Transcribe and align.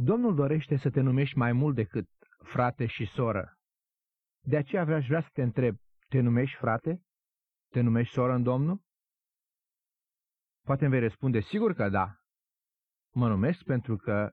Domnul 0.00 0.34
dorește 0.34 0.76
să 0.76 0.90
te 0.90 1.00
numești 1.00 1.36
mai 1.36 1.52
mult 1.52 1.74
decât 1.74 2.08
frate 2.44 2.86
și 2.86 3.04
soră. 3.06 3.58
De 4.40 4.56
aceea 4.56 4.84
vreau, 4.84 5.00
vrea 5.00 5.20
să 5.20 5.28
te 5.32 5.42
întreb, 5.42 5.76
te 6.08 6.20
numești 6.20 6.56
frate? 6.56 7.02
Te 7.68 7.80
numești 7.80 8.12
soră 8.12 8.32
în 8.34 8.42
Domnul? 8.42 8.82
Poate 10.64 10.84
îmi 10.84 10.92
vei 10.92 11.00
răspunde, 11.00 11.40
sigur 11.40 11.72
că 11.72 11.88
da. 11.88 12.20
Mă 13.14 13.28
numesc 13.28 13.62
pentru 13.62 13.96
că 13.96 14.32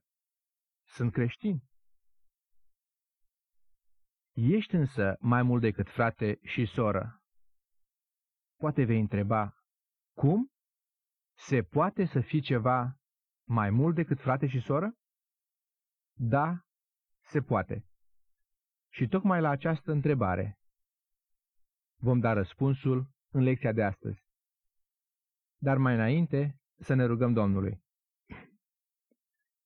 sunt 0.84 1.12
creștin. 1.12 1.64
Ești 4.34 4.76
însă 4.76 5.16
mai 5.20 5.44
mult 5.44 5.62
decât 5.62 5.90
frate 5.90 6.40
și 6.42 6.66
soră. 6.66 7.22
Poate 8.56 8.84
vei 8.84 9.00
întreba, 9.00 9.56
cum? 10.18 10.52
Se 11.38 11.64
poate 11.64 12.06
să 12.06 12.22
fii 12.22 12.42
ceva 12.42 13.00
mai 13.48 13.70
mult 13.70 13.96
decât 13.96 14.20
frate 14.20 14.48
și 14.48 14.60
soră? 14.60 14.96
Da, 16.18 16.66
se 17.22 17.42
poate. 17.42 17.86
Și 18.90 19.08
tocmai 19.08 19.42
la 19.42 19.50
această 19.50 19.92
întrebare 19.92 20.60
vom 21.96 22.20
da 22.20 22.34
răspunsul 22.34 23.10
în 23.30 23.44
lecția 23.44 23.72
de 23.72 23.84
astăzi. 23.84 24.24
Dar 25.58 25.78
mai 25.78 25.94
înainte 25.94 26.60
să 26.80 26.94
ne 26.94 27.06
rugăm 27.06 27.34
Domnului. 27.34 27.84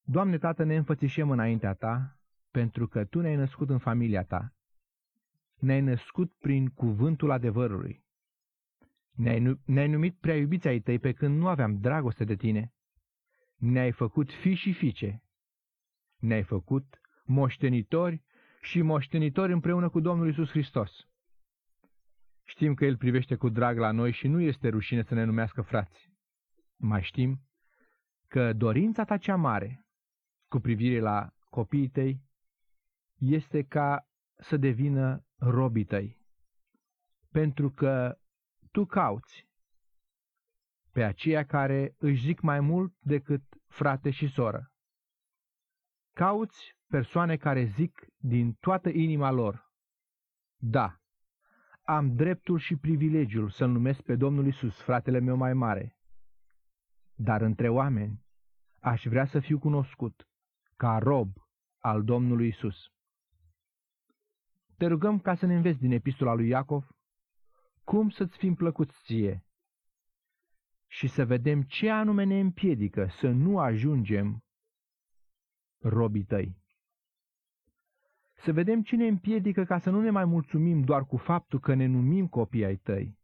Doamne 0.02 0.38
Tată, 0.38 0.64
ne 0.64 0.76
înfățișăm 0.76 1.32
înaintea 1.32 1.74
Ta, 1.74 2.20
pentru 2.52 2.88
că 2.88 3.06
Tu 3.06 3.20
ne-ai 3.20 3.36
născut 3.36 3.70
în 3.70 3.78
familia 3.78 4.24
Ta. 4.24 4.54
Ne-ai 5.56 5.82
născut 5.82 6.34
prin 6.38 6.70
cuvântul 6.70 7.32
adevărului. 7.32 8.04
Ne-ai, 9.12 9.60
ne 9.66 9.86
numit 9.86 10.18
prea 10.20 10.36
iubiți 10.36 10.68
ai 10.68 10.80
Tăi 10.80 11.00
pe 11.00 11.14
când 11.14 11.38
nu 11.38 11.48
aveam 11.48 11.80
dragoste 11.80 12.24
de 12.24 12.36
Tine. 12.36 12.74
Ne-ai 13.56 13.92
făcut 13.92 14.32
fi 14.32 14.54
și 14.54 14.74
fiice. 14.74 15.24
Ne-ai 16.20 16.44
făcut 16.44 17.02
moștenitori 17.26 18.24
și 18.62 18.82
moștenitori 18.82 19.52
împreună 19.52 19.90
cu 19.90 20.00
Domnul 20.00 20.30
Isus 20.30 20.50
Hristos. 20.50 21.08
Știm 22.44 22.74
că 22.74 22.86
El 22.86 22.98
privește 22.98 23.36
cu 23.36 23.50
drag 23.50 23.78
la 23.78 23.92
noi 23.92 24.12
și 24.12 24.28
nu 24.28 24.42
este 24.42 24.70
rușine 24.70 25.04
să 25.04 25.14
ne 25.14 25.24
numească 25.24 25.62
frați. 25.62 26.12
Mai 26.76 27.02
știm 27.02 27.42
că 28.28 28.54
dorința 28.54 29.04
ta 29.04 29.18
cea 29.18 29.36
mare 29.36 29.86
cu 30.48 30.60
privire 30.60 31.00
la 31.00 31.34
copiii 31.50 31.90
tăi 31.90 32.22
este 33.16 33.64
ca 33.64 34.08
să 34.36 34.58
devină 34.58 35.26
robii 35.38 35.86
tăi, 35.86 36.18
pentru 37.32 37.72
că 37.72 38.18
tu 38.72 38.86
cauți 38.86 39.48
pe 40.92 41.04
aceia 41.04 41.46
care 41.46 41.96
își 41.98 42.22
zic 42.22 42.42
mai 42.42 42.60
mult 42.60 42.94
decât 43.00 43.44
frate 43.68 44.10
și 44.10 44.28
soră. 44.28 44.72
Cauți 46.20 46.76
persoane 46.88 47.38
care 47.38 47.64
zic 47.64 48.08
din 48.18 48.54
toată 48.54 48.90
inima 48.90 49.32
lor, 49.32 49.72
da, 50.56 51.00
am 51.82 52.16
dreptul 52.16 52.58
și 52.58 52.76
privilegiul 52.76 53.50
să-L 53.50 53.70
numesc 53.70 54.02
pe 54.02 54.16
Domnul 54.16 54.48
Isus, 54.48 54.82
fratele 54.82 55.20
meu 55.20 55.36
mai 55.36 55.54
mare. 55.54 55.98
Dar 57.14 57.42
între 57.42 57.70
oameni 57.70 58.26
aș 58.80 59.06
vrea 59.06 59.26
să 59.26 59.40
fiu 59.40 59.60
cunoscut 59.60 60.28
ca 60.76 60.98
rob 60.98 61.32
al 61.78 62.04
Domnului 62.04 62.48
Isus. 62.48 62.92
Te 64.78 64.88
rugăm 64.88 65.20
ca 65.20 65.36
să 65.36 65.46
ne 65.46 65.56
înveți 65.56 65.80
din 65.80 65.92
epistola 65.92 66.34
lui 66.34 66.48
Iacov 66.48 66.88
cum 67.84 68.10
să-ți 68.10 68.38
fim 68.38 68.56
plăcuți 68.56 69.02
ție 69.04 69.46
și 70.88 71.08
să 71.08 71.26
vedem 71.26 71.62
ce 71.62 71.90
anume 71.90 72.24
ne 72.24 72.40
împiedică 72.40 73.08
să 73.10 73.30
nu 73.30 73.60
ajungem 73.60 74.44
robii 75.80 76.24
tăi. 76.24 76.58
Să 78.36 78.54
vedem 78.54 78.82
ce 78.82 78.96
ne 78.96 79.08
împiedică 79.08 79.64
ca 79.64 79.80
să 79.80 79.90
nu 79.90 80.02
ne 80.02 80.10
mai 80.10 80.26
mulțumim 80.26 80.82
doar 80.82 81.06
cu 81.06 81.18
faptul 81.18 81.60
că 81.60 81.74
ne 81.74 81.86
numim 81.86 82.28
copii 82.28 82.66
ai 82.66 82.76
tăi. 82.76 83.18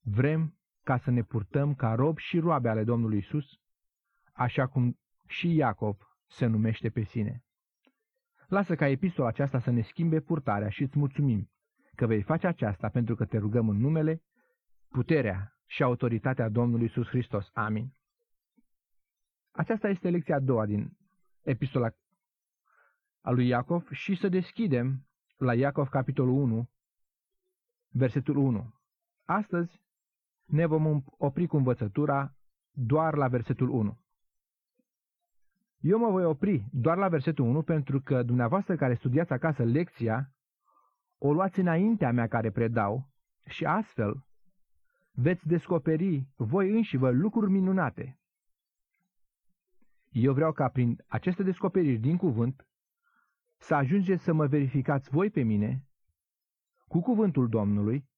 Vrem 0.00 0.58
ca 0.82 0.98
să 0.98 1.10
ne 1.10 1.22
purtăm 1.22 1.74
ca 1.74 1.94
rob 1.94 2.18
și 2.18 2.38
roabe 2.38 2.68
ale 2.68 2.84
Domnului 2.84 3.18
Isus, 3.18 3.46
așa 4.32 4.66
cum 4.66 4.98
și 5.26 5.54
Iacov 5.54 5.96
se 6.26 6.46
numește 6.46 6.90
pe 6.90 7.02
sine. 7.02 7.44
Lasă 8.48 8.74
ca 8.74 8.88
epistola 8.88 9.28
aceasta 9.28 9.58
să 9.58 9.70
ne 9.70 9.82
schimbe 9.82 10.20
purtarea 10.20 10.68
și 10.68 10.82
îți 10.82 10.98
mulțumim 10.98 11.50
că 11.94 12.06
vei 12.06 12.22
face 12.22 12.46
aceasta 12.46 12.88
pentru 12.88 13.14
că 13.14 13.24
te 13.24 13.38
rugăm 13.38 13.68
în 13.68 13.76
numele, 13.76 14.22
puterea 14.88 15.56
și 15.66 15.82
autoritatea 15.82 16.48
Domnului 16.48 16.84
Isus 16.84 17.06
Hristos. 17.06 17.50
Amin. 17.52 17.94
Aceasta 19.56 19.88
este 19.88 20.10
lecția 20.10 20.36
a 20.36 20.40
doua 20.40 20.66
din 20.66 20.96
epistola 21.42 21.90
a 23.20 23.30
lui 23.30 23.46
Iacov 23.46 23.90
și 23.90 24.14
să 24.14 24.28
deschidem 24.28 25.06
la 25.36 25.54
Iacov 25.54 25.88
capitolul 25.88 26.34
1, 26.34 26.70
versetul 27.88 28.36
1. 28.36 28.74
Astăzi 29.24 29.82
ne 30.44 30.66
vom 30.66 31.02
opri 31.18 31.46
cu 31.46 31.56
învățătura 31.56 32.34
doar 32.70 33.14
la 33.14 33.28
versetul 33.28 33.68
1. 33.68 33.98
Eu 35.80 35.98
mă 35.98 36.10
voi 36.10 36.24
opri 36.24 36.68
doar 36.72 36.96
la 36.96 37.08
versetul 37.08 37.44
1 37.44 37.62
pentru 37.62 38.00
că 38.00 38.22
dumneavoastră 38.22 38.76
care 38.76 38.94
studiați 38.94 39.32
acasă 39.32 39.64
lecția, 39.64 40.34
o 41.18 41.32
luați 41.32 41.60
înaintea 41.60 42.12
mea 42.12 42.26
care 42.26 42.50
predau 42.50 43.08
și 43.46 43.64
astfel 43.64 44.26
veți 45.12 45.46
descoperi 45.46 46.28
voi 46.36 46.70
înși 46.70 46.96
vă 46.96 47.10
lucruri 47.10 47.50
minunate. 47.50 48.18
Eu 50.14 50.32
vreau 50.32 50.52
ca 50.52 50.68
prin 50.68 51.04
aceste 51.08 51.42
descoperiri 51.42 51.98
din 51.98 52.16
cuvânt 52.16 52.68
să 53.56 53.74
ajungeți 53.74 54.22
să 54.22 54.32
mă 54.32 54.46
verificați 54.46 55.10
voi 55.10 55.30
pe 55.30 55.42
mine 55.42 55.84
cu 56.86 57.00
cuvântul 57.00 57.48
Domnului, 57.48 58.08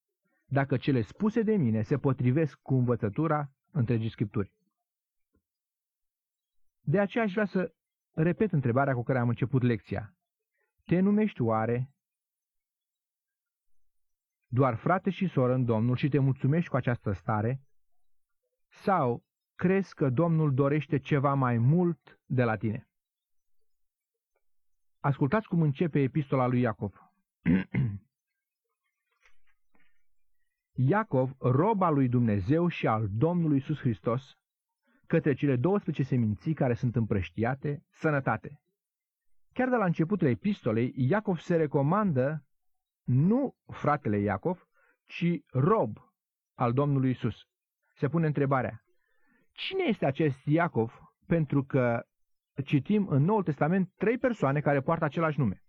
dacă 0.47 0.77
cele 0.77 1.01
spuse 1.01 1.43
de 1.43 1.57
mine 1.57 1.83
se 1.83 1.99
potrivesc 1.99 2.59
cu 2.63 2.75
învățătura 2.75 3.51
întregii 3.71 4.11
Scripturi. 4.11 4.53
De 6.81 7.01
aceea 7.01 7.25
aș 7.25 7.33
vrea 7.33 7.45
să 7.45 7.75
repet 8.13 8.53
întrebarea 8.53 8.95
cu 8.95 9.03
care 9.03 9.19
am 9.19 9.29
început 9.29 9.63
lecția. 9.63 10.15
Te 10.85 11.01
numești 11.01 11.43
oare 11.43 11.91
doar 14.47 14.75
frate 14.75 15.11
și 15.11 15.27
soră 15.27 15.55
în 15.55 15.65
Domnul 15.65 15.97
și 15.97 16.09
te 16.09 16.19
mulțumești 16.19 16.71
cu 16.71 16.77
această 16.77 17.13
stare? 17.13 17.61
Sau 18.69 19.26
crezi 19.57 19.95
că 19.95 20.11
Domnul 20.11 20.55
dorește 20.55 20.99
ceva 20.99 21.35
mai 21.35 21.59
mult 21.59 22.21
de 22.27 22.45
la 22.45 22.57
tine? 22.57 22.89
Ascultați 25.01 25.49
cum 25.49 25.63
începe 25.63 26.01
epistola 26.01 26.47
lui 26.47 26.61
Iacov. 26.61 27.11
Iacov, 30.73 31.35
roba 31.39 31.91
lui 31.91 32.09
Dumnezeu 32.09 32.69
și 32.69 32.87
al 32.87 33.09
Domnului 33.11 33.57
Isus 33.57 33.79
Hristos, 33.79 34.39
către 35.07 35.35
cele 35.35 35.57
12 35.57 36.03
seminții 36.03 36.55
care 36.55 36.75
sunt 36.75 36.97
împrăștiate, 36.97 37.85
sănătate. 37.89 38.61
Chiar 39.53 39.69
de 39.69 39.77
la 39.77 39.85
începutul 39.85 40.27
epistolei, 40.27 40.93
Iacov 40.97 41.39
se 41.39 41.57
recomandă 41.57 42.45
nu 43.03 43.57
fratele 43.67 44.19
Iacov, 44.19 44.69
ci 45.05 45.41
rob 45.51 45.99
al 46.55 46.73
Domnului 46.73 47.11
Isus. 47.11 47.49
Se 47.95 48.09
pune 48.09 48.27
întrebarea, 48.27 48.86
cine 49.57 49.85
este 49.85 50.07
acest 50.07 50.47
Iacov 50.47 51.01
pentru 51.27 51.65
că 51.65 52.07
citim 52.65 53.09
în 53.09 53.23
Noul 53.23 53.43
Testament 53.43 53.93
trei 53.97 54.19
persoane 54.19 54.61
care 54.61 54.81
poartă 54.81 55.05
același 55.05 55.39
nume. 55.39 55.63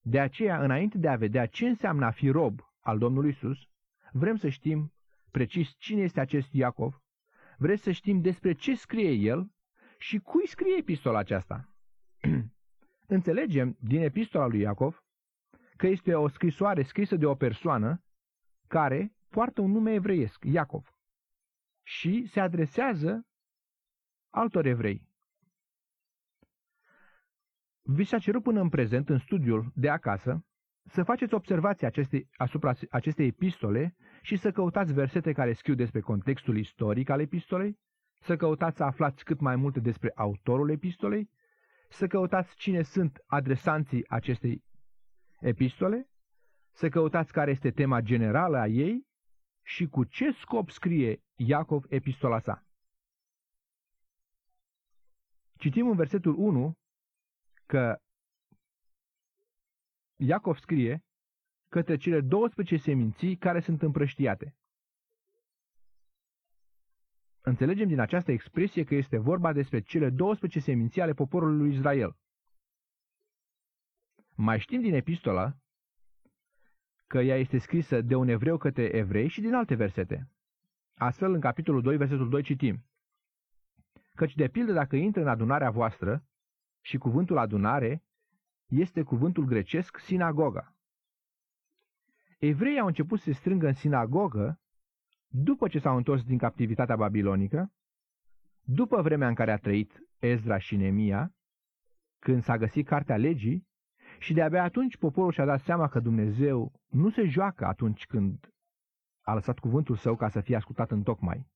De 0.00 0.20
aceea, 0.20 0.62
înainte 0.62 0.98
de 0.98 1.08
a 1.08 1.16
vedea 1.16 1.46
ce 1.46 1.68
înseamnă 1.68 2.06
a 2.06 2.10
fi 2.10 2.28
rob 2.28 2.60
al 2.80 2.98
Domnului 2.98 3.30
Isus, 3.30 3.58
vrem 4.12 4.36
să 4.36 4.48
știm 4.48 4.92
precis 5.30 5.74
cine 5.78 6.02
este 6.02 6.20
acest 6.20 6.52
Iacov, 6.52 7.02
vrem 7.58 7.76
să 7.76 7.90
știm 7.90 8.20
despre 8.20 8.52
ce 8.52 8.74
scrie 8.74 9.10
el 9.10 9.50
și 9.98 10.18
cui 10.18 10.46
scrie 10.46 10.76
epistola 10.78 11.18
aceasta. 11.18 11.68
Înțelegem 13.16 13.76
din 13.80 14.02
epistola 14.02 14.46
lui 14.46 14.60
Iacov 14.60 15.04
că 15.76 15.86
este 15.86 16.14
o 16.14 16.28
scrisoare 16.28 16.82
scrisă 16.82 17.16
de 17.16 17.26
o 17.26 17.34
persoană 17.34 18.02
care 18.68 19.12
poartă 19.28 19.60
un 19.60 19.70
nume 19.70 19.92
evreiesc, 19.92 20.44
Iacov, 20.44 20.99
și 21.90 22.26
se 22.26 22.40
adresează 22.40 23.26
altor 24.28 24.66
evrei. 24.66 25.08
Vi 27.82 28.04
s-a 28.04 28.18
cerut 28.18 28.42
până 28.42 28.60
în 28.60 28.68
prezent, 28.68 29.08
în 29.08 29.18
studiul 29.18 29.72
de 29.74 29.88
acasă, 29.88 30.44
să 30.84 31.02
faceți 31.02 31.34
observații 31.34 31.86
acestei, 31.86 32.28
asupra 32.36 32.72
acestei 32.90 33.26
epistole 33.26 33.96
și 34.22 34.36
să 34.36 34.50
căutați 34.50 34.92
versete 34.92 35.32
care 35.32 35.52
scriu 35.52 35.74
despre 35.74 36.00
contextul 36.00 36.56
istoric 36.58 37.08
al 37.08 37.20
epistolei, 37.20 37.78
să 38.20 38.36
căutați 38.36 38.76
să 38.76 38.84
aflați 38.84 39.24
cât 39.24 39.40
mai 39.40 39.56
multe 39.56 39.80
despre 39.80 40.12
autorul 40.14 40.70
epistolei, 40.70 41.30
să 41.88 42.06
căutați 42.06 42.56
cine 42.56 42.82
sunt 42.82 43.22
adresanții 43.26 44.08
acestei 44.08 44.64
epistole, 45.40 46.08
să 46.72 46.88
căutați 46.88 47.32
care 47.32 47.50
este 47.50 47.70
tema 47.70 48.00
generală 48.00 48.58
a 48.58 48.66
ei 48.66 49.08
și 49.74 49.86
cu 49.88 50.04
ce 50.04 50.30
scop 50.30 50.70
scrie 50.70 51.22
Iacov 51.36 51.84
epistola 51.88 52.40
sa. 52.40 52.64
Citim 55.58 55.88
în 55.88 55.96
versetul 55.96 56.34
1 56.38 56.78
că 57.66 58.00
Iacov 60.16 60.56
scrie 60.56 61.04
către 61.68 61.96
cele 61.96 62.20
12 62.20 62.76
seminții 62.76 63.36
care 63.36 63.60
sunt 63.60 63.82
împrăștiate. 63.82 64.56
Înțelegem 67.40 67.88
din 67.88 68.00
această 68.00 68.32
expresie 68.32 68.84
că 68.84 68.94
este 68.94 69.18
vorba 69.18 69.52
despre 69.52 69.80
cele 69.80 70.10
12 70.10 70.60
seminții 70.60 71.02
ale 71.02 71.12
poporului 71.12 71.58
lui 71.58 71.74
Israel. 71.76 72.16
Mai 74.34 74.58
știm 74.58 74.80
din 74.80 74.94
epistola 74.94 75.59
că 77.10 77.18
ea 77.18 77.36
este 77.36 77.58
scrisă 77.58 78.00
de 78.00 78.14
un 78.14 78.28
evreu 78.28 78.56
către 78.56 78.82
evrei 78.82 79.28
și 79.28 79.40
din 79.40 79.54
alte 79.54 79.74
versete. 79.74 80.28
Astfel, 80.94 81.32
în 81.32 81.40
capitolul 81.40 81.82
2, 81.82 81.96
versetul 81.96 82.28
2 82.28 82.42
citim 82.42 82.84
Căci 84.14 84.34
de 84.34 84.48
pildă 84.48 84.72
dacă 84.72 84.96
intră 84.96 85.20
în 85.20 85.28
adunarea 85.28 85.70
voastră 85.70 86.24
și 86.80 86.98
cuvântul 86.98 87.38
adunare 87.38 88.02
este 88.66 89.02
cuvântul 89.02 89.44
grecesc 89.44 89.98
sinagoga. 89.98 90.74
Evreii 92.38 92.78
au 92.78 92.86
început 92.86 93.18
să 93.18 93.24
se 93.24 93.32
strângă 93.32 93.66
în 93.66 93.74
sinagogă 93.74 94.60
după 95.26 95.68
ce 95.68 95.78
s-au 95.78 95.96
întors 95.96 96.22
din 96.24 96.38
captivitatea 96.38 96.96
babilonică, 96.96 97.72
după 98.60 99.02
vremea 99.02 99.28
în 99.28 99.34
care 99.34 99.52
a 99.52 99.58
trăit 99.58 100.02
Ezra 100.18 100.58
și 100.58 100.76
Nemia, 100.76 101.34
când 102.18 102.42
s-a 102.42 102.56
găsit 102.56 102.86
cartea 102.86 103.16
legii, 103.16 103.68
și 104.20 104.32
de-abia 104.32 104.62
atunci 104.62 104.96
poporul 104.96 105.32
și-a 105.32 105.44
dat 105.44 105.60
seama 105.60 105.88
că 105.88 106.00
Dumnezeu 106.00 106.72
nu 106.88 107.10
se 107.10 107.24
joacă 107.24 107.66
atunci 107.66 108.06
când 108.06 108.52
a 109.20 109.34
lăsat 109.34 109.58
cuvântul 109.58 109.96
său 109.96 110.16
ca 110.16 110.28
să 110.28 110.40
fie 110.40 110.56
ascultat 110.56 110.90
în 110.90 111.02
tocmai. 111.02 111.46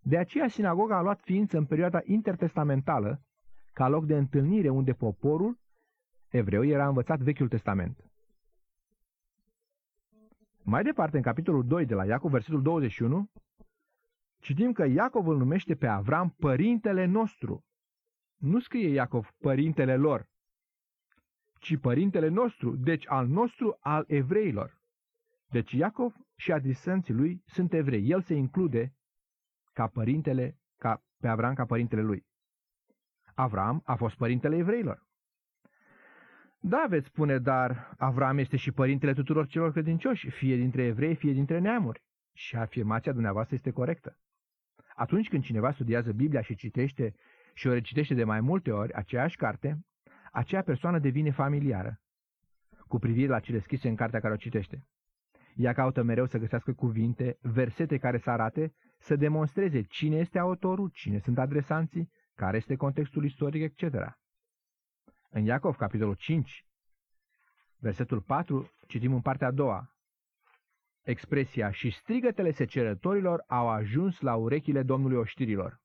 De 0.00 0.18
aceea 0.18 0.48
sinagoga 0.48 0.96
a 0.96 1.02
luat 1.02 1.20
ființă 1.20 1.56
în 1.56 1.64
perioada 1.64 2.00
intertestamentală, 2.04 3.22
ca 3.72 3.88
loc 3.88 4.06
de 4.06 4.16
întâlnire 4.16 4.68
unde 4.68 4.92
poporul 4.92 5.58
evreu 6.28 6.64
era 6.64 6.88
învățat 6.88 7.18
Vechiul 7.18 7.48
Testament. 7.48 8.04
Mai 10.62 10.82
departe, 10.82 11.16
în 11.16 11.22
capitolul 11.22 11.66
2 11.66 11.86
de 11.86 11.94
la 11.94 12.04
Iacov, 12.04 12.30
versetul 12.30 12.62
21, 12.62 13.30
citim 14.38 14.72
că 14.72 14.84
Iacov 14.86 15.26
îl 15.26 15.36
numește 15.36 15.74
pe 15.74 15.86
Avram 15.86 16.34
părintele 16.38 17.04
nostru. 17.04 17.64
Nu 18.36 18.60
scrie 18.60 18.88
Iacov 18.88 19.30
părintele 19.38 19.96
lor, 19.96 20.28
ci 21.58 21.76
părintele 21.76 22.28
nostru, 22.28 22.76
deci 22.76 23.04
al 23.08 23.26
nostru 23.26 23.76
al 23.80 24.04
evreilor. 24.06 24.78
Deci 25.46 25.72
Iacov 25.72 26.14
și 26.36 26.52
adisenții 26.52 27.14
lui 27.14 27.42
sunt 27.46 27.72
evrei. 27.72 28.08
El 28.08 28.22
se 28.22 28.34
include 28.34 28.94
ca 29.72 29.86
părintele, 29.86 30.58
ca, 30.76 31.02
pe 31.20 31.28
Avram 31.28 31.54
ca 31.54 31.64
părintele 31.64 32.02
lui. 32.02 32.26
Avram 33.34 33.82
a 33.84 33.94
fost 33.94 34.16
părintele 34.16 34.56
evreilor. 34.56 35.06
Da, 36.60 36.86
veți 36.88 37.06
spune, 37.06 37.38
dar 37.38 37.94
Avram 37.98 38.38
este 38.38 38.56
și 38.56 38.72
părintele 38.72 39.12
tuturor 39.12 39.46
celor 39.46 39.72
credincioși, 39.72 40.30
fie 40.30 40.56
dintre 40.56 40.82
evrei, 40.82 41.14
fie 41.14 41.32
dintre 41.32 41.58
neamuri. 41.58 42.02
Și 42.32 42.56
afirmația 42.56 43.12
dumneavoastră 43.12 43.54
este 43.54 43.70
corectă. 43.70 44.18
Atunci 44.94 45.28
când 45.28 45.42
cineva 45.42 45.72
studiază 45.72 46.12
Biblia 46.12 46.40
și 46.40 46.54
citește 46.54 47.14
și 47.54 47.66
o 47.66 47.72
recitește 47.72 48.14
de 48.14 48.24
mai 48.24 48.40
multe 48.40 48.70
ori 48.70 48.92
aceeași 48.92 49.36
carte, 49.36 49.78
acea 50.32 50.62
persoană 50.62 50.98
devine 50.98 51.30
familiară 51.30 52.00
cu 52.88 52.98
privire 52.98 53.28
la 53.28 53.40
cele 53.40 53.58
scrise 53.58 53.88
în 53.88 53.96
cartea 53.96 54.20
care 54.20 54.32
o 54.32 54.36
citește. 54.36 54.86
Ea 55.54 55.72
caută 55.72 56.02
mereu 56.02 56.26
să 56.26 56.38
găsească 56.38 56.72
cuvinte, 56.72 57.38
versete 57.40 57.98
care 57.98 58.18
să 58.18 58.30
arate, 58.30 58.74
să 58.98 59.16
demonstreze 59.16 59.82
cine 59.82 60.16
este 60.16 60.38
autorul, 60.38 60.88
cine 60.88 61.18
sunt 61.18 61.38
adresanții, 61.38 62.10
care 62.34 62.56
este 62.56 62.76
contextul 62.76 63.24
istoric, 63.24 63.62
etc. 63.62 63.94
În 65.30 65.44
Iacov, 65.44 65.76
capitolul 65.76 66.14
5, 66.14 66.66
versetul 67.76 68.20
4, 68.20 68.70
citim 68.86 69.12
în 69.12 69.20
partea 69.20 69.46
a 69.46 69.50
doua. 69.50 69.92
Expresia 71.02 71.70
și 71.70 71.90
strigătele 71.90 72.50
secerătorilor 72.50 73.44
au 73.46 73.68
ajuns 73.68 74.20
la 74.20 74.34
urechile 74.34 74.82
Domnului 74.82 75.16
oștirilor. 75.16 75.80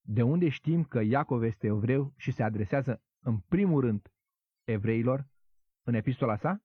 De 0.00 0.22
unde 0.22 0.48
știm 0.48 0.84
că 0.84 1.00
Iacov 1.00 1.42
este 1.42 1.66
evreu 1.66 2.12
și 2.16 2.30
se 2.30 2.42
adresează 2.42 3.02
în 3.22 3.38
primul 3.38 3.80
rând 3.80 4.12
evreilor 4.64 5.26
în 5.82 5.94
epistola 5.94 6.36
sa? 6.36 6.62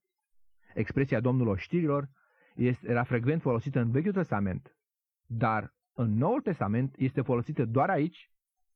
Expresia 0.73 1.19
Domnul 1.19 1.47
oștirilor 1.47 2.09
este, 2.55 2.89
era 2.89 3.03
frecvent 3.03 3.41
folosită 3.41 3.79
în 3.79 3.91
Vechiul 3.91 4.11
Testament, 4.11 4.77
dar 5.25 5.75
în 5.93 6.17
Noul 6.17 6.41
Testament 6.41 6.95
este 6.97 7.21
folosită 7.21 7.65
doar 7.65 7.89
aici, 7.89 8.31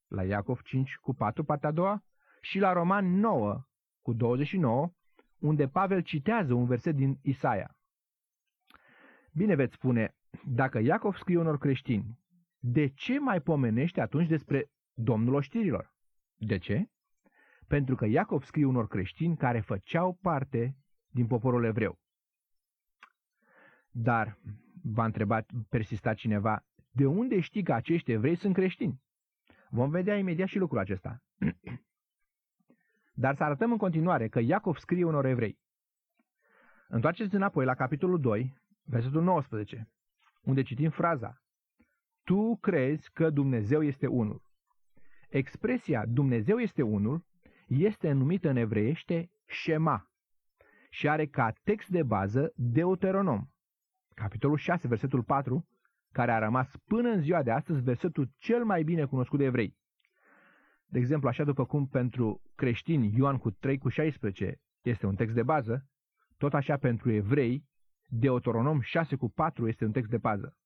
la 0.07 0.23
Iacov 0.23 0.61
5 0.61 0.95
cu 0.95 1.13
4, 1.13 1.43
partea 1.43 1.69
a 1.69 1.71
doua, 1.71 2.03
și 2.41 2.59
la 2.59 2.73
Roman 2.73 3.19
9 3.19 3.63
cu 4.01 4.13
29, 4.13 4.93
unde 5.39 5.67
Pavel 5.67 6.01
citează 6.01 6.53
un 6.53 6.65
verset 6.65 6.95
din 6.95 7.19
Isaia. 7.21 7.75
Bine 9.33 9.55
veți 9.55 9.73
spune, 9.73 10.15
dacă 10.45 10.79
Iacov 10.79 11.15
scrie 11.15 11.37
unor 11.37 11.57
creștini, 11.57 12.19
de 12.59 12.87
ce 12.87 13.19
mai 13.19 13.41
pomenește 13.41 14.01
atunci 14.01 14.27
despre 14.27 14.71
Domnul 14.93 15.33
oștirilor? 15.33 15.93
De 16.35 16.57
ce? 16.57 16.89
Pentru 17.71 17.95
că 17.95 18.05
Iacov 18.05 18.43
scrie 18.43 18.65
unor 18.65 18.87
creștini 18.87 19.37
care 19.37 19.59
făceau 19.59 20.17
parte 20.21 20.75
din 21.07 21.27
poporul 21.27 21.63
evreu. 21.63 21.99
Dar, 23.91 24.37
v-a 24.83 25.05
întrebat, 25.05 25.49
persista 25.69 26.13
cineva, 26.13 26.65
de 26.89 27.05
unde 27.05 27.39
știi 27.39 27.63
că 27.63 27.73
acești 27.73 28.11
evrei 28.11 28.35
sunt 28.35 28.53
creștini? 28.53 29.01
Vom 29.69 29.89
vedea 29.89 30.17
imediat 30.17 30.47
și 30.47 30.57
lucrul 30.57 30.79
acesta. 30.79 31.21
Dar 33.23 33.35
să 33.35 33.43
arătăm 33.43 33.71
în 33.71 33.77
continuare 33.77 34.27
că 34.27 34.39
Iacov 34.39 34.77
scrie 34.77 35.03
unor 35.03 35.25
evrei. 35.25 35.59
Întoarceți 36.87 37.35
înapoi 37.35 37.65
la 37.65 37.73
capitolul 37.73 38.19
2, 38.19 38.53
versetul 38.83 39.23
19, 39.23 39.89
unde 40.41 40.61
citim 40.61 40.89
fraza 40.89 41.41
Tu 42.23 42.57
crezi 42.57 43.11
că 43.11 43.29
Dumnezeu 43.29 43.83
este 43.83 44.07
unul. 44.07 44.41
Expresia 45.29 46.05
Dumnezeu 46.05 46.59
este 46.59 46.81
unul 46.81 47.29
este 47.71 48.11
numită 48.11 48.49
în 48.49 48.55
evreiește 48.55 49.31
Shema 49.45 50.09
și 50.89 51.09
are 51.09 51.25
ca 51.25 51.53
text 51.63 51.89
de 51.89 52.03
bază 52.03 52.53
Deuteronom, 52.55 53.47
capitolul 54.13 54.57
6, 54.57 54.87
versetul 54.87 55.23
4, 55.23 55.67
care 56.11 56.31
a 56.31 56.39
rămas 56.39 56.75
până 56.87 57.09
în 57.09 57.21
ziua 57.21 57.43
de 57.43 57.51
astăzi 57.51 57.81
versetul 57.81 58.29
cel 58.37 58.63
mai 58.63 58.83
bine 58.83 59.05
cunoscut 59.05 59.39
de 59.39 59.45
evrei. 59.45 59.77
De 60.85 60.99
exemplu, 60.99 61.27
așa 61.27 61.43
după 61.43 61.65
cum 61.65 61.87
pentru 61.87 62.41
creștini 62.55 63.13
Ioan 63.15 63.37
cu 63.37 63.51
3 63.51 63.77
cu 63.77 63.89
16 63.89 64.61
este 64.81 65.05
un 65.05 65.15
text 65.15 65.35
de 65.35 65.43
bază, 65.43 65.85
tot 66.37 66.53
așa 66.53 66.77
pentru 66.77 67.11
evrei 67.11 67.65
Deuteronom 68.05 68.81
6 68.81 69.15
cu 69.15 69.29
4 69.29 69.67
este 69.67 69.85
un 69.85 69.91
text 69.91 70.09
de 70.09 70.17
bază. 70.17 70.57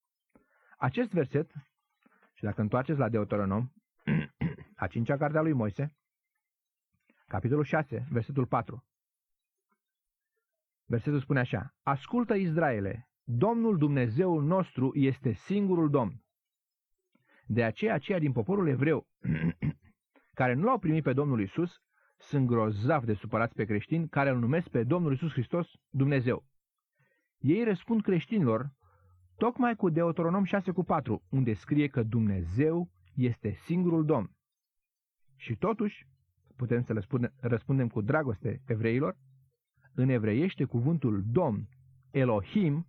Acest 0.77 1.11
verset, 1.11 1.51
și 2.33 2.43
dacă 2.43 2.61
întoarceți 2.61 2.99
la 2.99 3.09
Deuteronom, 3.09 3.71
a 4.75 4.87
cincea 4.87 5.17
carte 5.17 5.37
a 5.37 5.41
lui 5.41 5.53
Moise, 5.53 5.95
capitolul 7.27 7.63
6, 7.63 8.07
versetul 8.09 8.45
4. 8.45 8.85
Versetul 10.85 11.19
spune 11.19 11.39
așa, 11.39 11.75
Ascultă 11.83 12.33
Israele, 12.33 13.09
Domnul 13.23 13.77
Dumnezeul 13.77 14.43
nostru 14.43 14.91
este 14.93 15.31
singurul 15.31 15.89
Domn. 15.89 16.23
De 17.45 17.63
aceea 17.63 17.93
aceia 17.93 18.19
din 18.19 18.31
poporul 18.31 18.67
evreu 18.67 19.07
care 20.39 20.53
nu 20.53 20.63
l-au 20.63 20.79
primit 20.79 21.03
pe 21.03 21.13
Domnul 21.13 21.41
Isus 21.41 21.81
sunt 22.17 22.47
grozav 22.47 23.03
de 23.03 23.13
supărați 23.13 23.53
pe 23.53 23.65
creștini 23.65 24.09
care 24.09 24.29
îl 24.29 24.39
numesc 24.39 24.67
pe 24.67 24.83
Domnul 24.83 25.13
Isus 25.13 25.31
Hristos 25.31 25.67
Dumnezeu. 25.89 26.45
Ei 27.37 27.63
răspund 27.63 28.01
creștinilor 28.01 28.71
tocmai 29.37 29.75
cu 29.75 29.89
Deuteronom 29.89 30.43
6 30.43 30.71
cu 30.71 30.83
4, 30.83 31.23
unde 31.29 31.53
scrie 31.53 31.87
că 31.87 32.03
Dumnezeu 32.03 32.89
este 33.15 33.51
singurul 33.51 34.05
Domn. 34.05 34.31
Și 35.35 35.55
totuși, 35.55 36.07
putem 36.55 36.81
să 36.81 37.05
răspundem 37.39 37.87
cu 37.87 38.01
dragoste 38.01 38.61
evreilor, 38.65 39.17
în 39.93 40.09
evreiește 40.09 40.63
cuvântul 40.63 41.23
Domn, 41.25 41.67
Elohim, 42.11 42.87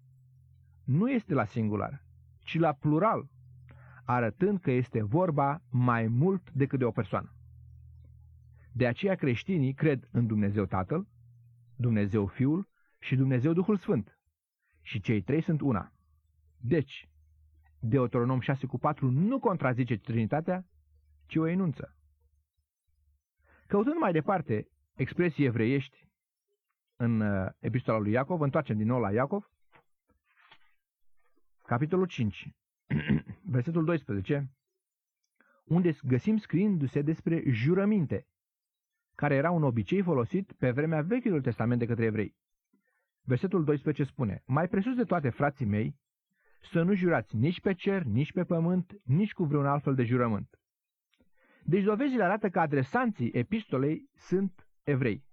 nu 0.85 1.11
este 1.11 1.35
la 1.35 1.45
singular, 1.45 2.05
ci 2.39 2.59
la 2.59 2.73
plural, 2.73 3.29
arătând 4.05 4.61
că 4.61 4.71
este 4.71 5.03
vorba 5.03 5.63
mai 5.71 6.07
mult 6.07 6.51
decât 6.53 6.79
de 6.79 6.85
o 6.85 6.91
persoană. 6.91 7.35
De 8.73 8.87
aceea 8.87 9.15
creștinii 9.15 9.75
cred 9.75 10.09
în 10.11 10.27
Dumnezeu 10.27 10.65
Tatăl, 10.65 11.07
Dumnezeu 11.77 12.27
Fiul 12.27 12.69
și 12.99 13.17
Dumnezeu 13.17 13.53
Duhul 13.53 13.77
Sfânt. 13.77 14.19
Și 14.83 15.01
cei 15.01 15.23
trei 15.23 15.43
sunt 15.43 15.61
una. 15.61 15.93
Deci, 16.57 17.09
Deuteronom 17.81 18.41
6 18.41 18.67
cu 18.67 18.79
4 18.79 19.11
nu 19.11 19.39
contrazice 19.39 19.97
Trinitatea, 19.97 20.67
ci 21.27 21.37
o 21.37 21.47
enunță. 21.47 21.97
Căutând 23.67 23.97
mai 23.97 24.13
departe 24.13 24.69
expresii 24.95 25.45
evreiești 25.45 26.09
în 26.97 27.21
uh, 27.21 27.51
epistola 27.59 27.99
lui 27.99 28.13
Iacov, 28.13 28.41
întoarcem 28.41 28.77
din 28.77 28.87
nou 28.87 29.01
la 29.01 29.13
Iacov, 29.13 29.51
capitolul 31.63 32.07
5, 32.07 32.49
versetul 33.57 33.85
12, 33.85 34.51
unde 35.65 35.97
găsim 36.03 36.37
scriindu-se 36.37 37.03
despre 37.03 37.43
jurăminte, 37.47 38.27
care 39.15 39.35
era 39.35 39.51
un 39.51 39.63
obicei 39.63 40.03
folosit 40.03 40.53
pe 40.53 40.71
vremea 40.71 41.03
Vechiului 41.03 41.43
Testament 41.43 41.79
de 41.79 41.87
către 41.87 42.05
evrei. 42.05 42.37
Versetul 43.23 43.65
12 43.65 44.05
spune, 44.05 44.43
Mai 44.47 44.69
presus 44.69 44.95
de 44.97 45.05
toate, 45.05 45.31
frații 45.31 45.67
mei, 45.67 45.97
să 46.73 46.83
nu 46.83 46.95
jurați 46.95 47.37
nici 47.37 47.61
pe 47.61 47.75
cer, 47.75 48.03
nici 48.03 48.33
pe 48.33 48.45
pământ, 48.45 49.01
nici 49.05 49.33
cu 49.33 49.45
vreun 49.45 49.67
altfel 49.67 49.95
de 49.95 50.05
jurământ. 50.05 50.61
Deci 51.69 51.83
dovezile 51.83 52.23
arată 52.25 52.49
că 52.49 52.61
adresanții 52.61 53.31
epistolei 53.33 54.11
sunt 54.15 54.69
evrei. 54.83 55.25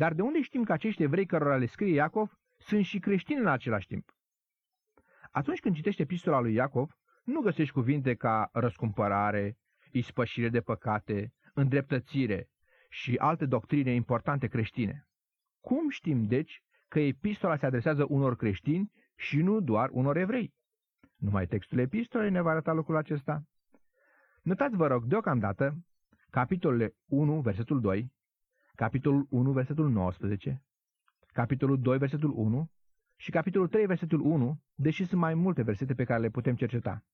Dar 0.00 0.14
de 0.14 0.22
unde 0.22 0.42
știm 0.42 0.64
că 0.64 0.72
acești 0.72 1.02
evrei 1.02 1.26
cărora 1.26 1.56
le 1.56 1.66
scrie 1.66 1.92
Iacov 1.92 2.38
sunt 2.56 2.84
și 2.84 2.98
creștini 2.98 3.40
în 3.40 3.46
același 3.46 3.86
timp? 3.86 4.14
Atunci 5.30 5.60
când 5.60 5.74
citești 5.74 6.02
epistola 6.02 6.40
lui 6.40 6.54
Iacov, 6.54 6.90
nu 7.24 7.40
găsești 7.40 7.72
cuvinte 7.72 8.14
ca 8.14 8.48
răscumpărare, 8.52 9.58
ispășire 9.90 10.48
de 10.48 10.60
păcate, 10.60 11.32
îndreptățire 11.54 12.48
și 12.88 13.16
alte 13.16 13.46
doctrine 13.46 13.94
importante 13.94 14.46
creștine. 14.46 15.08
Cum 15.60 15.88
știm, 15.88 16.26
deci, 16.26 16.62
că 16.88 17.00
epistola 17.00 17.56
se 17.56 17.66
adresează 17.66 18.06
unor 18.08 18.36
creștini 18.36 18.92
și 19.16 19.42
nu 19.42 19.60
doar 19.60 19.88
unor 19.92 20.16
evrei? 20.16 20.54
Numai 21.16 21.46
textul 21.46 21.78
epistolei 21.78 22.30
ne 22.30 22.40
va 22.40 22.50
arăta 22.50 22.72
lucrul 22.72 22.96
acesta. 22.96 23.44
Notați, 24.42 24.76
vă 24.76 24.86
rog, 24.86 25.04
deocamdată, 25.04 25.84
capitolele 26.30 26.94
1, 27.06 27.40
versetul 27.40 27.80
2, 27.80 28.12
capitolul 28.74 29.26
1, 29.30 29.52
versetul 29.52 29.90
19, 29.90 30.62
capitolul 31.32 31.80
2, 31.80 31.98
versetul 31.98 32.32
1 32.36 32.70
și 33.16 33.30
capitolul 33.30 33.68
3, 33.68 33.86
versetul 33.86 34.20
1, 34.20 34.60
deși 34.74 35.04
sunt 35.04 35.20
mai 35.20 35.34
multe 35.34 35.62
versete 35.62 35.94
pe 35.94 36.04
care 36.04 36.20
le 36.20 36.30
putem 36.30 36.54
cerceta. 36.54 37.04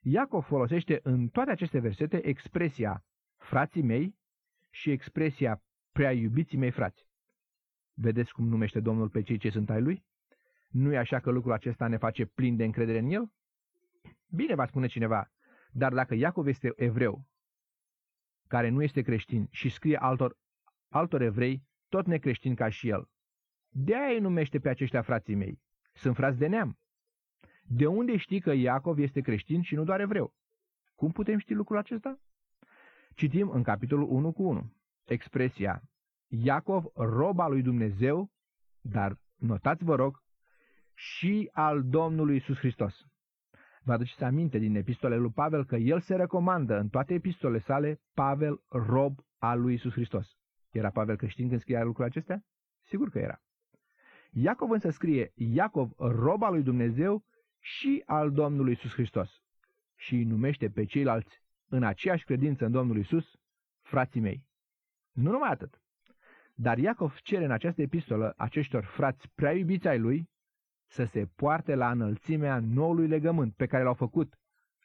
Iacov 0.00 0.44
folosește 0.44 1.00
în 1.02 1.28
toate 1.28 1.50
aceste 1.50 1.78
versete 1.78 2.26
expresia 2.26 3.04
frații 3.36 3.82
mei 3.82 4.18
și 4.70 4.90
expresia 4.90 5.62
prea 5.92 6.12
iubiții 6.12 6.58
mei 6.58 6.70
frați. 6.70 7.08
Vedeți 7.94 8.32
cum 8.32 8.48
numește 8.48 8.80
Domnul 8.80 9.08
pe 9.08 9.22
cei 9.22 9.38
ce 9.38 9.50
sunt 9.50 9.70
ai 9.70 9.82
lui? 9.82 10.04
Nu 10.68 10.92
e 10.92 10.98
așa 10.98 11.20
că 11.20 11.30
lucrul 11.30 11.52
acesta 11.52 11.86
ne 11.86 11.96
face 11.96 12.24
plin 12.24 12.56
de 12.56 12.64
încredere 12.64 12.98
în 12.98 13.10
el? 13.10 13.30
Bine 14.28 14.54
va 14.54 14.66
spune 14.66 14.86
cineva, 14.86 15.30
dar 15.72 15.92
dacă 15.92 16.14
Iacov 16.14 16.46
este 16.46 16.72
evreu, 16.76 17.24
care 18.46 18.68
nu 18.68 18.82
este 18.82 19.02
creștin 19.02 19.48
și 19.50 19.68
scrie 19.68 19.96
altor, 19.96 20.36
altor 20.88 21.20
evrei, 21.20 21.62
tot 21.88 22.06
necreștin 22.06 22.54
ca 22.54 22.68
și 22.68 22.88
el, 22.88 23.08
de 23.68 23.96
aia 23.96 24.14
îi 24.14 24.20
numește 24.20 24.58
pe 24.58 24.68
aceștia 24.68 25.02
frații 25.02 25.34
mei. 25.34 25.60
Sunt 25.92 26.16
frați 26.16 26.38
de 26.38 26.46
neam. 26.46 26.78
De 27.62 27.86
unde 27.86 28.16
știi 28.16 28.40
că 28.40 28.52
Iacov 28.52 28.98
este 28.98 29.20
creștin 29.20 29.62
și 29.62 29.74
nu 29.74 29.84
doar 29.84 30.00
evreu? 30.00 30.34
Cum 30.94 31.12
putem 31.12 31.38
ști 31.38 31.54
lucrul 31.54 31.78
acesta? 31.78 32.20
Citim 33.14 33.50
în 33.50 33.62
capitolul 33.62 34.08
1 34.08 34.32
cu 34.32 34.42
1 34.42 34.72
expresia 35.04 35.82
Iacov, 36.26 36.84
roba 36.94 37.48
lui 37.48 37.62
Dumnezeu, 37.62 38.30
dar 38.80 39.18
notați 39.36 39.84
vă 39.84 39.94
rog, 39.94 40.22
și 40.94 41.48
al 41.52 41.84
Domnului 41.84 42.36
Isus 42.36 42.56
Hristos. 42.58 43.06
Vă 43.84 43.92
aduceți 43.92 44.24
aminte 44.24 44.58
din 44.58 44.74
epistolele 44.74 45.20
lui 45.20 45.30
Pavel 45.30 45.64
că 45.64 45.76
el 45.76 46.00
se 46.00 46.16
recomandă 46.16 46.78
în 46.78 46.88
toate 46.88 47.14
epistolele 47.14 47.58
sale 47.58 48.00
Pavel, 48.14 48.62
rob 48.68 49.18
al 49.38 49.60
lui 49.60 49.74
Isus 49.74 49.92
Hristos. 49.92 50.28
Era 50.70 50.90
Pavel 50.90 51.16
creștin 51.16 51.48
când 51.48 51.60
scria 51.60 51.82
lucrul 51.82 52.04
acestea? 52.04 52.44
Sigur 52.82 53.10
că 53.10 53.18
era. 53.18 53.42
Iacov 54.30 54.70
însă 54.70 54.90
scrie 54.90 55.32
Iacov, 55.34 55.90
rob 55.96 56.42
al 56.42 56.52
lui 56.52 56.62
Dumnezeu 56.62 57.24
și 57.58 58.02
al 58.06 58.32
Domnului 58.32 58.72
Isus 58.72 58.92
Hristos. 58.92 59.30
Și 59.96 60.14
îi 60.14 60.24
numește 60.24 60.68
pe 60.68 60.84
ceilalți 60.84 61.42
în 61.68 61.82
aceeași 61.82 62.24
credință 62.24 62.64
în 62.64 62.72
Domnul 62.72 62.98
Isus, 62.98 63.24
frații 63.80 64.20
mei. 64.20 64.46
Nu 65.12 65.30
numai 65.30 65.50
atât. 65.50 65.82
Dar 66.54 66.78
Iacov 66.78 67.14
cere 67.14 67.44
în 67.44 67.50
această 67.50 67.82
epistolă 67.82 68.34
aceștior 68.36 68.84
frați 68.84 69.28
prea 69.34 69.52
iubiți 69.52 69.88
ai 69.88 69.98
lui 69.98 70.28
să 70.90 71.04
se 71.04 71.26
poarte 71.26 71.74
la 71.74 71.90
înălțimea 71.90 72.60
noului 72.60 73.06
legământ 73.06 73.54
pe 73.54 73.66
care 73.66 73.82
l-au 73.82 73.94
făcut, 73.94 74.34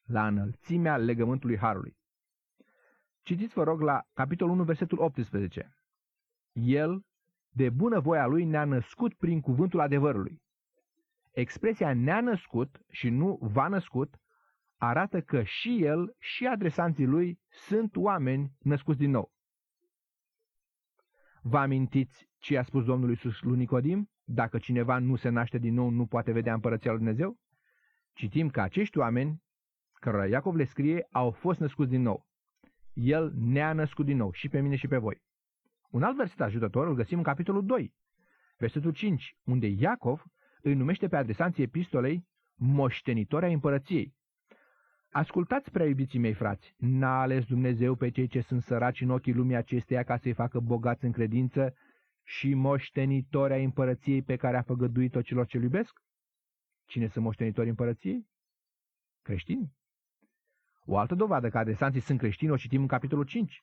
la 0.05 0.27
înălțimea 0.27 0.97
legământului 0.97 1.57
Harului. 1.57 1.97
Citiți, 3.21 3.53
vă 3.53 3.63
rog, 3.63 3.81
la 3.81 4.03
capitolul 4.13 4.53
1, 4.53 4.63
versetul 4.63 5.00
18. 5.00 5.77
El, 6.53 7.05
de 7.50 7.69
bună 7.69 8.00
voia 8.00 8.25
lui, 8.25 8.45
ne-a 8.45 8.65
născut 8.65 9.13
prin 9.13 9.41
cuvântul 9.41 9.79
adevărului. 9.79 10.41
Expresia 11.31 11.93
ne-a 11.93 12.21
născut 12.21 12.79
și 12.89 13.09
nu 13.09 13.38
va 13.41 13.67
născut 13.67 14.15
arată 14.77 15.21
că 15.21 15.43
și 15.43 15.83
el 15.83 16.15
și 16.19 16.45
adresanții 16.47 17.05
lui 17.05 17.39
sunt 17.50 17.95
oameni 17.95 18.51
născuți 18.59 18.97
din 18.97 19.09
nou. 19.09 19.31
Vă 21.41 21.57
amintiți 21.57 22.29
ce 22.38 22.57
a 22.57 22.63
spus 22.63 22.85
Domnul 22.85 23.09
Iisus 23.09 23.41
lui 23.41 23.57
Nicodim? 23.57 24.09
Dacă 24.27 24.58
cineva 24.58 25.00
nu 25.00 25.15
se 25.15 25.29
naște 25.29 25.58
din 25.58 25.74
nou, 25.74 25.89
nu 25.89 26.05
poate 26.05 26.32
vedea 26.32 26.53
împărăția 26.53 26.91
lui 26.91 27.00
Dumnezeu? 27.00 27.38
Citim 28.13 28.50
că 28.50 28.62
acești 28.62 28.98
oameni, 28.98 29.44
cărora 29.94 30.27
Iacov 30.27 30.55
le 30.55 30.63
scrie, 30.63 31.08
au 31.12 31.32
fost 31.32 31.60
născuți 31.60 31.89
din 31.89 32.01
nou. 32.01 32.27
El 32.94 33.34
ne-a 33.36 33.74
născut 33.74 34.05
din 34.05 34.17
nou, 34.17 34.32
și 34.32 34.50
pe 34.50 34.60
mine 34.60 34.75
și 34.75 34.88
pe 34.88 34.98
voi. 34.98 35.24
Un 35.89 36.03
alt 36.03 36.15
verset 36.15 36.41
ajutător 36.41 36.88
îl 36.88 36.96
găsim 36.96 37.17
în 37.17 37.24
capitolul 37.24 37.65
2, 37.65 37.94
versetul 38.58 38.91
5, 38.91 39.38
unde 39.44 39.67
Iacov 39.67 40.24
îi 40.62 40.74
numește 40.74 41.08
pe 41.08 41.15
adresanții 41.15 41.63
epistolei 41.63 42.27
moștenitori 42.55 43.46
ai 43.46 43.53
împărăției. 43.53 44.15
Ascultați, 45.10 45.72
prea 45.72 45.86
iubiții 45.86 46.20
mei 46.20 46.34
frați, 46.34 46.74
n-a 46.77 47.22
ales 47.22 47.46
Dumnezeu 47.46 47.96
pe 47.96 48.10
cei 48.10 48.27
ce 48.27 48.41
sunt 48.41 48.62
săraci 48.62 49.01
în 49.01 49.10
ochii 49.10 49.34
lumii 49.34 49.55
acesteia 49.55 50.03
ca 50.03 50.17
să-i 50.17 50.34
facă 50.34 50.60
bogați 50.60 51.05
în 51.05 51.12
credință 51.12 51.74
și 52.27 52.53
moștenitori 52.53 53.53
ai 53.53 53.63
împărăției 53.63 54.22
pe 54.22 54.36
care 54.36 54.58
a 54.58 54.62
făgăduit-o 54.62 55.22
celor 55.22 55.46
ce 55.46 55.58
iubesc? 55.58 56.01
Cine 56.86 57.08
sunt 57.08 57.24
moștenitori 57.24 57.70
împărăției? 57.70 58.27
Creștini. 59.22 59.74
O 60.86 60.98
altă 60.98 61.15
dovadă 61.15 61.50
că 61.50 61.58
adresanții 61.58 62.01
sunt 62.01 62.20
creștini 62.20 62.51
o 62.51 62.55
citim 62.55 62.82
în 62.82 62.88
capitolul 62.88 63.25
5, 63.25 63.62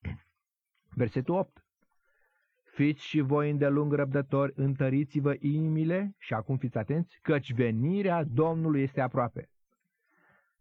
versetul 1.00 1.34
8. 1.34 1.64
Fiți 2.62 3.06
și 3.06 3.20
voi 3.20 3.50
îndelung 3.50 3.92
răbdători, 3.92 4.52
întăriți-vă 4.54 5.34
inimile 5.38 6.14
și 6.18 6.34
acum 6.34 6.56
fiți 6.56 6.78
atenți, 6.78 7.18
căci 7.22 7.52
venirea 7.52 8.24
Domnului 8.24 8.82
este 8.82 9.00
aproape. 9.00 9.50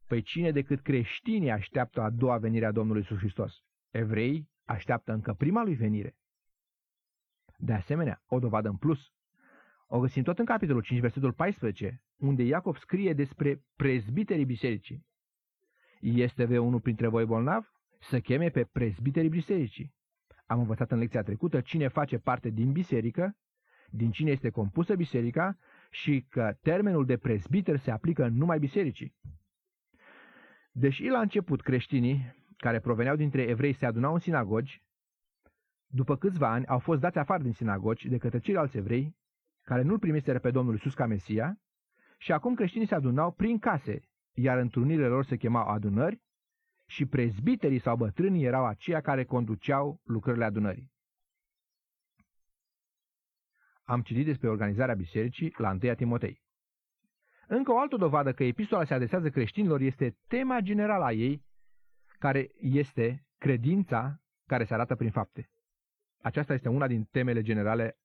Păi 0.08 0.22
cine 0.22 0.52
decât 0.52 0.82
creștinii 0.82 1.52
așteaptă 1.52 2.02
a 2.02 2.10
doua 2.10 2.38
venire 2.38 2.66
a 2.66 2.72
Domnului 2.72 3.02
Iisus 3.02 3.18
Hristos? 3.18 3.64
Evrei 3.90 4.50
așteaptă 4.66 5.14
încă 5.14 5.34
prima 5.34 5.64
lui 5.64 5.76
venire. 5.76 6.16
De 7.64 7.74
asemenea, 7.74 8.24
o 8.28 8.40
dovadă 8.40 8.70
în 8.70 8.76
plus. 8.76 9.14
O 9.88 10.00
găsim 10.00 10.24
tot 10.24 10.40
în 10.40 10.46
capitolul 10.46 10.82
5, 10.82 11.00
versetul 11.00 11.34
14, 11.34 12.04
unde 12.18 12.44
Iacov 12.44 12.78
scrie 12.78 13.14
despre 13.14 13.64
prezbiterii 13.76 14.46
bisericii. 14.46 15.06
Este 16.00 16.46
ve 16.46 16.58
unul 16.58 16.80
printre 16.80 17.08
voi 17.08 17.26
bolnav? 17.26 17.72
Să 18.00 18.20
cheme 18.20 18.50
pe 18.50 18.64
prezbiterii 18.64 19.30
bisericii. 19.30 19.94
Am 20.46 20.60
învățat 20.60 20.92
în 20.92 20.98
lecția 20.98 21.22
trecută 21.22 21.62
cine 21.62 21.88
face 21.88 22.18
parte 22.18 22.50
din 22.50 22.72
biserică, 22.72 23.38
din 23.90 24.12
cine 24.12 24.32
este 24.32 24.50
compusă 24.50 24.96
biserica 24.96 25.58
și 25.90 26.26
că 26.30 26.58
termenul 26.62 27.06
de 27.06 27.18
prezbiter 27.18 27.78
se 27.78 27.92
aplică 27.92 28.28
numai 28.28 28.60
bisericii. 28.60 29.16
Deși 30.72 31.08
la 31.08 31.20
început 31.20 31.62
creștinii, 31.62 32.36
care 32.58 32.80
proveneau 32.80 33.16
dintre 33.16 33.42
evrei, 33.42 33.74
se 33.74 33.86
adunau 33.86 34.14
în 34.14 34.20
sinagogi, 34.20 34.84
după 35.92 36.18
câțiva 36.18 36.52
ani 36.52 36.66
au 36.66 36.80
fost 36.80 37.00
dați 37.00 37.18
afară 37.18 37.44
din 37.44 37.54
sinagogi 37.54 38.10
de 38.10 38.18
către 38.18 38.40
ceilalți 38.40 38.78
evrei, 38.78 39.16
care 39.62 39.82
nu-L 39.82 40.00
primiseră 40.00 40.40
pe 40.40 40.52
Domnul 40.52 40.74
Iisus 40.74 40.94
ca 40.94 41.06
Mesia, 41.06 41.60
și 42.18 42.32
acum 42.32 42.54
creștinii 42.56 42.88
se 42.88 42.96
adunau 42.96 43.32
prin 43.32 43.60
case, 43.60 44.00
iar 44.34 44.58
întrunirile 44.58 45.08
lor 45.08 45.26
se 45.26 45.38
chemau 45.38 45.68
adunări 45.68 46.22
și 46.86 47.06
prezbiterii 47.06 47.80
sau 47.80 47.96
bătrânii 47.96 48.46
erau 48.46 48.66
aceia 48.66 49.02
care 49.02 49.24
conduceau 49.24 50.02
lucrările 50.04 50.46
adunării. 50.46 50.92
Am 53.84 54.02
citit 54.02 54.26
despre 54.26 54.50
organizarea 54.50 54.96
bisericii 54.96 55.54
la 55.58 55.70
1 55.84 55.94
Timotei. 55.94 56.42
Încă 57.48 57.72
o 57.72 57.80
altă 57.80 57.96
dovadă 57.96 58.34
că 58.34 58.44
epistola 58.44 58.84
se 58.84 58.94
adresează 58.94 59.30
creștinilor 59.30 59.82
este 59.82 60.18
tema 60.28 60.60
generală 60.60 61.04
a 61.04 61.12
ei, 61.12 61.46
care 62.20 62.52
este 62.60 63.26
credința 63.38 64.22
care 64.48 64.64
se 64.64 64.74
arată 64.74 64.96
prin 64.96 65.12
fapte. 65.12 65.50
Aceasta 66.22 66.54
este 66.54 66.70
una 66.70 66.88
din 66.88 67.04
temele 67.04 67.42
generale 67.42 67.98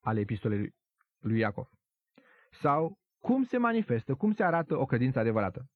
ale 0.00 0.20
epistolei 0.20 0.74
lui 1.18 1.38
Iacov. 1.38 1.68
Sau 2.50 2.98
cum 3.18 3.42
se 3.42 3.58
manifestă, 3.58 4.14
cum 4.14 4.32
se 4.32 4.44
arată 4.44 4.76
o 4.76 4.84
credință 4.84 5.18
adevărată. 5.18 5.70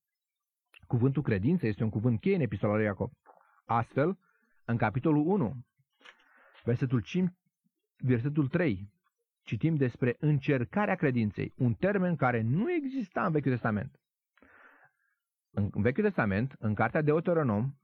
Cuvântul 0.86 1.22
credință 1.22 1.66
este 1.66 1.82
un 1.82 1.90
cuvânt 1.90 2.20
cheie 2.20 2.34
în 2.34 2.40
epistola 2.40 2.74
lui 2.74 2.84
Iacov. 2.84 3.10
Astfel, 3.64 4.18
în 4.64 4.76
capitolul 4.76 5.26
1, 5.26 5.64
versetul 6.64 7.00
5, 7.00 7.30
versetul 7.96 8.48
3, 8.48 8.92
citim 9.42 9.74
despre 9.76 10.16
încercarea 10.18 10.94
credinței, 10.94 11.52
un 11.56 11.74
termen 11.74 12.16
care 12.16 12.40
nu 12.40 12.72
exista 12.72 13.24
în 13.24 13.32
Vechiul 13.32 13.50
Testament. 13.50 13.98
În 15.50 15.82
Vechiul 15.82 16.02
Testament, 16.02 16.56
în 16.58 16.74
Cartea 16.74 17.02
Deuteronom, 17.02 17.74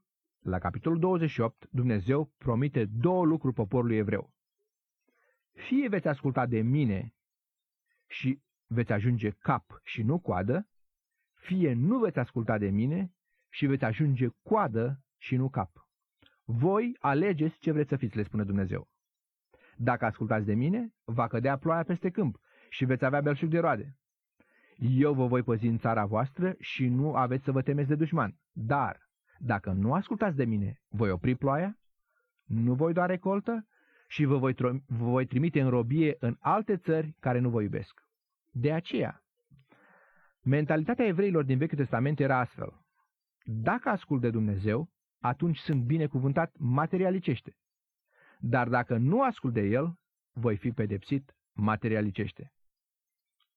la 0.41 0.59
capitolul 0.59 0.99
28, 0.99 1.67
Dumnezeu 1.71 2.31
promite 2.37 2.85
două 2.85 3.25
lucruri 3.25 3.55
poporului 3.55 3.97
evreu. 3.97 4.33
Fie 5.51 5.87
veți 5.87 6.07
asculta 6.07 6.45
de 6.45 6.61
mine 6.61 7.13
și 8.07 8.41
veți 8.67 8.91
ajunge 8.91 9.29
cap 9.29 9.79
și 9.83 10.03
nu 10.03 10.19
coadă, 10.19 10.67
fie 11.33 11.73
nu 11.73 11.99
veți 11.99 12.19
asculta 12.19 12.57
de 12.57 12.69
mine 12.69 13.13
și 13.49 13.65
veți 13.65 13.83
ajunge 13.83 14.27
coadă 14.41 15.03
și 15.17 15.35
nu 15.35 15.49
cap. 15.49 15.87
Voi 16.43 16.97
alegeți 16.99 17.57
ce 17.59 17.71
vreți 17.71 17.89
să 17.89 17.95
fiți, 17.95 18.15
le 18.15 18.23
spune 18.23 18.43
Dumnezeu. 18.43 18.89
Dacă 19.77 20.05
ascultați 20.05 20.45
de 20.45 20.53
mine, 20.53 20.93
va 21.03 21.27
cădea 21.27 21.57
ploaia 21.57 21.83
peste 21.83 22.09
câmp 22.09 22.39
și 22.69 22.85
veți 22.85 23.05
avea 23.05 23.21
belșug 23.21 23.49
de 23.49 23.59
roade. 23.59 23.95
Eu 24.77 25.13
vă 25.13 25.27
voi 25.27 25.43
păzi 25.43 25.67
în 25.67 25.77
țara 25.77 26.05
voastră 26.05 26.55
și 26.59 26.87
nu 26.87 27.15
aveți 27.15 27.43
să 27.43 27.51
vă 27.51 27.61
temeți 27.61 27.87
de 27.87 27.95
dușman. 27.95 28.35
Dar, 28.51 29.10
dacă 29.43 29.71
nu 29.71 29.93
ascultați 29.93 30.35
de 30.35 30.45
mine, 30.45 30.81
voi 30.89 31.09
opri 31.11 31.35
ploaia, 31.35 31.77
nu 32.43 32.73
voi 32.73 32.93
da 32.93 33.05
recoltă 33.05 33.67
și 34.07 34.23
vă 34.23 34.37
voi, 34.37 34.53
vă 34.87 35.05
voi 35.05 35.25
trimite 35.25 35.61
în 35.61 35.69
robie 35.69 36.15
în 36.19 36.35
alte 36.39 36.77
țări 36.77 37.15
care 37.19 37.39
nu 37.39 37.49
vă 37.49 37.61
iubesc. 37.61 38.03
De 38.51 38.73
aceea, 38.73 39.23
mentalitatea 40.41 41.05
evreilor 41.05 41.43
din 41.43 41.57
Vechiul 41.57 41.77
Testament 41.77 42.19
era 42.19 42.39
astfel. 42.39 42.85
Dacă 43.43 43.89
ascult 43.89 44.21
de 44.21 44.29
Dumnezeu, 44.29 44.89
atunci 45.19 45.57
sunt 45.57 45.83
binecuvântat 45.83 46.55
materialicește. 46.57 47.57
Dar 48.39 48.67
dacă 48.67 48.97
nu 48.97 49.23
ascult 49.23 49.53
de 49.53 49.61
El, 49.61 49.99
voi 50.31 50.57
fi 50.57 50.71
pedepsit 50.71 51.35
materialicește. 51.51 52.53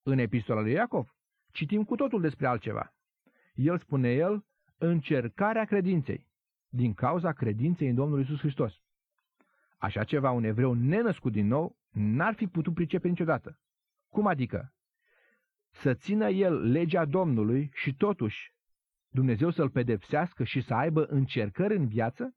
În 0.03 0.19
epistola 0.19 0.61
lui 0.61 0.73
Iacov 0.73 1.15
citim 1.53 1.85
cu 1.85 1.97
totul 1.97 2.21
despre 2.21 2.47
altceva. 2.47 2.95
El 3.55 3.79
spune 3.79 4.13
el 4.13 4.45
încercarea 4.79 5.65
credinței, 5.65 6.29
din 6.69 6.95
cauza 6.95 7.33
credinței 7.33 7.89
în 7.89 7.95
Domnul 7.95 8.21
Isus 8.21 8.39
Hristos. 8.39 8.83
Așa 9.77 10.05
ceva 10.05 10.31
un 10.31 10.45
evreu 10.45 10.73
nenăscut 10.73 11.33
din 11.33 11.47
nou 11.47 11.77
n-ar 11.91 12.35
fi 12.35 12.47
putut 12.47 12.75
pricepe 12.75 13.09
niciodată. 13.09 13.59
Cum 14.09 14.27
adică? 14.27 14.75
Să 15.71 15.95
țină 15.95 16.29
el 16.29 16.71
legea 16.71 17.05
Domnului 17.05 17.71
și 17.73 17.95
totuși 17.95 18.55
Dumnezeu 19.09 19.51
să-l 19.51 19.71
pedepsească 19.71 20.45
și 20.45 20.61
să 20.61 20.75
aibă 20.75 21.05
încercări 21.05 21.77
în 21.77 21.87
viață? 21.87 22.35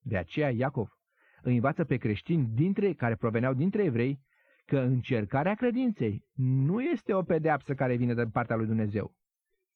De 0.00 0.16
aceea 0.16 0.50
Iacov 0.50 0.98
îi 1.42 1.54
învață 1.54 1.84
pe 1.84 1.96
creștini 1.96 2.46
dintre, 2.46 2.92
care 2.92 3.16
proveneau 3.16 3.54
dintre 3.54 3.84
evrei 3.84 4.20
că 4.64 4.78
încercarea 4.78 5.54
credinței 5.54 6.24
nu 6.34 6.82
este 6.82 7.14
o 7.14 7.22
pedeapsă 7.22 7.74
care 7.74 7.96
vine 7.96 8.14
de 8.14 8.26
partea 8.26 8.56
lui 8.56 8.66
Dumnezeu, 8.66 9.14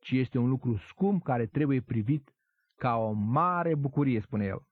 ci 0.01 0.11
este 0.11 0.39
un 0.39 0.49
lucru 0.49 0.77
scump 0.77 1.23
care 1.23 1.47
trebuie 1.47 1.81
privit 1.81 2.35
ca 2.77 2.97
o 2.97 3.13
mare 3.13 3.75
bucurie, 3.75 4.21
spune 4.21 4.45
el. 4.45 4.67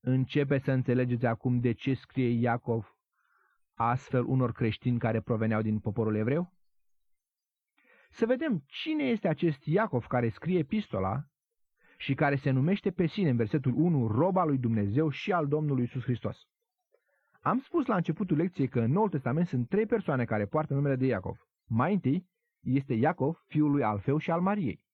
Începe 0.00 0.58
să 0.58 0.72
înțelegeți 0.72 1.26
acum 1.26 1.60
de 1.60 1.72
ce 1.72 1.94
scrie 1.94 2.28
Iacov 2.28 2.96
astfel 3.74 4.24
unor 4.24 4.52
creștini 4.52 4.98
care 4.98 5.20
proveneau 5.20 5.62
din 5.62 5.78
poporul 5.78 6.14
evreu? 6.14 6.52
Să 8.10 8.26
vedem 8.26 8.62
cine 8.66 9.04
este 9.04 9.28
acest 9.28 9.64
Iacov 9.64 10.06
care 10.06 10.28
scrie 10.28 10.58
epistola 10.58 11.24
și 11.96 12.14
care 12.14 12.36
se 12.36 12.50
numește 12.50 12.90
pe 12.90 13.06
sine 13.06 13.30
în 13.30 13.36
versetul 13.36 13.72
1 13.76 14.06
roba 14.06 14.44
lui 14.44 14.58
Dumnezeu 14.58 15.08
și 15.10 15.32
al 15.32 15.48
Domnului 15.48 15.84
Isus 15.84 16.02
Hristos. 16.02 16.48
Am 17.40 17.58
spus 17.58 17.86
la 17.86 17.96
începutul 17.96 18.36
lecției 18.36 18.68
că 18.68 18.80
în 18.80 18.92
Noul 18.92 19.08
Testament 19.08 19.46
sunt 19.46 19.68
trei 19.68 19.86
persoane 19.86 20.24
care 20.24 20.46
poartă 20.46 20.74
numele 20.74 20.96
de 20.96 21.06
Iacov. 21.06 21.46
Mai 21.64 21.92
întâi 21.92 22.28
este 22.66 22.94
Iacov, 22.94 23.44
fiul 23.46 23.70
lui 23.70 23.82
Alfeu 23.82 24.18
și 24.18 24.30
al 24.30 24.40
Mariei. 24.40 24.84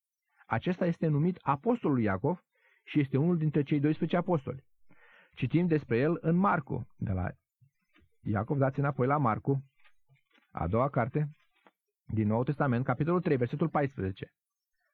Acesta 0.47 0.87
este 0.87 1.07
numit 1.07 1.39
Apostolul 1.41 2.01
Iacov 2.01 2.45
și 2.85 3.01
este 3.01 3.17
unul 3.17 3.37
dintre 3.39 3.63
cei 3.63 3.81
12 3.81 4.17
apostoli. 4.17 4.65
Citim 5.35 5.67
despre 5.67 5.99
el 5.99 6.19
în 6.21 6.37
Marcu, 6.37 6.87
de 6.97 7.13
la 7.13 7.31
Iacov, 8.21 8.59
dați 8.59 8.79
înapoi 8.79 9.07
la 9.07 9.17
Marcu, 9.17 9.65
a 10.51 10.67
doua 10.67 10.89
carte, 10.89 11.31
din 12.05 12.27
Noul 12.27 12.45
Testament, 12.45 12.85
capitolul 12.85 13.21
3, 13.21 13.37
versetul 13.37 13.69
14. 13.69 14.33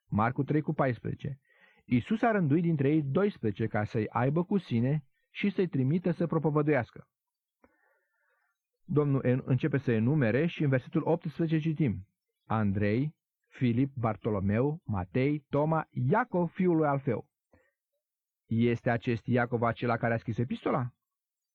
Marcu 0.06 0.42
3 0.42 0.60
cu 0.60 0.72
14. 0.72 1.38
Iisus 1.84 2.22
a 2.22 2.30
rânduit 2.30 2.62
dintre 2.62 2.88
ei 2.88 3.02
12 3.02 3.66
ca 3.66 3.84
să-i 3.84 4.08
aibă 4.08 4.44
cu 4.44 4.58
sine 4.58 5.04
și 5.30 5.50
să-i 5.50 5.68
trimită 5.68 6.10
să 6.10 6.26
propovăduiască. 6.26 7.08
Domnul 8.84 9.42
începe 9.44 9.78
să 9.78 9.92
enumere 9.92 10.46
și 10.46 10.62
în 10.62 10.68
versetul 10.68 11.02
18 11.04 11.58
citim 11.58 12.06
Andrei, 12.48 13.14
Filip, 13.48 13.92
Bartolomeu, 13.94 14.80
Matei, 14.84 15.44
Toma, 15.48 15.86
Iacov, 15.90 16.50
fiul 16.50 16.76
lui 16.76 16.86
Alfeu. 16.86 17.26
Este 18.46 18.90
acest 18.90 19.26
Iacov 19.26 19.62
acela 19.62 19.96
care 19.96 20.14
a 20.14 20.18
scris 20.18 20.38
epistola? 20.38 20.92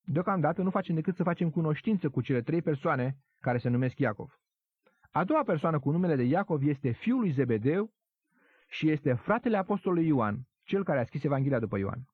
Deocamdată 0.02 0.62
nu 0.62 0.70
facem 0.70 0.96
decât 0.96 1.16
să 1.16 1.24
facem 1.24 1.50
cunoștință 1.50 2.10
cu 2.10 2.22
cele 2.22 2.42
trei 2.42 2.62
persoane 2.62 3.18
care 3.40 3.58
se 3.58 3.70
numesc 3.70 4.00
Iacov. 4.00 4.40
A 5.12 5.24
doua 5.24 5.44
persoană 5.44 5.80
cu 5.80 5.92
numele 5.92 6.16
de 6.16 6.24
Iacov 6.24 6.68
este 6.68 6.92
fiul 6.92 7.20
lui 7.20 7.32
Zebedeu 7.32 7.94
și 8.68 8.90
este 8.90 9.14
fratele 9.14 9.58
apostolului 9.58 10.08
Ioan, 10.08 10.48
cel 10.64 10.84
care 10.84 11.00
a 11.00 11.04
scris 11.04 11.24
Evanghelia 11.24 11.60
după 11.60 11.78
Ioan. 11.78 12.08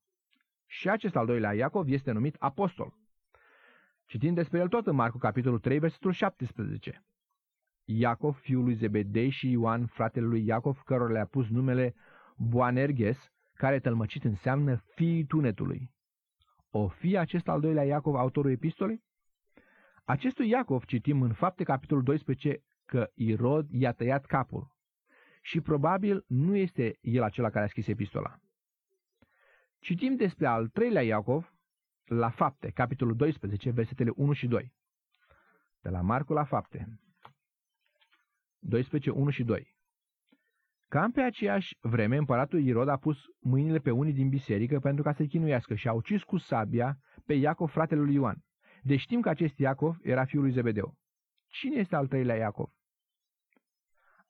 Și 0.66 0.90
acest 0.90 1.16
al 1.16 1.26
doilea 1.26 1.54
Iacov 1.54 1.88
este 1.90 2.12
numit 2.12 2.36
apostol. 2.40 2.94
Citim 4.06 4.34
despre 4.34 4.60
el 4.60 4.68
tot 4.68 4.88
în 4.88 4.96
Marcu, 4.96 5.18
capitolul 5.18 5.60
3, 5.60 5.80
versetul 5.80 6.12
17. 6.12 7.04
Iacov, 7.92 8.36
fiul 8.36 8.64
lui 8.64 8.74
Zebedei 8.74 9.30
și 9.30 9.50
Ioan, 9.50 9.86
fratele 9.86 10.26
lui 10.26 10.46
Iacov, 10.46 10.82
cărora 10.86 11.12
le-a 11.12 11.26
pus 11.26 11.48
numele 11.48 11.96
Boanerges, 12.38 13.32
care 13.54 13.80
tălmăcit 13.80 14.24
înseamnă 14.24 14.84
fiii 14.96 15.26
tunetului. 15.26 15.92
O 16.70 16.88
fi 16.88 17.18
acest 17.18 17.48
al 17.48 17.60
doilea 17.60 17.84
Iacov 17.84 18.16
autorul 18.16 18.52
epistolei? 18.52 19.04
Acestui 20.04 20.50
Iacov 20.50 20.84
citim 20.84 21.22
în 21.22 21.34
fapte 21.34 21.64
capitolul 21.64 22.04
12 22.04 22.64
că 22.86 23.10
Irod 23.14 23.70
i-a 23.70 23.92
tăiat 23.92 24.26
capul 24.26 24.72
și 25.42 25.62
probabil 25.62 26.24
nu 26.28 26.56
este 26.56 26.98
el 27.02 27.24
acela 27.24 27.50
care 27.50 27.66
a 27.66 27.68
scris 27.68 27.88
epistola. 27.88 28.40
Citim 29.80 30.16
despre 30.16 30.48
al 30.48 30.68
treilea 30.68 31.02
Iacov 31.02 31.54
la 32.06 32.30
fapte, 32.30 32.70
capitolul 32.70 33.16
12, 33.16 33.70
versetele 33.70 34.12
1 34.16 34.34
și 34.34 34.48
2. 34.48 34.74
De 35.82 35.90
la 35.90 36.02
Marcu 36.02 36.34
la 36.34 36.44
fapte. 36.44 37.00
12, 38.60 39.10
1 39.10 39.30
și 39.30 39.44
2. 39.44 39.76
Cam 40.88 41.12
pe 41.12 41.22
aceeași 41.22 41.78
vreme, 41.82 42.18
împăratul 42.18 42.60
Irod 42.60 42.88
a 42.88 42.98
pus 42.98 43.18
mâinile 43.40 43.78
pe 43.78 43.92
unii 43.92 44.14
din 44.14 44.30
biserică 44.30 44.80
pentru 44.80 45.04
ca 45.04 45.14
să 45.14 45.24
chinuiască 45.24 45.76
și 45.76 45.88
a 45.88 45.94
ucis 45.94 46.24
cu 46.24 46.38
sabia 46.38 46.98
pe 47.26 47.34
Iacov, 47.34 47.70
fratele 47.70 48.02
lui 48.02 48.14
Ioan. 48.14 48.44
Deci 48.82 49.00
știm 49.00 49.22
că 49.22 49.30
acest 49.30 49.58
Iacov 49.58 49.98
era 50.02 50.26
fiul 50.26 50.42
lui 50.42 50.52
Zebedeu. 50.52 50.96
Cine 51.48 51.76
este 51.76 51.96
al 51.96 52.08
treilea 52.08 52.36
Iacov? 52.36 52.70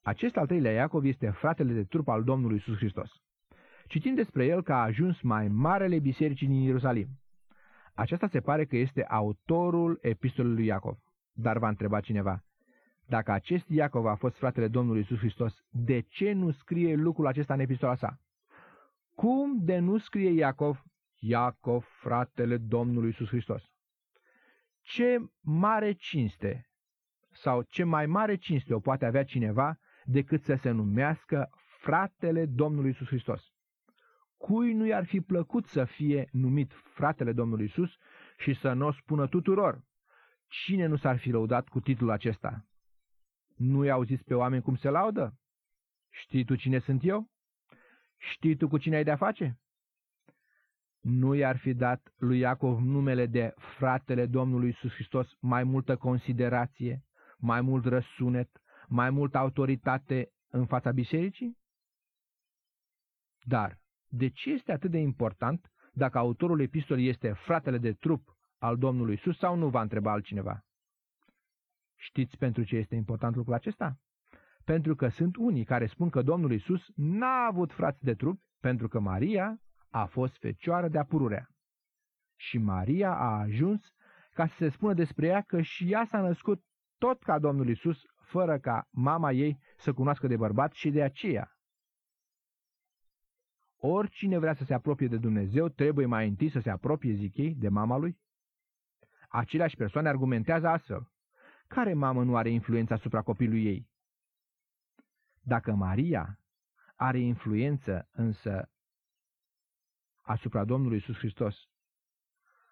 Acest 0.02 0.38
al 0.38 0.48
treilea 0.48 0.72
Iacov 0.72 1.04
este 1.04 1.30
fratele 1.30 1.74
de 1.74 1.84
trup 1.84 2.08
al 2.08 2.24
Domnului 2.24 2.56
Iisus 2.56 2.76
Hristos. 2.76 3.12
Citim 3.88 4.16
despre 4.16 4.46
el 4.46 4.64
că 4.64 4.74
a 4.74 4.84
ajuns 4.84 5.22
mai 5.22 5.48
marele 5.48 6.00
bisericii 6.00 6.48
din 6.48 6.62
Ierusalim. 6.62 7.08
Acesta 7.94 8.28
se 8.28 8.40
pare 8.40 8.66
că 8.66 8.78
este 8.78 9.04
autorul 9.04 9.98
epistolului 10.02 10.58
lui 10.58 10.66
Iacov. 10.66 10.98
Dar 11.32 11.58
va 11.58 11.68
întreba 11.68 12.00
cineva, 12.00 12.44
dacă 13.10 13.32
acest 13.32 13.70
Iacov 13.70 14.06
a 14.06 14.16
fost 14.16 14.38
fratele 14.38 14.68
Domnului 14.68 15.02
Isus 15.02 15.18
Hristos, 15.18 15.54
de 15.70 16.00
ce 16.00 16.32
nu 16.32 16.52
scrie 16.52 16.96
lucrul 16.96 17.28
acesta 17.28 17.54
în 17.54 17.60
epistola 17.60 17.96
sa? 17.96 18.20
Cum 19.16 19.58
de 19.64 19.78
nu 19.78 19.98
scrie 19.98 20.30
Iacov, 20.30 20.84
Iacov, 21.20 21.84
fratele 21.84 22.58
Domnului 22.58 23.10
Isus 23.10 23.28
Hristos? 23.28 23.64
Ce 24.82 25.18
mare 25.42 25.92
cinste 25.92 26.70
sau 27.32 27.62
ce 27.62 27.84
mai 27.84 28.06
mare 28.06 28.36
cinste 28.36 28.74
o 28.74 28.80
poate 28.80 29.06
avea 29.06 29.24
cineva 29.24 29.78
decât 30.04 30.44
să 30.44 30.56
se 30.56 30.72
numească 30.72 31.50
fratele 31.80 32.46
Domnului 32.46 32.90
Isus 32.90 33.08
Hristos? 33.08 33.44
Cui 34.38 34.74
nu 34.74 34.86
i-ar 34.86 35.06
fi 35.06 35.22
plăcut 35.22 35.66
să 35.66 35.84
fie 35.84 36.30
numit 36.32 36.74
fratele 36.74 37.34
Domnului 37.34 37.66
Isus 37.66 37.92
și 38.38 38.54
să 38.54 38.74
nu 38.74 38.86
o 38.86 38.92
spună 38.92 39.28
tuturor? 39.28 39.82
Cine 40.48 40.86
nu 40.86 40.96
s-ar 40.96 41.18
fi 41.18 41.30
lăudat 41.30 41.68
cu 41.68 41.80
titlul 41.80 42.10
acesta? 42.10 42.69
Nu-i 43.60 43.90
auziți 43.90 44.24
pe 44.24 44.34
oameni 44.34 44.62
cum 44.62 44.76
se 44.76 44.90
laudă? 44.90 45.34
Știi 46.10 46.46
tu 46.46 46.56
cine 46.56 46.80
sunt 46.80 47.04
eu? 47.04 47.30
Știi 48.18 48.56
tu 48.56 48.68
cu 48.68 48.78
cine 48.78 48.96
ai 48.96 49.04
de-a 49.04 49.16
face? 49.16 49.60
Nu 51.00 51.34
i-ar 51.34 51.58
fi 51.58 51.74
dat 51.74 52.14
lui 52.18 52.40
Iacov 52.40 52.80
numele 52.80 53.26
de 53.26 53.54
fratele 53.78 54.26
Domnului 54.26 54.70
Isus 54.70 54.92
Hristos 54.94 55.28
mai 55.40 55.64
multă 55.64 55.98
considerație, 55.98 57.04
mai 57.38 57.62
mult 57.62 57.86
răsunet, 57.86 58.50
mai 58.88 59.10
multă 59.10 59.38
autoritate 59.38 60.32
în 60.50 60.66
fața 60.66 60.92
bisericii? 60.92 61.58
Dar 63.42 63.80
de 64.08 64.30
ce 64.30 64.50
este 64.50 64.72
atât 64.72 64.92
de 64.92 64.98
important 64.98 65.72
dacă 65.94 66.18
autorul 66.18 66.60
epistolei 66.60 67.08
este 67.08 67.32
fratele 67.32 67.78
de 67.78 67.94
trup 67.94 68.38
al 68.58 68.78
Domnului 68.78 69.14
Isus 69.14 69.38
sau 69.38 69.56
nu 69.56 69.70
va 69.70 69.82
întreba 69.82 70.12
altcineva? 70.12 70.64
Știți 72.00 72.38
pentru 72.38 72.64
ce 72.64 72.76
este 72.76 72.96
important 72.96 73.36
lucrul 73.36 73.54
acesta? 73.54 73.98
pentru 74.70 74.96
că 74.96 75.08
sunt 75.08 75.36
unii 75.36 75.64
care 75.64 75.86
spun 75.86 76.10
că 76.10 76.22
Domnul 76.22 76.52
Isus 76.52 76.92
n-a 76.96 77.46
avut 77.46 77.72
frați 77.72 78.04
de 78.04 78.14
trup, 78.14 78.42
pentru 78.60 78.88
că 78.88 79.00
Maria 79.00 79.60
a 79.90 80.06
fost 80.06 80.38
fecioară 80.38 80.88
de 80.88 80.98
apururea. 80.98 81.50
Și 82.36 82.58
Maria 82.58 83.12
a 83.12 83.40
ajuns 83.40 83.94
ca 84.34 84.48
să 84.48 84.56
se 84.58 84.70
spună 84.70 84.94
despre 84.94 85.28
ea 85.28 85.42
că 85.42 85.62
și 85.62 85.92
ea 85.92 86.06
s-a 86.06 86.22
născut 86.22 86.64
tot 86.98 87.24
ca 87.24 87.40
Domnul 87.40 87.70
Isus, 87.70 88.02
fără 88.22 88.60
ca 88.60 88.88
mama 88.92 89.32
ei 89.32 89.60
să 89.78 89.94
cunoască 89.94 90.28
de 90.28 90.38
bărbat 90.38 90.74
și 90.74 90.90
de 90.90 91.04
aceea. 91.04 91.52
Oricine 93.78 94.38
vrea 94.38 94.54
să 94.54 94.64
se 94.64 94.74
apropie 94.74 95.08
de 95.08 95.18
Dumnezeu 95.18 95.70
trebuie 95.70 96.06
mai 96.06 96.28
întâi 96.28 96.50
să 96.50 96.60
se 96.60 96.70
apropie, 96.70 97.14
zic 97.14 97.38
ei, 97.38 97.56
de 97.56 97.70
mama 97.70 97.98
lui. 97.98 98.20
Aceleași 99.30 99.76
persoane 99.76 100.08
argumentează 100.08 100.68
astfel. 100.68 101.12
Care 101.70 101.94
mamă 101.94 102.24
nu 102.24 102.36
are 102.36 102.50
influență 102.50 102.94
asupra 102.94 103.22
copilului 103.22 103.66
ei? 103.66 103.90
Dacă 105.42 105.74
Maria 105.74 106.40
are 106.96 107.20
influență 107.20 108.10
însă 108.12 108.70
asupra 110.22 110.66
Domnului 110.66 110.98
Isus 110.98 111.18
Hristos, 111.18 111.56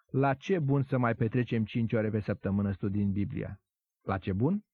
la 0.06 0.34
ce 0.34 0.58
bun 0.58 0.82
să 0.82 0.98
mai 0.98 1.14
petrecem 1.14 1.64
cinci 1.64 1.92
ore 1.92 2.10
pe 2.10 2.20
săptămână 2.20 2.72
studiind 2.72 3.12
Biblia? 3.12 3.60
La 4.02 4.18
ce 4.18 4.32
bun? 4.32 4.64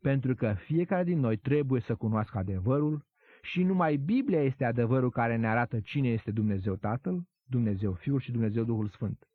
Pentru 0.00 0.34
că 0.34 0.54
fiecare 0.54 1.04
din 1.04 1.18
noi 1.18 1.36
trebuie 1.36 1.80
să 1.80 1.94
cunoască 1.94 2.38
adevărul 2.38 3.06
și 3.42 3.62
numai 3.62 3.96
Biblia 3.96 4.42
este 4.42 4.64
adevărul 4.64 5.10
care 5.10 5.36
ne 5.36 5.48
arată 5.48 5.80
cine 5.80 6.08
este 6.08 6.30
Dumnezeu 6.30 6.76
Tatăl, 6.76 7.28
Dumnezeu 7.42 7.92
Fiul 7.92 8.20
și 8.20 8.30
Dumnezeu 8.32 8.64
Duhul 8.64 8.88
Sfânt. 8.88 9.26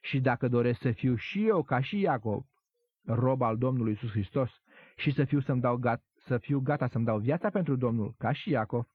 Și 0.00 0.20
dacă 0.20 0.48
doresc 0.48 0.80
să 0.80 0.92
fiu 0.92 1.14
și 1.14 1.46
eu 1.46 1.62
ca 1.62 1.80
și 1.80 2.00
Iacob, 2.00 2.49
rob 3.14 3.42
al 3.42 3.56
Domnului 3.56 3.92
Isus 3.92 4.10
Hristos, 4.10 4.50
și 4.96 5.12
să 5.12 5.24
fiu, 5.24 5.40
să-mi 5.40 5.60
dau 5.60 5.76
gat, 5.76 6.02
să 6.16 6.38
fiu 6.38 6.60
gata 6.60 6.86
să-mi 6.86 7.04
dau 7.04 7.18
viața 7.18 7.50
pentru 7.50 7.76
Domnul, 7.76 8.14
ca 8.18 8.32
și 8.32 8.50
Iacov, 8.50 8.86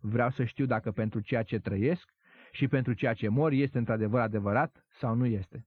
vreau 0.00 0.30
să 0.30 0.44
știu 0.44 0.66
dacă 0.66 0.90
pentru 0.90 1.20
ceea 1.20 1.42
ce 1.42 1.58
trăiesc 1.58 2.12
și 2.52 2.68
pentru 2.68 2.92
ceea 2.92 3.14
ce 3.14 3.28
mor 3.28 3.52
este 3.52 3.78
într-adevăr 3.78 4.20
adevărat 4.20 4.84
sau 5.00 5.14
nu 5.14 5.26
este. 5.26 5.66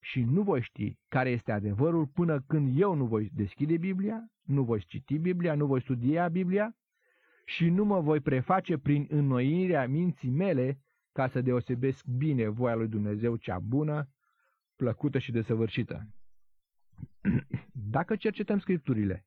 Și 0.00 0.22
nu 0.22 0.42
voi 0.42 0.62
ști 0.62 0.98
care 1.08 1.30
este 1.30 1.52
adevărul 1.52 2.06
până 2.06 2.40
când 2.46 2.80
eu 2.80 2.94
nu 2.94 3.06
voi 3.06 3.30
deschide 3.34 3.76
Biblia, 3.76 4.24
nu 4.42 4.62
voi 4.62 4.84
citi 4.86 5.18
Biblia, 5.18 5.54
nu 5.54 5.66
voi 5.66 5.80
studia 5.80 6.28
Biblia 6.28 6.76
și 7.44 7.68
nu 7.68 7.84
mă 7.84 8.00
voi 8.00 8.20
preface 8.20 8.78
prin 8.78 9.06
înnoirea 9.10 9.88
minții 9.88 10.30
mele 10.30 10.78
ca 11.12 11.28
să 11.28 11.40
deosebesc 11.40 12.04
bine 12.04 12.48
voia 12.48 12.74
lui 12.74 12.88
Dumnezeu 12.88 13.36
cea 13.36 13.58
bună, 13.58 14.08
plăcută 14.76 15.18
și 15.18 15.32
desăvârșită. 15.32 16.06
Dacă 17.92 18.16
cercetăm 18.16 18.58
scripturile, 18.58 19.26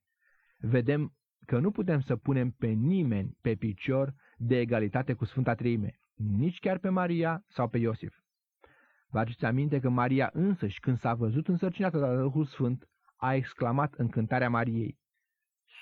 vedem 0.58 1.13
că 1.45 1.60
nu 1.60 1.71
putem 1.71 1.99
să 1.99 2.15
punem 2.15 2.49
pe 2.51 2.67
nimeni 2.67 3.38
pe 3.41 3.56
picior 3.56 4.13
de 4.38 4.60
egalitate 4.60 5.13
cu 5.13 5.25
Sfânta 5.25 5.54
Treime, 5.54 5.99
nici 6.15 6.60
chiar 6.60 6.78
pe 6.78 6.89
Maria 6.89 7.43
sau 7.47 7.69
pe 7.69 7.78
Iosif. 7.78 8.15
Vă 9.08 9.19
aduceți 9.19 9.45
aminte 9.45 9.80
că 9.80 9.89
Maria 9.89 10.30
însăși, 10.34 10.80
când 10.80 10.97
s-a 10.97 11.13
văzut 11.13 11.47
însărcinată 11.47 11.99
de 11.99 12.21
Duhul 12.21 12.45
Sfânt, 12.45 12.89
a 13.15 13.34
exclamat 13.34 13.93
în 13.93 14.10
cântarea 14.10 14.49
Mariei, 14.49 14.99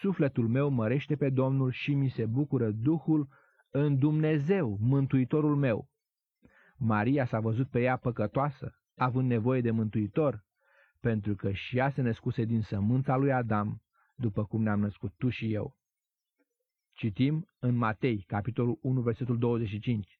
Sufletul 0.01 0.47
meu 0.47 0.69
mărește 0.69 1.15
pe 1.15 1.29
Domnul 1.29 1.71
și 1.71 1.93
mi 1.93 2.09
se 2.09 2.25
bucură 2.25 2.71
Duhul 2.71 3.27
în 3.69 3.97
Dumnezeu, 3.97 4.77
Mântuitorul 4.79 5.55
meu. 5.55 5.89
Maria 6.77 7.25
s-a 7.25 7.39
văzut 7.39 7.69
pe 7.69 7.81
ea 7.81 7.97
păcătoasă, 7.97 8.79
având 8.95 9.29
nevoie 9.29 9.61
de 9.61 9.71
mântuitor, 9.71 10.43
pentru 11.03 11.35
că 11.35 11.51
și 11.51 11.77
ea 11.77 11.89
se 11.89 12.01
născuse 12.01 12.43
din 12.43 12.61
sămânța 12.61 13.15
lui 13.15 13.31
Adam, 13.31 13.81
după 14.15 14.45
cum 14.45 14.61
ne-am 14.61 14.79
născut 14.79 15.13
tu 15.17 15.29
și 15.29 15.53
eu. 15.53 15.77
Citim 16.91 17.47
în 17.59 17.75
Matei, 17.75 18.21
capitolul 18.21 18.79
1, 18.81 19.01
versetul 19.01 19.37
25. 19.37 20.19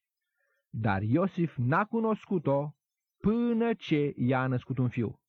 Dar 0.68 1.02
Iosif 1.02 1.56
n-a 1.56 1.84
cunoscut-o 1.84 2.76
până 3.16 3.74
ce 3.74 4.14
ea 4.16 4.40
a 4.40 4.46
născut 4.46 4.78
un 4.78 4.88
fiu. 4.88 5.20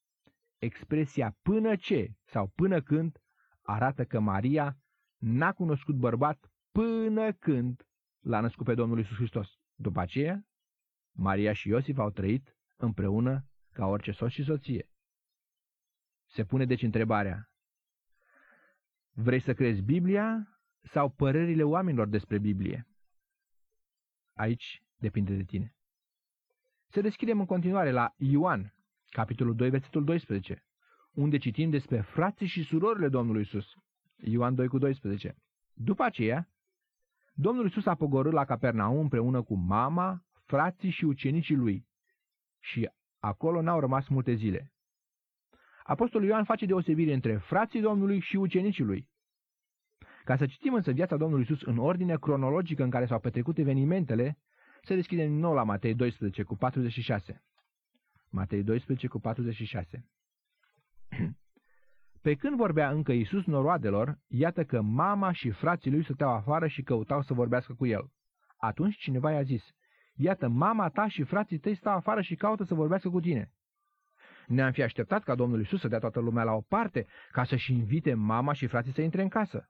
Expresia 0.58 1.38
până 1.42 1.76
ce 1.76 2.16
sau 2.24 2.48
până 2.48 2.82
când 2.82 3.18
arată 3.62 4.06
că 4.06 4.20
Maria 4.20 4.78
n-a 5.18 5.54
cunoscut 5.54 5.96
bărbat 5.96 6.52
până 6.72 7.34
când 7.34 7.88
l-a 8.20 8.40
născut 8.40 8.66
pe 8.66 8.74
Domnul 8.74 9.00
Isus 9.00 9.16
Hristos. 9.16 9.50
După 9.76 10.00
aceea, 10.00 10.46
Maria 11.12 11.54
și 11.54 11.68
Iosif 11.68 11.98
au 11.98 12.10
trăit 12.10 12.58
împreună 12.76 13.46
ca 13.72 13.86
orice 13.86 14.12
soț 14.12 14.32
și 14.32 14.44
soție. 14.44 14.90
Se 16.26 16.44
pune 16.44 16.66
deci 16.66 16.82
întrebarea, 16.82 17.50
vrei 19.12 19.40
să 19.40 19.54
crezi 19.54 19.82
Biblia 19.82 20.60
sau 20.82 21.10
părerile 21.10 21.64
oamenilor 21.64 22.08
despre 22.08 22.38
Biblie? 22.38 22.88
Aici 24.34 24.84
depinde 24.98 25.36
de 25.36 25.44
tine. 25.44 25.76
Să 26.88 27.02
deschidem 27.02 27.40
în 27.40 27.46
continuare 27.46 27.92
la 27.92 28.14
Ioan, 28.18 28.74
capitolul 29.10 29.56
2, 29.56 29.70
versetul 29.70 30.04
12, 30.04 30.64
unde 31.12 31.38
citim 31.38 31.70
despre 31.70 32.02
frații 32.02 32.48
și 32.48 32.64
surorile 32.64 33.10
Domnului 33.10 33.42
Isus. 33.42 33.66
Ioan 34.16 34.56
2 34.56 34.68
cu 34.68 34.78
12. 34.78 35.36
După 35.74 36.04
aceea, 36.04 36.50
Domnul 37.34 37.66
Isus 37.66 37.86
a 37.86 37.96
pogorât 37.96 38.34
la 38.34 38.46
Capernaum 38.46 39.00
împreună 39.00 39.42
cu 39.42 39.56
mama, 39.56 40.24
frații 40.46 40.90
și 40.90 41.06
ucenicii 41.06 41.56
lui 41.56 41.88
și 42.60 42.90
acolo 43.20 43.62
n-au 43.62 43.80
rămas 43.80 44.08
multe 44.08 44.34
zile. 44.34 44.74
Apostolul 45.88 46.28
Ioan 46.28 46.44
face 46.44 46.66
deosebire 46.66 47.14
între 47.14 47.38
frații 47.38 47.82
Domnului 47.82 48.20
și 48.20 48.36
ucenicii 48.36 48.84
lui. 48.84 49.10
Ca 50.24 50.38
să 50.38 50.46
citim 50.46 50.74
însă 50.74 50.92
viața 50.92 51.18
Domnului 51.18 51.44
Isus 51.44 51.62
în 51.62 51.78
ordine 51.78 52.18
cronologică 52.18 52.84
în 52.84 52.90
care 52.90 53.06
s-au 53.06 53.20
petrecut 53.20 53.58
evenimentele, 53.58 54.38
să 54.84 54.94
deschidem 54.94 55.28
din 55.28 55.38
nou 55.38 55.54
la 55.54 55.64
Matei 55.64 55.96
12 55.96 56.44
cu 56.44 56.56
46. 56.56 57.44
Matei 58.30 58.64
12 58.64 59.08
cu 59.08 59.20
46. 59.20 60.10
Pe 62.22 62.36
când 62.36 62.56
vorbea 62.56 62.90
încă 62.90 63.12
Iisus 63.12 63.46
noroadelor, 63.46 64.20
iată 64.28 64.64
că 64.64 64.82
mama 64.82 65.32
și 65.32 65.50
frații 65.50 65.92
lui 65.92 66.04
stăteau 66.04 66.30
afară 66.34 66.68
și 66.68 66.82
căutau 66.82 67.22
să 67.22 67.34
vorbească 67.34 67.74
cu 67.74 67.86
el. 67.86 68.12
Atunci 68.58 68.98
cineva 68.98 69.32
i-a 69.32 69.44
zis, 69.44 69.64
iată, 70.16 70.48
mama 70.48 70.90
ta 70.90 71.08
și 71.08 71.24
frații 71.24 71.60
tăi 71.60 71.76
stau 71.76 71.96
afară 71.96 72.22
și 72.22 72.36
caută 72.36 72.64
să 72.64 72.74
vorbească 72.74 73.10
cu 73.10 73.20
tine. 73.20 73.52
Ne-am 74.48 74.72
fi 74.72 74.82
așteptat 74.82 75.24
ca 75.24 75.36
Domnul 75.36 75.60
Iisus 75.60 75.80
să 75.80 75.88
dea 75.88 76.00
toată 76.00 76.20
lumea 76.20 76.44
la 76.44 76.54
o 76.54 76.62
parte, 76.62 77.06
ca 77.32 77.44
să-și 77.44 77.74
invite 77.74 78.14
mama 78.14 78.54
și 78.54 78.68
frații 78.68 78.94
să 78.94 79.02
intre 79.02 79.22
în 79.22 79.30
casă. 79.30 79.70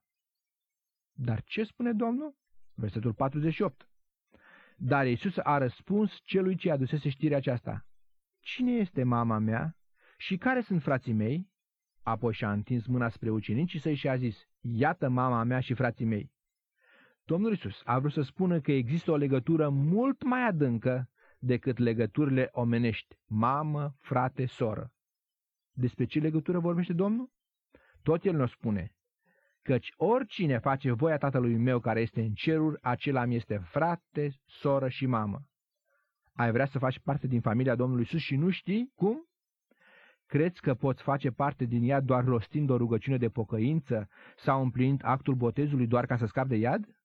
Dar 1.11 1.41
ce 1.43 1.63
spune 1.63 1.93
Domnul? 1.93 2.35
Versetul 2.73 3.13
48. 3.13 3.88
Dar 4.77 5.07
Iisus 5.07 5.38
a 5.38 5.57
răspuns 5.57 6.19
celui 6.23 6.55
ce 6.55 6.71
adusese 6.71 7.09
știrea 7.09 7.38
aceasta. 7.38 7.85
Cine 8.39 8.71
este 8.71 9.03
mama 9.03 9.38
mea 9.38 9.75
și 10.17 10.38
care 10.38 10.61
sunt 10.61 10.81
frații 10.81 11.13
mei? 11.13 11.49
Apoi 12.01 12.33
și-a 12.33 12.51
întins 12.51 12.85
mâna 12.85 13.09
spre 13.09 13.29
ucenici 13.29 13.79
săi 13.79 13.95
și 13.95 14.07
a 14.07 14.15
zis, 14.15 14.38
Iată 14.59 15.09
mama 15.09 15.43
mea 15.43 15.59
și 15.59 15.73
frații 15.73 16.05
mei. 16.05 16.31
Domnul 17.23 17.51
Iisus 17.51 17.81
a 17.83 17.99
vrut 17.99 18.11
să 18.11 18.21
spună 18.21 18.59
că 18.59 18.71
există 18.71 19.11
o 19.11 19.15
legătură 19.15 19.69
mult 19.69 20.23
mai 20.23 20.47
adâncă 20.47 21.09
decât 21.45 21.77
legăturile 21.77 22.49
omenești, 22.51 23.15
mamă, 23.25 23.95
frate, 23.99 24.45
soră. 24.45 24.91
Despre 25.71 26.05
ce 26.05 26.19
legătură 26.19 26.60
vorbește 26.60 26.93
Domnul? 26.93 27.29
Tot 28.01 28.23
el 28.23 28.36
ne 28.36 28.45
spune, 28.45 28.95
căci 29.62 29.93
oricine 29.95 30.58
face 30.58 30.91
voia 30.91 31.17
tatălui 31.17 31.58
meu 31.58 31.79
care 31.79 32.01
este 32.01 32.21
în 32.21 32.34
ceruri, 32.34 32.81
acela 32.81 33.25
mi 33.25 33.36
este 33.36 33.58
frate, 33.58 34.34
soră 34.45 34.89
și 34.89 35.05
mamă. 35.05 35.45
Ai 36.34 36.51
vrea 36.51 36.65
să 36.65 36.79
faci 36.79 36.99
parte 36.99 37.27
din 37.27 37.41
familia 37.41 37.75
Domnului 37.75 38.03
Isus 38.03 38.21
și 38.21 38.36
nu 38.36 38.49
știi 38.49 38.91
cum? 38.95 39.27
Crezi 40.25 40.62
că 40.62 40.73
poți 40.73 41.03
face 41.03 41.31
parte 41.31 41.65
din 41.65 41.89
ea 41.89 41.99
doar 41.99 42.23
rostind 42.23 42.69
o 42.69 42.77
rugăciune 42.77 43.17
de 43.17 43.29
pocăință 43.29 44.08
sau 44.36 44.62
împlinind 44.62 45.01
actul 45.03 45.36
botezului 45.36 45.88
doar 45.88 46.05
ca 46.05 46.17
să 46.17 46.25
scapi 46.25 46.49
de 46.49 46.55
iad? 46.55 46.99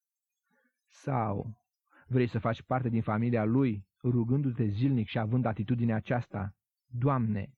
Sau 0.87 1.61
vrei 2.07 2.26
să 2.26 2.38
faci 2.38 2.62
parte 2.62 2.88
din 2.88 3.03
familia 3.03 3.44
lui, 3.44 3.88
rugându-te 4.02 4.66
zilnic 4.66 5.08
și 5.08 5.18
având 5.18 5.44
atitudinea 5.44 5.96
aceasta? 5.96 6.54
Doamne, 6.86 7.54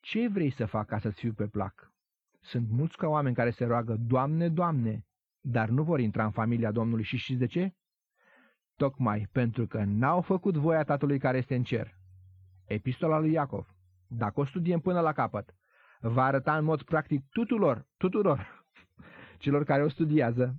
ce 0.00 0.28
vrei 0.28 0.50
să 0.50 0.66
fac 0.66 0.86
ca 0.86 0.98
să-ți 0.98 1.20
fiu 1.20 1.32
pe 1.32 1.46
plac? 1.46 1.92
Sunt 2.40 2.68
mulți 2.70 2.96
ca 2.96 3.08
oameni 3.08 3.34
care 3.34 3.50
se 3.50 3.64
roagă, 3.64 3.96
Doamne, 3.96 4.48
Doamne, 4.48 5.06
dar 5.40 5.68
nu 5.68 5.82
vor 5.82 6.00
intra 6.00 6.24
în 6.24 6.30
familia 6.30 6.70
Domnului 6.72 7.04
și 7.04 7.16
știți 7.16 7.38
de 7.38 7.46
ce? 7.46 7.74
Tocmai 8.76 9.28
pentru 9.32 9.66
că 9.66 9.84
n-au 9.84 10.20
făcut 10.20 10.56
voia 10.56 10.82
Tatălui 10.82 11.18
care 11.18 11.36
este 11.36 11.54
în 11.54 11.62
cer. 11.62 11.94
Epistola 12.64 13.18
lui 13.18 13.32
Iacov, 13.32 13.66
dacă 14.06 14.40
o 14.40 14.44
studiem 14.44 14.80
până 14.80 15.00
la 15.00 15.12
capăt, 15.12 15.54
va 16.00 16.24
arăta 16.24 16.56
în 16.56 16.64
mod 16.64 16.82
practic 16.82 17.28
tuturor, 17.30 17.86
tuturor 17.96 18.66
celor 19.42 19.64
care 19.64 19.82
o 19.82 19.88
studiază, 19.88 20.56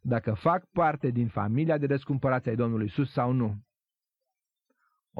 dacă 0.00 0.34
fac 0.34 0.64
parte 0.64 1.10
din 1.10 1.28
familia 1.28 1.78
de 1.78 1.86
răscumpărați 1.86 2.48
ai 2.48 2.56
Domnului 2.56 2.86
Isus 2.86 3.12
sau 3.12 3.32
nu. 3.32 3.66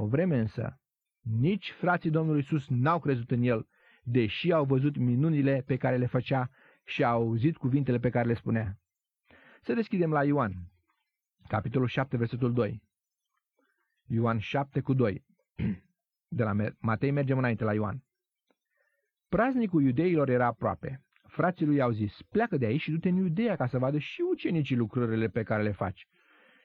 O 0.00 0.06
vreme 0.06 0.38
însă, 0.38 0.80
nici 1.20 1.70
frații 1.70 2.10
Domnului 2.10 2.40
Isus 2.40 2.68
n-au 2.68 3.00
crezut 3.00 3.30
în 3.30 3.42
el 3.42 3.68
deși 4.02 4.52
au 4.52 4.64
văzut 4.64 4.96
minunile 4.96 5.62
pe 5.66 5.76
care 5.76 5.96
le 5.96 6.06
făcea 6.06 6.50
și 6.84 7.04
a 7.04 7.08
auzit 7.08 7.56
cuvintele 7.56 7.98
pe 7.98 8.10
care 8.10 8.26
le 8.28 8.34
spunea. 8.34 8.78
Să 9.62 9.74
deschidem 9.74 10.10
la 10.10 10.24
Ioan, 10.24 10.52
capitolul 11.48 11.86
7, 11.86 12.16
versetul 12.16 12.52
2. 12.52 12.82
Ioan 14.06 14.38
7 14.38 14.80
cu 14.80 14.94
2. 14.94 15.24
De 16.36 16.42
la 16.42 16.52
Matei 16.78 17.10
mergem 17.10 17.38
înainte 17.38 17.64
la 17.64 17.74
Ioan. 17.74 18.04
Praznicul 19.28 19.82
iudeilor 19.82 20.28
era 20.28 20.46
aproape. 20.46 21.04
Frații 21.26 21.66
lui 21.66 21.76
i-au 21.76 21.90
zis, 21.90 22.22
pleacă 22.28 22.56
de 22.56 22.66
aici 22.66 22.80
și 22.80 22.90
du-te 22.90 23.08
în 23.08 23.16
Iudeea 23.16 23.56
ca 23.56 23.66
să 23.66 23.78
vadă 23.78 23.98
și 23.98 24.20
ucenicii 24.20 24.76
lucrările 24.76 25.28
pe 25.28 25.42
care 25.42 25.62
le 25.62 25.72
faci. 25.72 26.06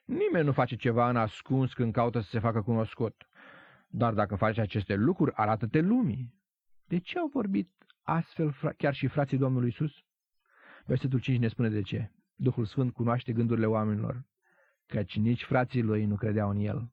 Nimeni 0.04 0.44
nu 0.44 0.52
face 0.52 0.76
ceva 0.76 1.08
în 1.08 1.16
ascuns 1.16 1.72
când 1.72 1.92
caută 1.92 2.20
să 2.20 2.28
se 2.28 2.38
facă 2.38 2.62
cunoscut. 2.62 3.28
Dar 3.88 4.14
dacă 4.14 4.34
faci 4.34 4.58
aceste 4.58 4.94
lucruri, 4.94 5.32
arată-te 5.34 5.80
lumii. 5.80 6.34
De 6.84 6.98
ce 6.98 7.18
au 7.18 7.26
vorbit 7.26 7.70
astfel 8.02 8.54
chiar 8.76 8.94
și 8.94 9.06
frații 9.06 9.38
Domnului 9.38 9.68
Isus? 9.68 9.92
Versetul 10.84 11.20
5 11.20 11.38
ne 11.38 11.48
spune 11.48 11.68
de 11.68 11.82
ce. 11.82 12.10
Duhul 12.34 12.64
Sfânt 12.64 12.92
cunoaște 12.92 13.32
gândurile 13.32 13.66
oamenilor, 13.66 14.24
căci 14.86 15.16
nici 15.16 15.44
frații 15.44 15.82
lui 15.82 16.04
nu 16.04 16.16
credeau 16.16 16.50
în 16.50 16.58
el. 16.58 16.92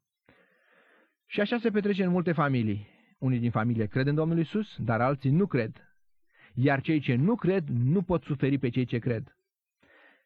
Și 1.26 1.42
așa 1.42 1.58
se 1.58 1.72
petrece 1.72 2.04
în 2.04 2.12
multe 2.12 2.32
familii. 2.32 2.88
Unii 3.18 3.40
din 3.40 3.52
familie 3.52 3.86
cred 3.86 4.08
în 4.08 4.16
Domnul 4.16 4.40
Isus, 4.40 4.78
dar 4.78 5.02
alții 5.02 5.32
nu 5.32 5.48
cred. 5.48 5.96
Iar 6.54 6.82
cei 6.82 7.00
ce 7.00 7.16
nu 7.16 7.36
cred 7.36 7.68
nu 7.68 8.02
pot 8.02 8.24
suferi 8.24 8.58
pe 8.58 8.70
cei 8.70 8.86
ce 8.86 9.00
cred. 9.00 9.38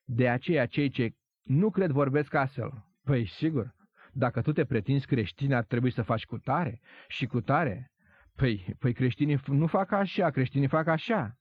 De 0.04 0.30
aceea 0.30 0.66
cei 0.66 0.90
ce 0.90 1.16
nu 1.46 1.70
cred 1.70 1.92
vorbesc 1.92 2.34
astfel. 2.34 2.86
Păi 3.04 3.26
sigur, 3.26 3.76
dacă 4.14 4.42
tu 4.42 4.52
te 4.52 4.66
pretinzi 4.66 5.06
creștin, 5.06 5.54
ar 5.54 5.64
trebui 5.64 5.92
să 5.92 6.02
faci 6.02 6.26
cu 6.26 6.38
tare 6.38 6.82
și 7.08 7.26
cu 7.26 7.42
tare. 7.42 7.92
Păi, 8.36 8.76
păi 8.80 8.94
creștinii 8.94 9.40
nu 9.46 9.68
fac 9.68 9.92
așa, 9.92 10.30
creștinii 10.30 10.68
fac 10.68 10.88
așa. 10.88 11.38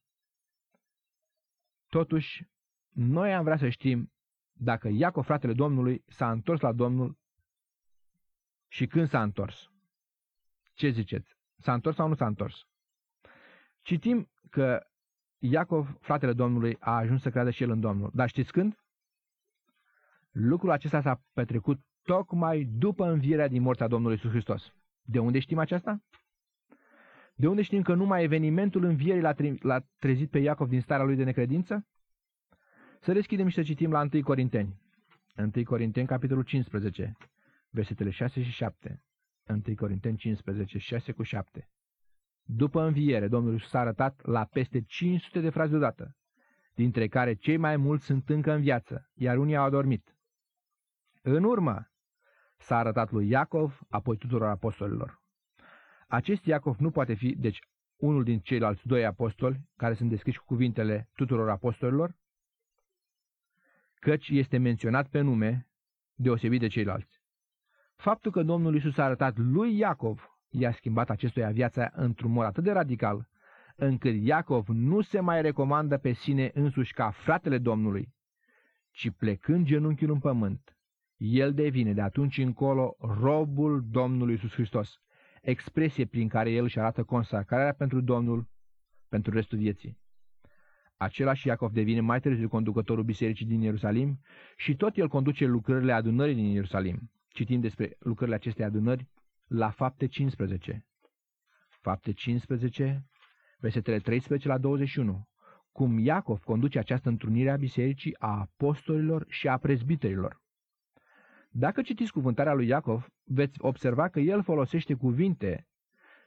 Totuși, 1.88 2.46
noi 2.88 3.34
am 3.34 3.44
vrea 3.44 3.56
să 3.56 3.68
știm 3.68 4.12
dacă 4.52 4.88
Iacov, 4.88 5.24
fratele 5.24 5.52
Domnului, 5.52 6.04
s-a 6.06 6.30
întors 6.30 6.60
la 6.60 6.72
Domnul 6.72 7.18
și 8.68 8.86
când 8.86 9.08
s-a 9.08 9.22
întors. 9.22 9.70
Ce 10.74 10.88
ziceți? 10.88 11.36
S-a 11.58 11.74
întors 11.74 11.96
sau 11.96 12.08
nu 12.08 12.14
s-a 12.14 12.26
întors? 12.26 12.66
Citim 13.82 14.30
că 14.50 14.86
Iacov, 15.38 15.96
fratele 16.00 16.32
Domnului, 16.32 16.76
a 16.80 16.96
ajuns 16.96 17.22
să 17.22 17.30
creadă 17.30 17.50
și 17.50 17.62
el 17.62 17.70
în 17.70 17.80
Domnul. 17.80 18.10
Dar 18.14 18.28
știți 18.28 18.52
când? 18.52 18.83
Lucrul 20.34 20.70
acesta 20.70 21.00
s-a 21.00 21.22
petrecut 21.32 21.80
tocmai 22.02 22.64
după 22.64 23.10
învierea 23.10 23.48
din 23.48 23.62
morța 23.62 23.86
Domnului 23.86 24.14
Iisus 24.14 24.30
Hristos. 24.30 24.72
De 25.02 25.18
unde 25.18 25.38
știm 25.38 25.58
aceasta? 25.58 26.02
De 27.34 27.46
unde 27.46 27.62
știm 27.62 27.82
că 27.82 27.94
numai 27.94 28.22
evenimentul 28.22 28.84
învierii 28.84 29.22
l-a, 29.22 29.32
tre- 29.32 29.56
l-a 29.60 29.80
trezit 29.98 30.30
pe 30.30 30.38
Iacov 30.38 30.68
din 30.68 30.80
starea 30.80 31.04
lui 31.04 31.16
de 31.16 31.24
necredință? 31.24 31.86
Să 33.00 33.12
deschidem 33.12 33.48
și 33.48 33.54
să 33.54 33.62
citim 33.62 33.90
la 33.90 34.08
1 34.12 34.22
Corinteni. 34.22 34.80
1 35.36 35.64
Corinteni, 35.64 36.06
capitolul 36.06 36.42
15, 36.42 37.16
versetele 37.70 38.10
6 38.10 38.42
și 38.42 38.50
7. 38.50 39.02
1 39.48 39.60
Corinteni 39.76 40.16
15, 40.16 40.78
6 40.78 41.12
cu 41.12 41.22
7. 41.22 41.68
După 42.42 42.82
înviere, 42.82 43.28
Domnul 43.28 43.58
s-a 43.58 43.78
arătat 43.78 44.26
la 44.26 44.44
peste 44.44 44.80
500 44.80 45.40
de 45.40 45.50
frazi 45.50 45.70
deodată, 45.70 46.16
dintre 46.74 47.08
care 47.08 47.34
cei 47.34 47.56
mai 47.56 47.76
mulți 47.76 48.04
sunt 48.04 48.28
încă 48.28 48.52
în 48.52 48.60
viață, 48.60 49.10
iar 49.14 49.38
unii 49.38 49.56
au 49.56 49.64
adormit. 49.64 50.13
În 51.26 51.44
urmă, 51.44 51.90
s-a 52.58 52.76
arătat 52.76 53.10
lui 53.10 53.28
Iacov, 53.28 53.80
apoi 53.88 54.16
tuturor 54.16 54.48
apostolilor. 54.48 55.22
Acest 56.08 56.44
Iacov 56.44 56.78
nu 56.78 56.90
poate 56.90 57.14
fi, 57.14 57.36
deci, 57.36 57.58
unul 57.96 58.24
din 58.24 58.40
ceilalți 58.40 58.86
doi 58.86 59.04
apostoli, 59.04 59.60
care 59.76 59.94
sunt 59.94 60.08
descriși 60.08 60.38
cu 60.38 60.44
cuvintele 60.44 61.08
tuturor 61.14 61.50
apostolilor, 61.50 62.16
căci 63.94 64.28
este 64.28 64.58
menționat 64.58 65.08
pe 65.08 65.20
nume, 65.20 65.68
deosebit 66.14 66.60
de 66.60 66.66
ceilalți. 66.66 67.22
Faptul 67.96 68.30
că 68.30 68.42
Domnul 68.42 68.74
Iisus 68.74 68.98
a 68.98 69.04
arătat 69.04 69.36
lui 69.36 69.76
Iacov 69.76 70.38
i-a 70.48 70.72
schimbat 70.72 71.10
acestuia 71.10 71.50
viața 71.50 71.90
într-un 71.92 72.30
mod 72.30 72.44
atât 72.44 72.64
de 72.64 72.72
radical, 72.72 73.28
încât 73.76 74.14
Iacov 74.14 74.68
nu 74.68 75.00
se 75.00 75.20
mai 75.20 75.42
recomandă 75.42 75.98
pe 75.98 76.12
sine 76.12 76.50
însuși 76.54 76.92
ca 76.92 77.10
fratele 77.10 77.58
Domnului, 77.58 78.14
ci 78.90 79.10
plecând 79.10 79.66
genunchiul 79.66 80.10
în 80.10 80.18
pământ, 80.18 80.73
el 81.16 81.54
devine 81.54 81.92
de 81.92 82.00
atunci 82.00 82.38
încolo 82.38 82.96
robul 82.98 83.84
Domnului 83.90 84.32
Iisus 84.32 84.52
Hristos, 84.52 85.00
expresie 85.42 86.04
prin 86.04 86.28
care 86.28 86.50
el 86.50 86.64
își 86.64 86.78
arată 86.78 87.04
consacrarea 87.04 87.72
pentru 87.72 88.00
Domnul 88.00 88.48
pentru 89.08 89.32
restul 89.32 89.58
vieții. 89.58 89.98
Același 90.96 91.46
Iacov 91.46 91.72
devine 91.72 92.00
mai 92.00 92.20
târziu 92.20 92.48
conducătorul 92.48 93.04
bisericii 93.04 93.46
din 93.46 93.60
Ierusalim 93.60 94.20
și 94.56 94.76
tot 94.76 94.96
el 94.96 95.08
conduce 95.08 95.44
lucrările 95.44 95.92
adunării 95.92 96.34
din 96.34 96.44
Ierusalim. 96.44 97.10
Citim 97.28 97.60
despre 97.60 97.96
lucrările 97.98 98.36
acestei 98.36 98.64
adunări 98.64 99.08
la 99.46 99.70
fapte 99.70 100.06
15. 100.06 100.86
Fapte 101.68 102.12
15, 102.12 103.06
versetele 103.58 103.98
13 103.98 104.48
la 104.48 104.58
21. 104.58 105.28
Cum 105.72 105.98
Iacov 105.98 106.42
conduce 106.42 106.78
această 106.78 107.08
întrunire 107.08 107.50
a 107.50 107.56
bisericii, 107.56 108.16
a 108.18 108.38
apostolilor 108.38 109.24
și 109.28 109.48
a 109.48 109.56
prezbiterilor. 109.56 110.42
Dacă 111.56 111.82
citiți 111.82 112.12
cuvântarea 112.12 112.52
lui 112.52 112.66
Iacov, 112.66 113.06
veți 113.24 113.58
observa 113.60 114.08
că 114.08 114.20
el 114.20 114.42
folosește 114.42 114.94
cuvinte 114.94 115.66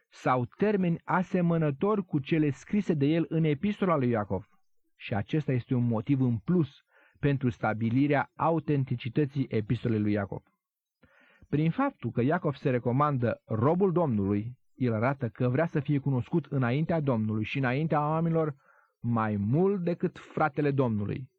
sau 0.09 0.45
termeni 0.45 1.01
asemănători 1.03 2.05
cu 2.05 2.19
cele 2.19 2.49
scrise 2.49 2.93
de 2.93 3.05
el 3.05 3.25
în 3.29 3.43
epistola 3.43 3.95
lui 3.95 4.09
Iacov. 4.09 4.49
Și 4.95 5.13
acesta 5.13 5.51
este 5.51 5.73
un 5.73 5.87
motiv 5.87 6.21
în 6.21 6.37
plus 6.37 6.83
pentru 7.19 7.49
stabilirea 7.49 8.31
autenticității 8.35 9.47
epistolei 9.49 9.99
lui 9.99 10.11
Iacov. 10.11 10.43
Prin 11.49 11.71
faptul 11.71 12.11
că 12.11 12.21
Iacov 12.21 12.55
se 12.55 12.69
recomandă 12.69 13.41
robul 13.45 13.91
Domnului, 13.91 14.57
el 14.75 14.93
arată 14.93 15.29
că 15.29 15.49
vrea 15.49 15.65
să 15.65 15.79
fie 15.79 15.99
cunoscut 15.99 16.45
înaintea 16.45 16.99
Domnului 16.99 17.43
și 17.43 17.57
înaintea 17.57 17.99
oamenilor 17.99 18.55
mai 18.99 19.35
mult 19.35 19.83
decât 19.83 20.17
fratele 20.19 20.71
Domnului, 20.71 21.29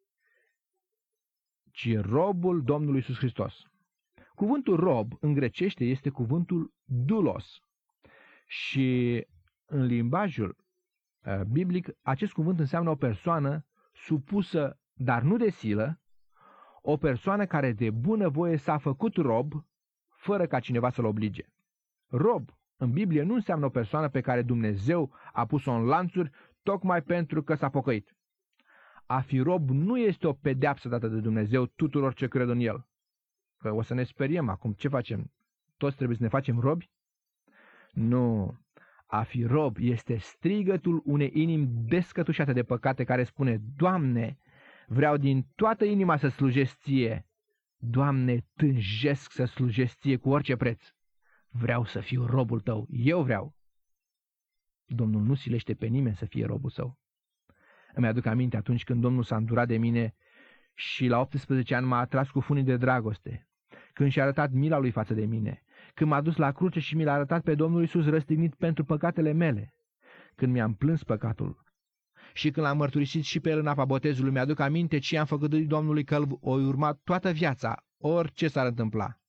ci 1.71 1.97
robul 1.97 2.63
Domnului 2.63 2.95
Iisus 2.95 3.17
Hristos. 3.17 3.69
Cuvântul 4.39 4.75
rob 4.75 5.13
în 5.19 5.33
grecește 5.33 5.85
este 5.85 6.09
cuvântul 6.09 6.73
dulos 6.85 7.59
și 8.47 9.27
în 9.65 9.85
limbajul 9.85 10.55
uh, 11.25 11.41
biblic 11.41 11.89
acest 12.01 12.31
cuvânt 12.31 12.59
înseamnă 12.59 12.89
o 12.89 12.95
persoană 12.95 13.65
supusă, 13.93 14.79
dar 14.93 15.21
nu 15.21 15.37
de 15.37 15.49
silă, 15.49 16.01
o 16.81 16.97
persoană 16.97 17.45
care 17.45 17.71
de 17.71 17.89
bună 17.89 18.29
voie 18.29 18.57
s-a 18.57 18.77
făcut 18.77 19.15
rob 19.15 19.53
fără 20.09 20.47
ca 20.47 20.59
cineva 20.59 20.89
să-l 20.89 21.05
oblige. 21.05 21.43
Rob 22.07 22.49
în 22.77 22.91
Biblie 22.91 23.23
nu 23.23 23.33
înseamnă 23.33 23.65
o 23.65 23.69
persoană 23.69 24.09
pe 24.09 24.21
care 24.21 24.41
Dumnezeu 24.41 25.13
a 25.33 25.45
pus-o 25.45 25.71
în 25.71 25.83
lanțuri 25.85 26.31
tocmai 26.63 27.01
pentru 27.01 27.43
că 27.43 27.55
s-a 27.55 27.69
pocăit. 27.69 28.15
A 29.05 29.19
fi 29.19 29.39
rob 29.39 29.69
nu 29.69 29.97
este 29.97 30.27
o 30.27 30.33
pedeapsă 30.33 30.89
dată 30.89 31.07
de 31.07 31.19
Dumnezeu 31.19 31.65
tuturor 31.65 32.13
ce 32.13 32.27
cred 32.27 32.49
în 32.49 32.59
El. 32.59 32.88
Că 33.59 33.71
o 33.71 33.81
să 33.81 33.93
ne 33.93 34.03
speriem 34.03 34.49
acum, 34.49 34.73
ce 34.73 34.87
facem? 34.87 35.31
Toți 35.77 35.95
trebuie 35.95 36.17
să 36.17 36.23
ne 36.23 36.29
facem 36.29 36.59
robi? 36.59 36.89
Nu. 37.91 38.57
A 39.05 39.23
fi 39.23 39.43
rob 39.43 39.77
este 39.79 40.17
strigătul 40.17 41.01
unei 41.05 41.31
inimi 41.33 41.67
descătușate 41.67 42.53
de 42.53 42.63
păcate 42.63 43.03
care 43.03 43.23
spune, 43.23 43.61
Doamne, 43.75 44.37
vreau 44.87 45.17
din 45.17 45.47
toată 45.55 45.85
inima 45.85 46.17
să 46.17 46.27
slujesc 46.27 46.77
ție. 46.77 47.25
Doamne, 47.77 48.45
tânjesc 48.55 49.31
să 49.31 49.45
slujesc 49.45 49.97
ție 49.99 50.17
cu 50.17 50.29
orice 50.29 50.55
preț. 50.55 50.83
Vreau 51.49 51.85
să 51.85 51.99
fiu 51.99 52.25
robul 52.25 52.59
tău, 52.59 52.87
eu 52.89 53.23
vreau. 53.23 53.55
Domnul 54.85 55.21
nu 55.21 55.33
silește 55.33 55.73
pe 55.73 55.85
nimeni 55.85 56.15
să 56.15 56.25
fie 56.25 56.45
robul 56.45 56.69
său. 56.69 56.97
Îmi 57.93 58.07
aduc 58.07 58.25
aminte 58.25 58.57
atunci 58.57 58.83
când 58.83 59.01
Domnul 59.01 59.23
s-a 59.23 59.35
îndurat 59.35 59.67
de 59.67 59.77
mine 59.77 60.15
și 60.73 61.07
la 61.07 61.19
18 61.19 61.75
ani 61.75 61.85
m-a 61.85 61.99
atras 61.99 62.29
cu 62.29 62.39
funii 62.39 62.63
de 62.63 62.77
dragoste, 62.77 63.48
când 63.93 64.11
și-a 64.11 64.23
arătat 64.23 64.51
mila 64.51 64.77
lui 64.77 64.91
față 64.91 65.13
de 65.13 65.25
mine, 65.25 65.63
când 65.93 66.09
m-a 66.09 66.21
dus 66.21 66.35
la 66.35 66.51
cruce 66.51 66.79
și 66.79 66.95
mi 66.95 67.03
l-a 67.03 67.13
arătat 67.13 67.43
pe 67.43 67.55
Domnul 67.55 67.81
Iisus 67.81 68.05
răstignit 68.05 68.55
pentru 68.55 68.83
păcatele 68.83 69.31
mele, 69.31 69.73
când 70.35 70.51
mi-am 70.51 70.73
plâns 70.73 71.03
păcatul 71.03 71.63
și 72.33 72.51
când 72.51 72.65
l-am 72.65 72.77
mărturisit 72.77 73.23
și 73.23 73.39
pe 73.39 73.49
el 73.49 73.59
în 73.59 73.67
apa 73.67 73.85
botezului, 73.85 74.31
mi-aduc 74.31 74.59
aminte 74.59 74.97
ce 74.97 75.17
am 75.17 75.25
făcut 75.25 75.53
Domnului 75.53 76.03
că 76.03 76.21
o 76.39 76.51
urma 76.51 76.93
toată 76.93 77.31
viața, 77.31 77.85
orice 77.97 78.47
s-ar 78.47 78.65
întâmpla. 78.65 79.19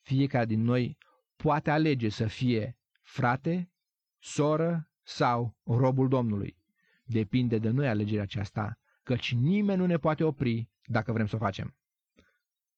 Fiecare 0.00 0.44
din 0.44 0.62
noi 0.62 0.98
poate 1.36 1.70
alege 1.70 2.08
să 2.08 2.26
fie 2.26 2.78
frate, 3.02 3.70
soră 4.18 4.88
sau 5.02 5.56
robul 5.64 6.08
Domnului. 6.08 6.56
Depinde 7.04 7.58
de 7.58 7.68
noi 7.68 7.88
alegerea 7.88 8.22
aceasta, 8.22 8.78
căci 9.02 9.34
nimeni 9.34 9.78
nu 9.78 9.86
ne 9.86 9.96
poate 9.96 10.24
opri 10.24 10.68
dacă 10.84 11.12
vrem 11.12 11.26
să 11.26 11.36
o 11.36 11.38
facem. 11.38 11.76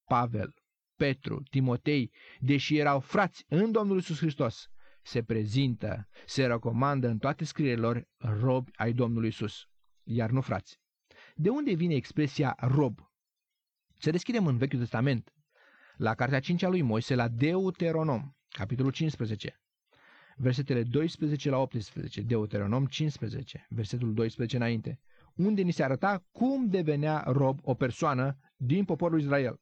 Pavel, 0.05 0.55
Petru, 0.99 1.43
Timotei, 1.51 2.13
deși 2.41 2.77
erau 2.77 3.01
frați 3.01 3.45
în 3.49 3.73
Domnul 3.73 3.97
Iisus 3.97 4.19
Hristos, 4.19 4.69
se 5.03 5.23
prezintă, 5.23 6.09
se 6.27 6.47
recomandă 6.47 7.09
în 7.09 7.19
toate 7.19 7.45
scrierilor 7.45 8.09
robi 8.17 8.71
ai 8.75 8.93
Domnului 8.93 9.29
Isus. 9.29 9.69
iar 10.05 10.31
nu 10.31 10.41
frați. 10.41 10.81
De 11.35 11.49
unde 11.49 11.75
vine 11.75 11.95
expresia 11.95 12.57
rob? 12.61 12.99
Să 13.97 14.11
deschidem 14.11 14.47
în 14.47 14.57
Vechiul 14.57 14.79
Testament, 14.79 15.33
la 15.97 16.15
cartea 16.15 16.41
5 16.41 16.63
a 16.63 16.69
lui 16.69 16.83
Moise, 16.83 17.15
la 17.15 17.29
Deuteronom, 17.29 18.33
capitolul 18.49 18.93
15, 18.93 19.61
versetele 20.37 20.83
12 20.83 21.51
la 21.51 21.59
18, 21.59 22.21
Deuteronom 22.23 22.87
15, 22.87 23.67
versetul 23.69 24.15
12 24.15 24.57
înainte, 24.57 25.01
unde 25.35 25.63
ni 25.63 25.73
se 25.73 25.83
arăta 25.83 26.25
cum 26.33 26.69
devenea 26.69 27.25
rob 27.27 27.59
o 27.63 27.75
persoană 27.75 28.39
din 28.57 28.85
poporul 28.85 29.21
Israel. 29.21 29.61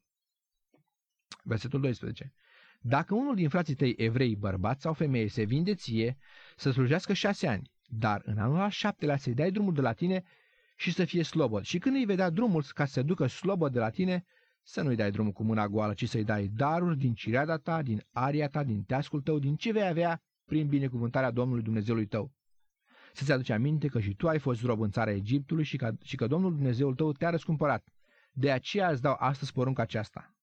Versetul 1.47 1.81
12. 1.81 2.33
Dacă 2.81 3.15
unul 3.15 3.35
din 3.35 3.49
frații 3.49 3.75
tăi 3.75 3.93
evrei, 3.97 4.35
bărbat 4.35 4.81
sau 4.81 4.93
femeie, 4.93 5.27
se 5.27 5.43
vinde 5.43 5.75
ție 5.75 6.17
să 6.55 6.71
slujească 6.71 7.13
șase 7.13 7.47
ani, 7.47 7.71
dar 7.85 8.21
în 8.25 8.37
anul 8.37 8.59
al 8.59 8.69
șaptelea 8.69 9.17
să-i 9.17 9.33
dai 9.33 9.51
drumul 9.51 9.73
de 9.73 9.81
la 9.81 9.93
tine 9.93 10.23
și 10.75 10.93
să 10.93 11.05
fie 11.05 11.23
slobod. 11.23 11.63
Și 11.63 11.77
când 11.77 11.95
îi 11.95 12.05
vedea 12.05 12.29
drumul 12.29 12.63
ca 12.73 12.85
să 12.85 12.91
se 12.91 13.01
ducă 13.01 13.27
slobod 13.27 13.73
de 13.73 13.79
la 13.79 13.89
tine, 13.89 14.25
să 14.63 14.81
nu-i 14.81 14.95
dai 14.95 15.11
drumul 15.11 15.31
cu 15.31 15.43
mâna 15.43 15.67
goală, 15.67 15.93
ci 15.93 16.09
să-i 16.09 16.23
dai 16.23 16.47
daruri 16.47 16.97
din 16.97 17.13
cireada 17.13 17.57
ta, 17.57 17.81
din 17.81 18.03
aria 18.11 18.49
ta, 18.49 18.63
din 18.63 18.83
teascul 18.83 19.21
tău, 19.21 19.39
din 19.39 19.55
ce 19.55 19.71
vei 19.71 19.87
avea 19.87 20.21
prin 20.45 20.67
binecuvântarea 20.67 21.31
Domnului 21.31 21.63
Dumnezeului 21.63 22.05
tău. 22.05 22.31
Să-ți 23.13 23.31
aduce 23.31 23.53
aminte 23.53 23.87
că 23.87 23.99
și 23.99 24.15
tu 24.15 24.27
ai 24.27 24.39
fost 24.39 24.63
rob 24.63 24.81
în 24.81 24.91
țara 24.91 25.11
Egiptului 25.11 25.63
și 25.63 25.77
că, 25.77 25.91
și 26.03 26.15
că 26.15 26.27
Domnul 26.27 26.51
Dumnezeul 26.51 26.95
tău 26.95 27.11
te-a 27.11 27.29
răscumpărat. 27.29 27.87
De 28.31 28.51
aceea 28.51 28.89
îți 28.89 29.01
dau 29.01 29.15
astăzi 29.19 29.51
porunca 29.51 29.81
aceasta. 29.81 30.36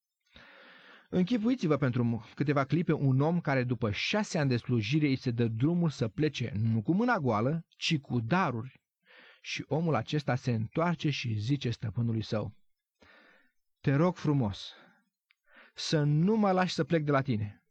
Închipuiți-vă 1.09 1.77
pentru 1.77 2.25
câteva 2.35 2.65
clipe 2.65 2.93
un 2.93 3.21
om 3.21 3.41
care 3.41 3.65
după 3.65 3.91
șase 3.91 4.39
ani 4.39 4.49
de 4.49 4.57
slujire 4.57 5.07
îi 5.07 5.17
se 5.17 5.31
dă 5.31 5.49
drumul 5.49 5.91
să 5.91 6.09
plece 6.09 6.53
nu 6.57 6.83
cu 6.83 6.93
mâna 6.93 7.19
goală, 7.19 7.67
ci 7.69 7.99
cu 7.99 8.21
daruri. 8.21 8.83
Și 9.41 9.65
omul 9.69 9.95
acesta 9.95 10.35
se 10.35 10.53
întoarce 10.53 11.11
și 11.11 11.35
zice 11.35 11.71
stăpânului 11.71 12.23
său, 12.23 12.57
Te 13.81 13.95
rog 13.95 14.17
frumos, 14.17 14.73
să 15.75 16.03
nu 16.03 16.37
mă 16.37 16.53
lași 16.53 16.75
să 16.75 16.85
plec 16.85 17.05
de 17.05 17.11
la 17.11 17.23
tine. 17.23 17.63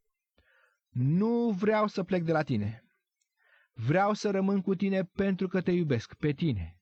Nu 0.90 1.50
vreau 1.50 1.88
să 1.88 2.04
plec 2.04 2.24
de 2.24 2.32
la 2.32 2.42
tine. 2.44 2.84
Vreau 3.74 4.14
să 4.14 4.32
rămân 4.32 4.62
cu 4.62 4.76
tine 4.76 5.04
pentru 5.04 5.48
că 5.48 5.62
te 5.62 5.72
iubesc, 5.72 6.14
pe 6.14 6.32
tine. 6.32 6.78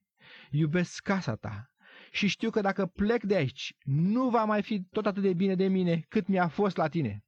Iubesc 0.50 1.04
casa 1.04 1.36
ta, 1.36 1.71
și 2.14 2.28
știu 2.28 2.50
că 2.50 2.62
dacă 2.62 2.86
plec 2.86 3.24
de 3.24 3.36
aici, 3.36 3.76
nu 3.84 4.30
va 4.30 4.44
mai 4.44 4.62
fi 4.64 4.84
tot 4.84 5.06
atât 5.06 5.22
de 5.22 5.34
bine 5.34 5.56
de 5.56 5.68
mine 5.68 6.00
cât 6.00 6.28
mi-a 6.28 6.48
fost 6.48 6.76
la 6.76 6.88
tine. 6.88 7.26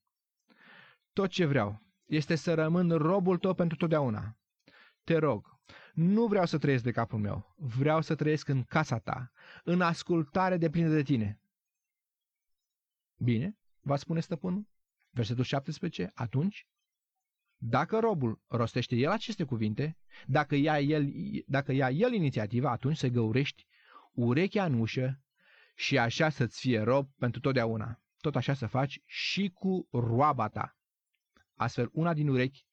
Tot 1.13 1.29
ce 1.29 1.45
vreau 1.45 1.81
este 2.05 2.35
să 2.35 2.53
rămân 2.53 2.89
robul 2.89 3.37
tău 3.37 3.53
pentru 3.53 3.77
totdeauna. 3.77 4.37
Te 5.03 5.17
rog, 5.17 5.59
nu 5.93 6.27
vreau 6.27 6.45
să 6.45 6.57
trăiesc 6.57 6.83
de 6.83 6.91
capul 6.91 7.19
meu, 7.19 7.55
vreau 7.57 8.01
să 8.01 8.15
trăiesc 8.15 8.47
în 8.47 8.63
casa 8.63 8.99
ta, 8.99 9.31
în 9.63 9.81
ascultare 9.81 10.57
de 10.57 10.69
plină 10.69 10.89
de 10.89 11.03
tine. 11.03 11.39
Bine, 13.17 13.57
va 13.81 13.95
spune 13.95 14.19
stăpânul. 14.19 14.67
Versetul 15.09 15.43
17, 15.43 16.11
atunci, 16.13 16.67
dacă 17.57 17.99
robul 17.99 18.41
rostește 18.47 18.95
el 18.95 19.09
aceste 19.09 19.43
cuvinte, 19.43 19.97
dacă 20.25 20.55
ia 20.55 20.79
el, 20.79 21.11
dacă 21.47 21.71
ia 21.71 21.89
el 21.89 22.13
inițiativa, 22.13 22.71
atunci 22.71 22.97
se 22.97 23.09
găurești 23.09 23.65
urechea 24.13 24.65
în 24.65 24.79
ușă 24.79 25.19
și 25.75 25.97
așa 25.97 26.29
să-ți 26.29 26.59
fie 26.59 26.81
rob 26.81 27.09
pentru 27.17 27.39
totdeauna. 27.39 28.01
Tot 28.17 28.35
așa 28.35 28.53
să 28.53 28.67
faci 28.67 29.01
și 29.05 29.49
cu 29.53 29.87
roaba 29.91 30.47
ta. 30.47 30.77
Astfel, 31.55 31.89
una 31.91 32.13
din 32.13 32.27
urechi 32.27 32.65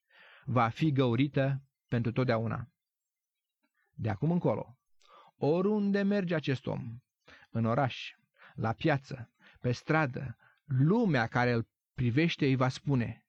va 0.45 0.69
fi 0.69 0.93
găurită 0.93 1.63
pentru 1.89 2.13
totdeauna. 2.13 2.69
De 3.91 4.09
acum 4.11 4.31
încolo, 4.31 4.79
oriunde 5.37 6.03
merge 6.03 6.35
acest 6.35 6.67
om, 6.67 6.99
în 7.51 7.65
oraș, 7.65 8.15
la 8.55 8.73
piață, 8.73 9.33
pe 9.61 9.73
stradă, 9.73 10.37
lumea 10.65 11.27
care 11.27 11.53
îl 11.53 11.69
privește 11.95 12.47
îi 12.47 12.57
va 12.57 12.69
spune 12.69 13.25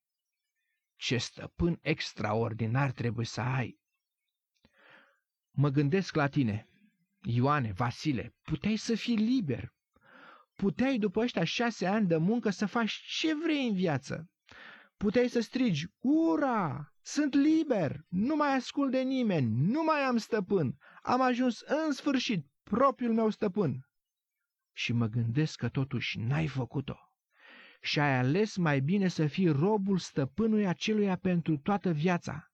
Ce 0.96 1.18
stăpân 1.18 1.80
extraordinar 1.82 2.92
trebuie 2.92 3.26
să 3.26 3.42
ai! 3.42 3.80
Mă 5.52 5.70
gândesc 5.70 6.16
la 6.16 6.28
tine 6.28 6.71
Ioane, 7.24 7.72
Vasile, 7.72 8.36
puteai 8.42 8.76
să 8.76 8.96
fii 8.96 9.16
liber. 9.16 9.74
Puteai 10.56 10.98
după 10.98 11.20
ăștia 11.20 11.44
șase 11.44 11.86
ani 11.86 12.08
de 12.08 12.18
muncă 12.18 12.50
să 12.50 12.66
faci 12.66 12.92
ce 12.92 13.36
vrei 13.36 13.68
în 13.68 13.74
viață. 13.74 14.30
Puteai 14.98 15.28
să 15.28 15.40
strigi, 15.40 15.88
ura, 16.00 16.94
sunt 17.02 17.34
liber, 17.34 18.06
nu 18.08 18.36
mai 18.36 18.56
ascult 18.56 18.92
de 18.92 19.02
nimeni, 19.02 19.72
nu 19.72 19.84
mai 19.84 20.00
am 20.00 20.18
stăpân, 20.18 20.78
am 21.02 21.22
ajuns 21.22 21.60
în 21.60 21.92
sfârșit 21.92 22.48
propriul 22.64 23.14
meu 23.14 23.30
stăpân. 23.30 23.86
Și 24.74 24.94
mă 24.94 25.08
gândesc 25.08 25.58
că 25.58 25.70
totuși 25.70 26.20
n-ai 26.20 26.48
făcut-o. 26.48 26.96
Și 27.82 28.00
ai 28.00 28.18
ales 28.18 28.56
mai 28.58 28.80
bine 28.80 29.08
să 29.08 29.28
fii 29.28 29.50
robul 29.50 29.98
stăpânului 29.98 30.68
aceluia 30.68 31.18
pentru 31.18 31.58
toată 31.58 31.92
viața. 31.92 32.52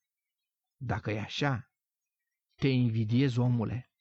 Dacă 0.77 1.11
e 1.11 1.19
așa, 1.19 1.69
te 2.55 2.67
invidiez, 2.67 3.35
omule. 3.35 3.91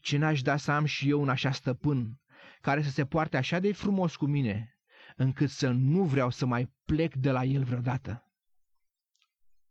Ce 0.00 0.16
n-aș 0.16 0.42
da 0.42 0.56
să 0.56 0.72
am 0.72 0.84
și 0.84 1.08
eu 1.08 1.20
un 1.20 1.28
așa 1.28 1.50
stăpân, 1.50 2.20
care 2.60 2.82
să 2.82 2.90
se 2.90 3.06
poarte 3.06 3.36
așa 3.36 3.58
de 3.58 3.72
frumos 3.72 4.16
cu 4.16 4.26
mine, 4.26 4.78
încât 5.16 5.50
să 5.50 5.70
nu 5.70 6.04
vreau 6.04 6.30
să 6.30 6.46
mai 6.46 6.72
plec 6.84 7.14
de 7.14 7.30
la 7.30 7.44
el 7.44 7.64
vreodată. 7.64 8.24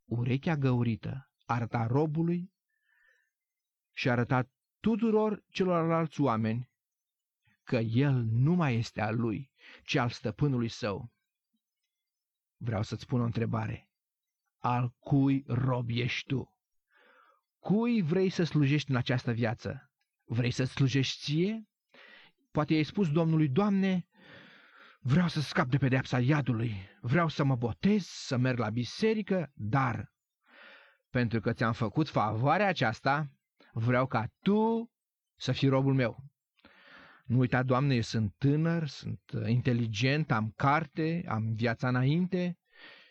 Urechea 0.06 0.56
găurită 0.56 1.32
arăta 1.46 1.86
robului 1.86 2.54
și 3.94 4.10
arăta 4.10 4.50
tuturor 4.80 5.44
celorlalți 5.50 6.22
oameni 6.22 6.70
că 7.64 7.76
el 7.78 8.14
nu 8.24 8.54
mai 8.54 8.76
este 8.76 9.02
al 9.02 9.20
lui, 9.20 9.52
ci 9.84 9.96
al 9.96 10.10
stăpânului 10.10 10.68
său. 10.68 11.12
Vreau 12.58 12.84
să-ți 12.84 13.06
pun 13.06 13.22
o 13.22 13.24
întrebare. 13.24 13.90
Al 14.58 14.94
cui 15.00 15.44
rob 15.48 15.90
ești 15.90 16.28
tu? 16.28 16.56
Cui 17.60 18.02
vrei 18.02 18.30
să 18.30 18.44
slujești 18.44 18.90
în 18.90 18.96
această 18.96 19.32
viață? 19.32 19.89
Vrei 20.32 20.52
să 20.52 20.64
slujești 20.64 21.20
ție? 21.24 21.68
Poate 22.52 22.74
ai 22.74 22.84
spus 22.84 23.12
Domnului, 23.12 23.50
Doamne, 23.50 24.08
vreau 25.00 25.28
să 25.28 25.42
scap 25.42 25.68
de 25.68 25.78
pedeapsa 25.78 26.20
iadului, 26.20 26.90
vreau 27.02 27.28
să 27.28 27.44
mă 27.44 27.56
botez, 27.56 28.06
să 28.06 28.38
merg 28.38 28.58
la 28.58 28.70
biserică, 28.70 29.52
dar 29.54 30.14
pentru 31.10 31.40
că 31.40 31.54
ți-am 31.54 31.74
făcut 31.74 32.10
favoarea 32.10 32.68
aceasta, 32.68 33.32
vreau 33.74 34.08
ca 34.08 34.28
Tu 34.40 34.92
să 35.36 35.52
fii 35.52 35.68
robul 35.68 35.94
meu. 35.94 36.24
Nu 37.26 37.38
uita, 37.38 37.64
Doamne, 37.64 37.96
eu 37.96 38.02
sunt 38.02 38.34
tânăr, 38.38 38.88
sunt 38.88 39.22
inteligent, 39.46 40.32
am 40.32 40.54
carte, 40.56 41.26
am 41.28 41.54
viața 41.54 41.88
înainte 41.88 42.58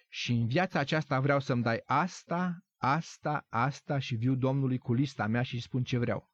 și 0.08 0.32
în 0.32 0.46
viața 0.46 0.78
aceasta 0.78 1.20
vreau 1.20 1.40
să-mi 1.40 1.62
dai 1.62 1.82
asta, 1.84 2.58
asta, 2.76 3.46
asta 3.48 3.98
și 3.98 4.14
viu 4.14 4.34
Domnului 4.34 4.78
cu 4.78 4.94
lista 4.94 5.26
mea 5.26 5.42
și 5.42 5.60
spun 5.60 5.82
ce 5.82 5.98
vreau. 5.98 6.27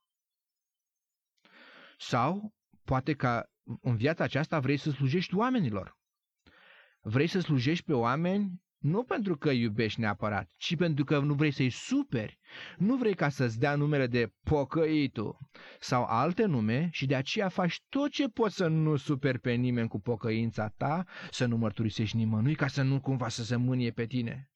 Sau 1.98 2.54
poate 2.85 3.14
că 3.14 3.42
în 3.80 3.96
viața 3.96 4.24
aceasta 4.24 4.59
vrei 4.59 4.76
să 4.76 4.90
slujești 4.90 5.35
oamenilor. 5.35 5.98
Vrei 7.00 7.26
să 7.26 7.40
slujești 7.40 7.85
pe 7.85 7.92
oameni 7.92 8.64
nu 8.85 9.04
pentru 9.04 9.37
că 9.37 9.48
îi 9.50 9.61
iubești 9.61 10.00
neapărat, 10.00 10.50
ci 10.57 10.76
pentru 10.76 11.04
că 11.04 11.18
nu 11.18 11.35
vrei 11.35 11.50
să-i 11.50 11.70
superi. 11.70 12.38
Nu 12.76 12.96
vrei 12.96 13.14
ca 13.14 13.28
să-ți 13.28 13.59
dea 13.59 13.74
numele 13.74 14.07
de 14.07 14.33
pocăitul 14.42 15.38
sau 15.80 16.04
alte 16.04 16.44
nume 16.44 16.88
și 16.92 17.07
de 17.07 17.14
aceea 17.14 17.48
faci 17.48 17.83
tot 17.88 18.11
ce 18.11 18.28
poți 18.28 18.57
să 18.57 18.66
nu 18.66 18.96
superi 18.96 19.38
pe 19.38 19.52
nimeni 19.52 19.88
cu 19.88 20.00
pocăința 20.00 20.68
ta, 20.68 21.04
să 21.30 21.46
nu 21.46 21.57
mărturisești 21.57 22.16
nimănui 22.16 22.54
ca 22.54 22.66
să 22.66 22.83
nu 22.83 23.00
cumva 23.00 23.28
să 23.28 23.44
se 23.44 23.57
mânie 23.57 23.90
pe 23.90 24.07
tine. 24.07 24.50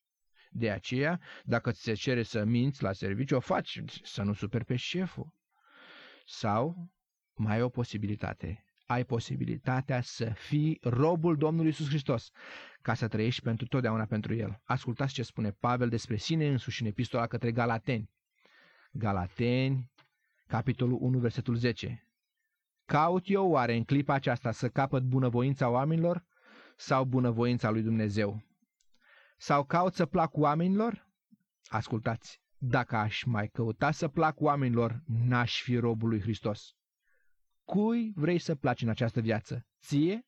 De 0.50 0.70
aceea, 0.70 1.20
dacă 1.44 1.70
ți 1.72 1.82
se 1.82 1.92
cere 1.94 2.22
să 2.22 2.44
minți 2.44 2.82
la 2.82 2.92
serviciu, 2.92 3.36
o 3.36 3.40
faci, 3.40 3.82
să 4.02 4.22
nu 4.22 4.32
superi 4.32 4.64
pe 4.64 4.76
șeful. 4.76 5.32
Sau 6.26 6.90
mai 7.38 7.54
ai 7.54 7.62
o 7.62 7.68
posibilitate. 7.68 8.64
Ai 8.86 9.04
posibilitatea 9.04 10.00
să 10.00 10.32
fii 10.34 10.78
robul 10.82 11.36
Domnului 11.36 11.70
Isus 11.70 11.88
Hristos, 11.88 12.30
ca 12.82 12.94
să 12.94 13.08
trăiești 13.08 13.42
pentru 13.42 13.66
totdeauna 13.66 14.04
pentru 14.04 14.34
El. 14.34 14.60
Ascultați 14.64 15.12
ce 15.12 15.22
spune 15.22 15.50
Pavel 15.50 15.88
despre 15.88 16.16
sine 16.16 16.48
însuși 16.48 16.82
în 16.82 16.88
epistola 16.88 17.26
către 17.26 17.52
Galateni. 17.52 18.10
Galateni, 18.92 19.90
capitolul 20.46 20.98
1, 21.00 21.18
versetul 21.18 21.54
10. 21.54 22.06
Caut 22.84 23.22
eu 23.26 23.50
oare 23.50 23.76
în 23.76 23.84
clipa 23.84 24.14
aceasta 24.14 24.50
să 24.50 24.68
capăt 24.68 25.02
bunăvoința 25.02 25.68
oamenilor 25.68 26.24
sau 26.76 27.04
bunăvoința 27.04 27.70
lui 27.70 27.82
Dumnezeu? 27.82 28.42
Sau 29.36 29.64
caut 29.64 29.94
să 29.94 30.06
plac 30.06 30.36
oamenilor? 30.36 31.08
Ascultați, 31.64 32.40
dacă 32.58 32.96
aș 32.96 33.22
mai 33.22 33.48
căuta 33.48 33.90
să 33.90 34.08
plac 34.08 34.40
oamenilor, 34.40 35.02
n-aș 35.06 35.62
fi 35.62 35.76
robul 35.76 36.08
lui 36.08 36.20
Hristos. 36.20 36.77
Cui 37.68 38.12
vrei 38.14 38.38
să 38.38 38.54
placi 38.54 38.82
în 38.82 38.88
această 38.88 39.20
viață? 39.20 39.66
Ție? 39.80 40.26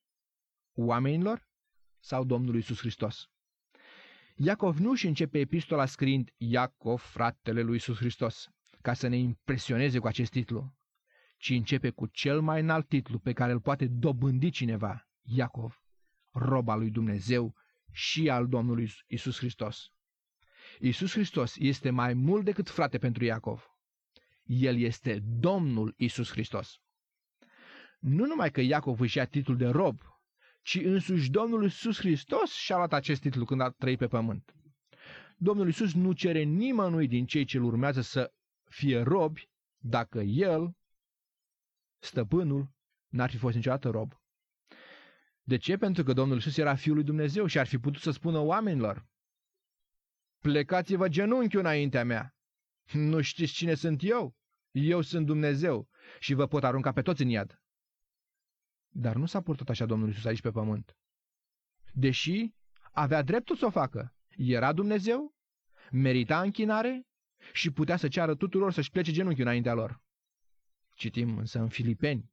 Oamenilor? 0.74 1.48
Sau 1.98 2.24
Domnului 2.24 2.56
Iisus 2.56 2.78
Hristos? 2.78 3.28
Iacov 4.34 4.78
nu 4.78 4.94
și 4.94 5.06
începe 5.06 5.38
epistola 5.38 5.86
scriind 5.86 6.30
Iacov, 6.36 7.00
fratele 7.00 7.62
lui 7.62 7.72
Iisus 7.72 7.96
Hristos, 7.96 8.48
ca 8.80 8.92
să 8.92 9.08
ne 9.08 9.16
impresioneze 9.16 9.98
cu 9.98 10.06
acest 10.06 10.30
titlu, 10.30 10.76
ci 11.36 11.50
începe 11.50 11.90
cu 11.90 12.06
cel 12.06 12.40
mai 12.40 12.60
înalt 12.60 12.88
titlu 12.88 13.18
pe 13.18 13.32
care 13.32 13.52
îl 13.52 13.60
poate 13.60 13.86
dobândi 13.86 14.50
cineva, 14.50 15.08
Iacov, 15.22 15.82
roba 16.30 16.74
lui 16.74 16.90
Dumnezeu 16.90 17.54
și 17.92 18.30
al 18.30 18.48
Domnului 18.48 18.90
Isus 19.06 19.38
Hristos. 19.38 19.92
Isus 20.80 21.12
Hristos 21.12 21.56
este 21.58 21.90
mai 21.90 22.14
mult 22.14 22.44
decât 22.44 22.68
frate 22.68 22.98
pentru 22.98 23.24
Iacov. 23.24 23.70
El 24.42 24.78
este 24.78 25.18
Domnul 25.18 25.94
Isus 25.96 26.30
Hristos. 26.30 26.80
Nu 28.00 28.26
numai 28.26 28.50
că 28.50 28.60
Iacov 28.60 29.00
își 29.00 29.16
ia 29.16 29.24
titlul 29.24 29.56
de 29.56 29.66
rob, 29.66 30.00
ci 30.62 30.74
însuși 30.74 31.30
Domnul 31.30 31.64
Isus 31.64 31.98
Hristos 31.98 32.52
și-a 32.52 32.76
luat 32.76 32.92
acest 32.92 33.20
titlu 33.20 33.44
când 33.44 33.60
a 33.60 33.70
trăit 33.70 33.98
pe 33.98 34.06
pământ. 34.06 34.54
Domnul 35.36 35.68
Isus 35.68 35.94
nu 35.94 36.12
cere 36.12 36.42
nimănui 36.42 37.08
din 37.08 37.26
cei 37.26 37.44
ce 37.44 37.58
urmează 37.58 38.00
să 38.00 38.32
fie 38.68 39.00
robi 39.00 39.48
dacă 39.78 40.20
el, 40.20 40.76
stăpânul, 41.98 42.70
n-ar 43.08 43.30
fi 43.30 43.36
fost 43.36 43.54
niciodată 43.54 43.88
rob. 43.88 44.12
De 45.42 45.56
ce? 45.56 45.76
Pentru 45.76 46.04
că 46.04 46.12
Domnul 46.12 46.36
Isus 46.36 46.56
era 46.56 46.74
Fiul 46.74 46.94
lui 46.94 47.04
Dumnezeu 47.04 47.46
și 47.46 47.58
ar 47.58 47.66
fi 47.66 47.78
putut 47.78 48.02
să 48.02 48.10
spună 48.10 48.38
oamenilor, 48.38 49.06
plecați-vă 50.38 51.08
genunchiul 51.08 51.60
înaintea 51.60 52.04
mea. 52.04 52.34
Nu 52.92 53.20
știți 53.20 53.52
cine 53.52 53.74
sunt 53.74 54.02
eu? 54.02 54.36
Eu 54.70 55.00
sunt 55.00 55.26
Dumnezeu 55.26 55.88
și 56.18 56.34
vă 56.34 56.46
pot 56.46 56.64
arunca 56.64 56.92
pe 56.92 57.02
toți 57.02 57.22
în 57.22 57.28
iad. 57.28 57.59
Dar 58.92 59.16
nu 59.16 59.26
s-a 59.26 59.40
purtat 59.40 59.68
așa 59.68 59.86
Domnul 59.86 60.08
Isus 60.08 60.24
aici 60.24 60.40
pe 60.40 60.50
pământ. 60.50 60.96
Deși 61.92 62.54
avea 62.92 63.22
dreptul 63.22 63.56
să 63.56 63.66
o 63.66 63.70
facă. 63.70 64.14
Era 64.36 64.72
Dumnezeu, 64.72 65.34
merita 65.90 66.40
închinare 66.40 67.06
și 67.52 67.70
putea 67.70 67.96
să 67.96 68.08
ceară 68.08 68.34
tuturor 68.34 68.72
să-și 68.72 68.90
plece 68.90 69.12
genunchiul 69.12 69.44
înaintea 69.44 69.74
lor. 69.74 70.00
Citim 70.94 71.38
însă 71.38 71.58
în 71.58 71.68
Filipeni, 71.68 72.30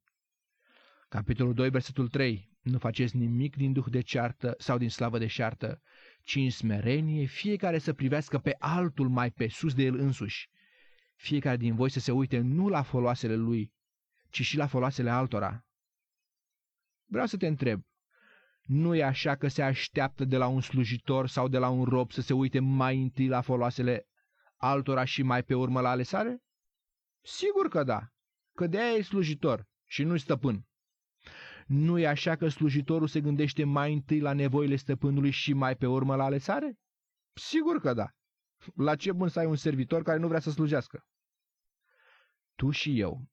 capitolul 1.09 1.53
2, 1.53 1.69
versetul 1.69 2.07
3. 2.07 2.49
Nu 2.61 2.77
faceți 2.77 3.17
nimic 3.17 3.55
din 3.55 3.73
duh 3.73 3.85
de 3.89 4.01
ceartă 4.01 4.55
sau 4.57 4.77
din 4.77 4.89
slavă 4.89 5.17
de 5.17 5.27
șartă, 5.27 5.81
ci 6.23 6.35
în 6.35 6.49
smerenie 6.49 7.25
fiecare 7.25 7.77
să 7.77 7.93
privească 7.93 8.39
pe 8.39 8.55
altul 8.59 9.09
mai 9.09 9.31
pe 9.31 9.47
sus 9.47 9.73
de 9.73 9.83
el 9.83 9.99
însuși. 9.99 10.49
Fiecare 11.15 11.57
din 11.57 11.75
voi 11.75 11.89
să 11.89 11.99
se 11.99 12.11
uite 12.11 12.39
nu 12.39 12.67
la 12.67 12.81
foloasele 12.81 13.35
lui, 13.35 13.73
ci 14.29 14.41
și 14.41 14.57
la 14.57 14.67
foloasele 14.67 15.09
altora. 15.09 15.66
Vreau 17.09 17.25
să 17.25 17.37
te 17.37 17.47
întreb, 17.47 17.81
nu 18.67 18.95
e 18.95 19.03
așa 19.03 19.35
că 19.35 19.47
se 19.47 19.61
așteaptă 19.61 20.25
de 20.25 20.37
la 20.37 20.47
un 20.47 20.61
slujitor 20.61 21.27
sau 21.27 21.47
de 21.47 21.57
la 21.57 21.69
un 21.69 21.83
rob 21.83 22.11
să 22.11 22.21
se 22.21 22.33
uite 22.33 22.59
mai 22.59 23.01
întâi 23.01 23.27
la 23.27 23.41
foloasele 23.41 24.07
altora 24.55 25.03
și 25.03 25.23
mai 25.23 25.43
pe 25.43 25.53
urmă 25.53 25.81
la 25.81 25.89
ale 25.89 26.03
sale? 26.03 26.43
Sigur 27.21 27.67
că 27.67 27.83
da, 27.83 28.07
că 28.53 28.67
de 28.67 28.81
aia 28.81 28.93
e 28.93 29.01
slujitor 29.01 29.67
și 29.85 30.03
nu 30.03 30.17
stăpân. 30.17 30.67
Nu 31.65 31.99
e 31.99 32.07
așa 32.07 32.35
că 32.35 32.47
slujitorul 32.47 33.07
se 33.07 33.21
gândește 33.21 33.63
mai 33.63 33.93
întâi 33.93 34.19
la 34.19 34.33
nevoile 34.33 34.75
stăpânului 34.75 35.31
și 35.31 35.53
mai 35.53 35.75
pe 35.75 35.85
urmă 35.85 36.15
la 36.15 36.23
ale 36.23 36.37
sale? 36.37 36.79
Sigur 37.33 37.79
că 37.79 37.93
da. 37.93 38.11
La 38.75 38.95
ce 38.95 39.11
bun 39.11 39.29
să 39.29 39.39
ai 39.39 39.45
un 39.45 39.55
servitor 39.55 40.03
care 40.03 40.19
nu 40.19 40.27
vrea 40.27 40.39
să 40.39 40.51
slujească? 40.51 41.05
Tu 42.55 42.69
și 42.69 42.99
eu 42.99 43.27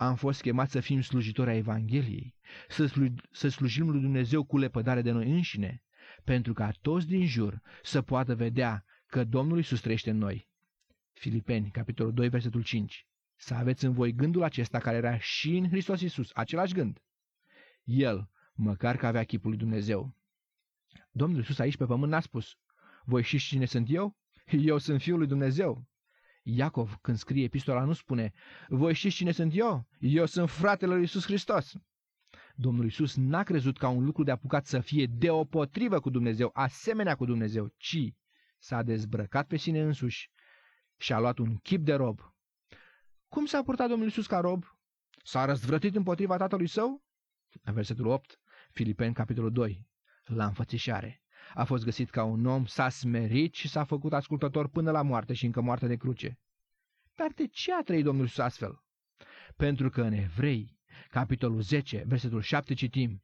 am 0.00 0.14
fost 0.14 0.40
chemați 0.40 0.72
să 0.72 0.80
fim 0.80 1.00
slujitori 1.00 1.50
a 1.50 1.54
Evangheliei, 1.54 2.34
să, 2.68 2.86
slu- 2.86 3.14
să 3.30 3.48
slujim 3.48 3.90
lui 3.90 4.00
Dumnezeu 4.00 4.44
cu 4.44 4.58
lepădare 4.58 5.02
de 5.02 5.10
noi 5.10 5.30
înșine, 5.30 5.82
pentru 6.24 6.52
ca 6.52 6.70
toți 6.80 7.06
din 7.06 7.26
jur 7.26 7.60
să 7.82 8.02
poată 8.02 8.34
vedea 8.34 8.84
că 9.06 9.24
Domnul 9.24 9.56
Iisus 9.56 9.80
trăiește 9.80 10.10
în 10.10 10.18
noi. 10.18 10.48
Filipeni, 11.12 11.70
capitolul 11.70 12.12
2, 12.12 12.28
versetul 12.28 12.62
5. 12.62 13.06
Să 13.36 13.54
aveți 13.54 13.84
în 13.84 13.92
voi 13.92 14.12
gândul 14.12 14.42
acesta 14.42 14.78
care 14.78 14.96
era 14.96 15.18
și 15.18 15.56
în 15.56 15.68
Hristos 15.68 16.00
Iisus, 16.00 16.30
același 16.34 16.74
gând. 16.74 17.02
El, 17.84 18.30
măcar 18.52 18.96
că 18.96 19.06
avea 19.06 19.24
chipul 19.24 19.50
lui 19.50 19.58
Dumnezeu. 19.58 20.16
Domnul 21.10 21.38
Iisus 21.38 21.58
aici 21.58 21.76
pe 21.76 21.86
pământ 21.86 22.10
n-a 22.10 22.20
spus, 22.20 22.58
voi 23.04 23.22
știți 23.22 23.44
cine 23.44 23.64
sunt 23.64 23.86
eu? 23.90 24.16
Eu 24.70 24.78
sunt 24.78 25.00
Fiul 25.00 25.18
lui 25.18 25.26
Dumnezeu. 25.26 25.88
Iacov, 26.42 26.96
când 27.00 27.16
scrie 27.16 27.44
epistola, 27.44 27.84
nu 27.84 27.92
spune, 27.92 28.32
voi 28.68 28.94
știți 28.94 29.14
cine 29.14 29.32
sunt 29.32 29.52
eu? 29.56 29.86
Eu 29.98 30.26
sunt 30.26 30.50
fratele 30.50 30.92
lui 30.92 31.00
Iisus 31.00 31.24
Hristos. 31.24 31.74
Domnul 32.54 32.84
Iisus 32.84 33.16
n-a 33.16 33.42
crezut 33.42 33.78
ca 33.78 33.88
un 33.88 34.04
lucru 34.04 34.22
de 34.22 34.30
apucat 34.30 34.66
să 34.66 34.80
fie 34.80 35.06
deopotrivă 35.06 36.00
cu 36.00 36.10
Dumnezeu, 36.10 36.50
asemenea 36.52 37.14
cu 37.14 37.24
Dumnezeu, 37.24 37.74
ci 37.76 38.14
s-a 38.58 38.82
dezbrăcat 38.82 39.46
pe 39.46 39.56
sine 39.56 39.80
însuși 39.80 40.30
și 40.96 41.12
a 41.12 41.18
luat 41.18 41.38
un 41.38 41.56
chip 41.56 41.84
de 41.84 41.94
rob. 41.94 42.20
Cum 43.28 43.44
s-a 43.46 43.62
purtat 43.62 43.88
Domnul 43.88 44.06
Iisus 44.06 44.26
ca 44.26 44.38
rob? 44.38 44.64
S-a 45.22 45.44
răzvrătit 45.44 45.96
împotriva 45.96 46.36
tatălui 46.36 46.66
său? 46.66 47.04
În 47.62 47.74
versetul 47.74 48.06
8, 48.06 48.40
Filipeni, 48.70 49.14
capitolul 49.14 49.52
2, 49.52 49.88
la 50.24 50.46
înfățișare 50.46 51.19
a 51.54 51.64
fost 51.64 51.84
găsit 51.84 52.10
ca 52.10 52.24
un 52.24 52.46
om, 52.46 52.66
s-a 52.66 52.88
smerit 52.88 53.54
și 53.54 53.68
s-a 53.68 53.84
făcut 53.84 54.12
ascultător 54.12 54.68
până 54.68 54.90
la 54.90 55.02
moarte 55.02 55.32
și 55.32 55.44
încă 55.44 55.60
moarte 55.60 55.86
de 55.86 55.96
cruce. 55.96 56.38
Dar 57.14 57.32
de 57.34 57.46
ce 57.46 57.72
a 57.72 57.82
trăit 57.82 58.04
Domnul 58.04 58.24
Iisus 58.24 58.38
astfel? 58.38 58.82
Pentru 59.56 59.90
că 59.90 60.02
în 60.02 60.12
Evrei, 60.12 60.78
capitolul 61.08 61.60
10, 61.60 62.04
versetul 62.06 62.40
7 62.40 62.74
citim, 62.74 63.22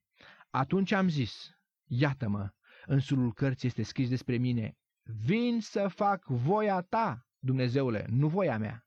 Atunci 0.51 0.93
am 0.93 1.09
zis, 1.09 1.51
iată-mă, 1.85 2.51
în 2.87 2.99
sulul 2.99 3.33
cărții 3.33 3.69
este 3.69 3.83
scris 3.83 4.09
despre 4.09 4.37
mine, 4.37 4.77
vin 5.03 5.61
să 5.61 5.89
fac 5.89 6.27
voia 6.27 6.81
ta, 6.81 7.27
Dumnezeule, 7.39 8.07
nu 8.09 8.29
voia 8.29 8.59
mea. 8.59 8.87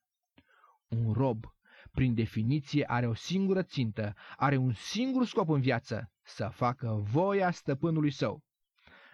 Un 0.88 1.14
rob, 1.14 1.46
prin 1.92 2.14
definiție, 2.14 2.86
are 2.88 3.08
o 3.08 3.14
singură 3.14 3.64
țintă, 3.64 4.14
are 4.36 4.58
un 4.58 4.74
singur 4.74 5.26
scop 5.26 5.50
în 5.50 5.62
viață, 5.62 6.12
să 6.24 6.50
facă 6.54 7.02
voia 7.12 7.52
stăpânului 7.52 8.12
său. 8.12 8.44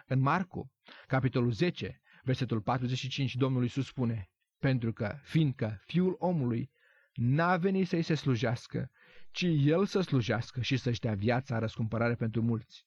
În 0.08 0.20
Marcu, 0.20 0.72
capitolul 1.06 1.50
10, 1.50 2.00
versetul 2.22 2.60
45, 2.60 3.34
Domnul 3.34 3.62
Iisus 3.62 3.86
spune, 3.86 4.30
pentru 4.58 4.92
că, 4.92 5.18
fiindcă 5.22 5.82
Fiul 5.84 6.16
omului 6.18 6.70
n-a 7.14 7.56
venit 7.56 7.88
să-i 7.88 8.02
se 8.02 8.14
slujească, 8.14 8.90
ci 9.30 9.46
El 9.58 9.86
să 9.86 10.00
slujească 10.00 10.60
și 10.60 10.76
să-și 10.76 11.00
dea 11.00 11.14
viața 11.14 11.58
răscumpărare 11.58 12.14
pentru 12.14 12.42
mulți. 12.42 12.86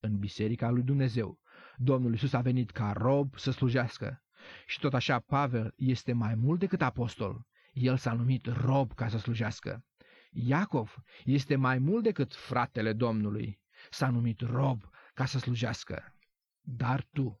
În 0.00 0.18
biserica 0.18 0.70
lui 0.70 0.82
Dumnezeu, 0.82 1.38
Domnul 1.76 2.12
Iisus 2.12 2.32
a 2.32 2.40
venit 2.40 2.70
ca 2.70 2.92
rob 2.92 3.38
să 3.38 3.50
slujească. 3.50 4.22
Și 4.66 4.78
tot 4.78 4.94
așa 4.94 5.18
Pavel 5.18 5.72
este 5.76 6.12
mai 6.12 6.34
mult 6.34 6.58
decât 6.58 6.82
apostol. 6.82 7.46
El 7.72 7.96
s-a 7.96 8.12
numit 8.12 8.46
rob 8.46 8.94
ca 8.94 9.08
să 9.08 9.18
slujească. 9.18 9.84
Iacov 10.30 10.96
este 11.24 11.56
mai 11.56 11.78
mult 11.78 12.02
decât 12.02 12.34
fratele 12.34 12.92
Domnului. 12.92 13.60
S-a 13.90 14.10
numit 14.10 14.40
rob 14.40 14.82
ca 15.14 15.24
să 15.24 15.38
slujească. 15.38 16.14
Dar 16.60 17.06
tu, 17.12 17.40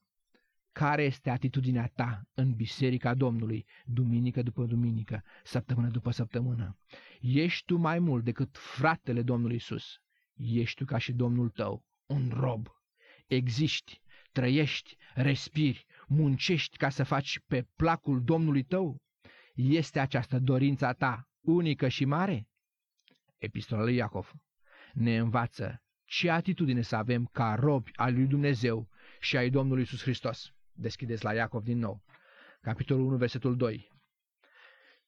care 0.72 1.02
este 1.02 1.30
atitudinea 1.30 1.90
ta 1.94 2.22
în 2.34 2.54
biserica 2.54 3.14
Domnului, 3.14 3.66
duminică 3.84 4.42
după 4.42 4.64
duminică, 4.64 5.22
săptămână 5.44 5.88
după 5.88 6.10
săptămână? 6.10 6.78
Ești 7.20 7.64
tu 7.64 7.76
mai 7.76 7.98
mult 7.98 8.24
decât 8.24 8.56
fratele 8.56 9.22
Domnului 9.22 9.56
Isus. 9.56 10.00
Ești 10.36 10.76
tu 10.76 10.84
ca 10.84 10.98
și 10.98 11.12
Domnul 11.12 11.48
tău, 11.48 11.84
un 12.06 12.30
rob. 12.32 12.68
Existi, 13.26 14.00
trăiești, 14.32 14.96
respiri, 15.14 15.86
muncești 16.06 16.76
ca 16.76 16.88
să 16.88 17.02
faci 17.02 17.40
pe 17.46 17.66
placul 17.76 18.24
Domnului 18.24 18.62
tău? 18.62 18.96
Este 19.54 20.00
această 20.00 20.38
dorința 20.38 20.92
ta 20.92 21.28
unică 21.40 21.88
și 21.88 22.04
mare? 22.04 22.48
Epistola 23.38 23.82
lui 23.82 23.94
Iacov 23.94 24.32
ne 24.92 25.18
învață 25.18 25.82
ce 26.04 26.30
atitudine 26.30 26.82
să 26.82 26.96
avem 26.96 27.28
ca 27.32 27.54
robi 27.54 27.90
al 27.94 28.14
lui 28.14 28.26
Dumnezeu 28.26 28.88
și 29.20 29.36
ai 29.36 29.50
Domnului 29.50 29.80
Iisus 29.80 30.02
Hristos. 30.02 30.52
Deschideți 30.72 31.24
la 31.24 31.32
Iacov 31.34 31.62
din 31.62 31.78
nou, 31.78 32.02
capitolul 32.60 33.06
1, 33.06 33.16
versetul 33.16 33.56
2. 33.56 33.92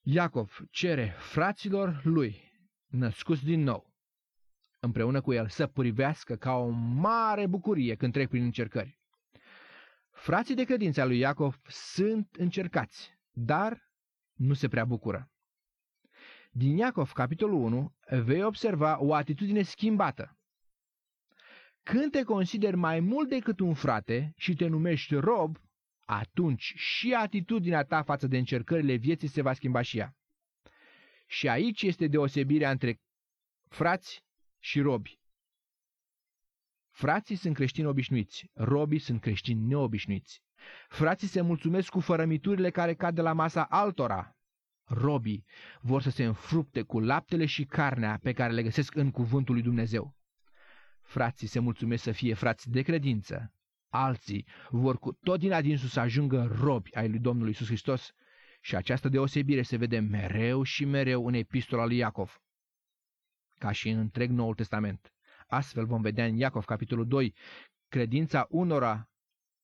Iacov 0.02 0.58
cere 0.70 1.14
fraților 1.18 2.00
lui, 2.04 2.52
născuți 2.86 3.44
din 3.44 3.62
nou, 3.62 3.94
împreună 4.80 5.20
cu 5.20 5.32
el, 5.32 5.48
să 5.48 5.66
privească 5.66 6.36
ca 6.36 6.52
o 6.52 6.68
mare 6.68 7.46
bucurie 7.46 7.94
când 7.94 8.12
trec 8.12 8.28
prin 8.28 8.42
încercări. 8.42 9.00
Frații 10.10 10.54
de 10.54 10.64
credință 10.64 11.00
al 11.00 11.08
lui 11.08 11.18
Iacov 11.18 11.60
sunt 11.66 12.34
încercați, 12.38 13.18
dar 13.30 13.90
nu 14.32 14.54
se 14.54 14.68
prea 14.68 14.84
bucură. 14.84 15.30
Din 16.50 16.76
Iacov, 16.76 17.12
capitolul 17.12 17.62
1, 17.62 17.94
vei 18.22 18.42
observa 18.42 19.02
o 19.02 19.14
atitudine 19.14 19.62
schimbată. 19.62 20.36
Când 21.83 22.11
te 22.11 22.22
consideri 22.22 22.76
mai 22.76 23.01
mult 23.01 23.28
decât 23.28 23.61
un 23.61 23.74
frate 23.74 24.33
și 24.37 24.55
te 24.55 24.66
numești 24.66 25.14
rob, 25.14 25.57
atunci 26.05 26.72
și 26.76 27.14
atitudinea 27.14 27.83
ta 27.85 28.03
față 28.03 28.26
de 28.26 28.39
încercările 28.39 28.95
vieții 28.95 29.28
se 29.28 29.43
va 29.43 29.53
schimba 29.53 29.83
și 29.83 29.99
ea. 29.99 30.16
Și 31.26 31.49
aici 31.49 31.83
este 31.83 32.07
deosebirea 32.07 32.70
între 32.70 33.01
frați 33.68 34.24
și 34.59 34.80
robi. 34.80 35.20
Frații 36.91 37.37
sunt 37.37 37.55
creștini 37.55 37.87
obișnuiți, 37.87 38.51
robii 38.53 38.99
sunt 38.99 39.20
creștini 39.20 39.66
neobișnuiți. 39.66 40.43
Frații 40.89 41.28
se 41.28 41.41
mulțumesc 41.41 41.89
cu 41.89 42.01
fărămiturile 42.01 42.70
care 42.70 42.95
cad 42.95 43.14
de 43.14 43.20
la 43.20 43.33
masa 43.33 43.64
altora. 43.64 44.37
robii 44.85 45.45
vor 45.80 46.03
să 46.03 46.11
se 46.11 46.24
înfrupte 46.24 46.83
cu 46.83 47.01
laptele 47.01 47.47
și 47.47 47.64
carnea 47.64 48.18
pe 48.22 48.33
care 48.33 48.53
le 48.53 48.62
găsesc 48.62 48.95
în 48.95 49.11
cuvântul 49.11 49.55
lui 49.55 49.62
Dumnezeu. 49.62 50.16
Frații 51.03 51.46
se 51.46 51.59
mulțumesc 51.59 52.03
să 52.03 52.12
fie 52.12 52.34
frați 52.34 52.70
de 52.70 52.82
credință. 52.82 53.55
Alții 53.88 54.46
vor 54.70 54.98
cu 54.98 55.12
tot 55.12 55.38
din 55.38 55.53
adinsul 55.53 55.88
să 55.88 56.00
ajungă 56.00 56.57
robi 56.61 56.94
ai 56.94 57.09
lui 57.09 57.18
Domnul 57.18 57.48
Isus 57.48 57.66
Hristos 57.66 58.12
și 58.61 58.76
această 58.76 59.09
deosebire 59.09 59.62
se 59.62 59.76
vede 59.76 59.98
mereu 59.98 60.62
și 60.62 60.84
mereu 60.84 61.26
în 61.26 61.34
epistola 61.34 61.84
lui 61.84 61.96
Iacov, 61.96 62.40
ca 63.59 63.72
și 63.72 63.88
în 63.88 63.98
întreg 63.98 64.30
Noul 64.30 64.55
Testament. 64.55 65.12
Astfel 65.46 65.86
vom 65.86 66.00
vedea 66.03 66.24
în 66.24 66.36
Iacov, 66.36 66.64
capitolul 66.64 67.07
2, 67.07 67.34
credința 67.88 68.46
unora 68.50 69.11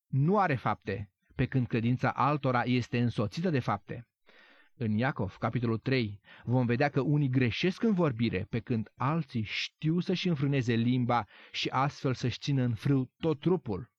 nu 0.06 0.38
are 0.38 0.54
fapte, 0.54 1.10
pe 1.34 1.46
când 1.46 1.66
credința 1.66 2.10
altora 2.10 2.62
este 2.64 3.00
însoțită 3.00 3.50
de 3.50 3.58
fapte. 3.58 4.08
În 4.80 4.98
Iacov, 4.98 5.36
capitolul 5.36 5.78
3, 5.78 6.20
vom 6.44 6.66
vedea 6.66 6.88
că 6.88 7.00
unii 7.00 7.28
greșesc 7.28 7.82
în 7.82 7.94
vorbire, 7.94 8.46
pe 8.50 8.60
când 8.60 8.92
alții 8.96 9.42
știu 9.42 10.00
să-și 10.00 10.28
înfrâneze 10.28 10.74
limba 10.74 11.26
și 11.52 11.68
astfel 11.68 12.14
să-și 12.14 12.38
țină 12.38 12.62
în 12.62 12.74
frâu 12.74 13.10
tot 13.20 13.40
trupul. 13.40 13.90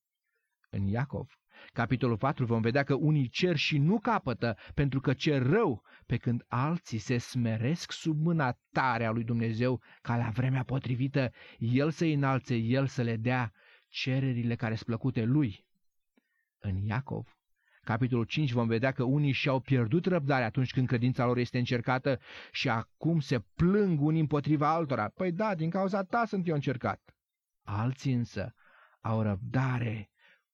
În 0.70 0.86
Iacov, 0.88 1.40
capitolul 1.74 2.18
4, 2.18 2.46
vom 2.46 2.62
vedea 2.62 2.84
că 2.84 2.94
unii 2.94 3.28
cer 3.28 3.56
și 3.56 3.78
nu 3.78 4.00
capătă 4.00 4.58
pentru 4.74 5.00
că 5.00 5.14
cer 5.14 5.42
rău, 5.42 5.84
pe 6.06 6.18
când 6.18 6.44
alții 6.48 6.98
se 6.98 7.18
smeresc 7.18 7.92
sub 7.92 8.22
mâna 8.22 8.58
tare 8.72 9.06
a 9.06 9.12
lui 9.12 9.24
Dumnezeu 9.24 9.82
ca 10.02 10.18
la 10.18 10.30
vremea 10.30 10.64
potrivită 10.64 11.32
El 11.58 11.92
să 11.92 12.06
înalțe, 12.06 12.56
El 12.56 12.88
să 12.88 13.02
le 13.02 13.16
dea 13.16 13.52
cererile 13.88 14.56
care 14.56 14.74
sunt 14.74 14.86
plăcute 14.86 15.24
Lui. 15.24 15.66
În 16.60 16.78
Iacov, 16.78 17.39
capitolul 17.84 18.26
5 18.26 18.52
vom 18.52 18.68
vedea 18.68 18.92
că 18.92 19.04
unii 19.04 19.32
și-au 19.32 19.60
pierdut 19.60 20.06
răbdarea 20.06 20.46
atunci 20.46 20.72
când 20.72 20.88
credința 20.88 21.26
lor 21.26 21.38
este 21.38 21.58
încercată 21.58 22.20
și 22.52 22.70
acum 22.70 23.20
se 23.20 23.40
plâng 23.40 24.02
unii 24.02 24.20
împotriva 24.20 24.74
altora. 24.74 25.08
Păi 25.08 25.32
da, 25.32 25.56
din 25.56 25.70
cauza 25.70 26.04
ta 26.04 26.26
sunt 26.26 26.48
eu 26.48 26.54
încercat. 26.56 27.16
Alții 27.64 28.14
însă 28.14 28.54
au 29.02 29.22
răbdare 29.22 30.10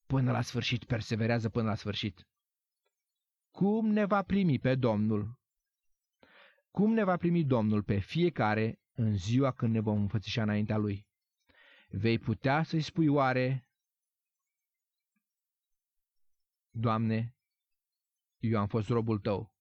până 0.06 0.32
la 0.32 0.42
sfârșit, 0.42 0.84
perseverează 0.84 1.50
până 1.50 1.68
la 1.68 1.76
sfârșit. 1.76 2.28
Cum 3.52 3.88
ne 3.88 4.06
va 4.06 4.22
primi 4.22 4.60
pe 4.60 4.76
Domnul? 4.76 5.40
Cum 6.72 6.94
ne 6.94 7.04
va 7.04 7.18
primi 7.18 7.44
Domnul 7.44 7.84
pe 7.84 8.00
fiecare 8.00 8.80
în 8.94 9.18
ziua 9.18 9.52
când 9.52 9.74
ne 9.74 9.80
vom 9.80 10.02
înfățișa 10.02 10.42
înaintea 10.42 10.78
Lui? 10.78 11.08
Vei 11.90 12.20
putea 12.20 12.64
să-i 12.64 12.82
spui 12.82 13.08
oare, 13.08 13.65
Doamne, 16.78 17.36
eu 18.38 18.60
am 18.60 18.68
fost 18.68 18.90
robul 18.90 19.20
tău, 19.20 19.54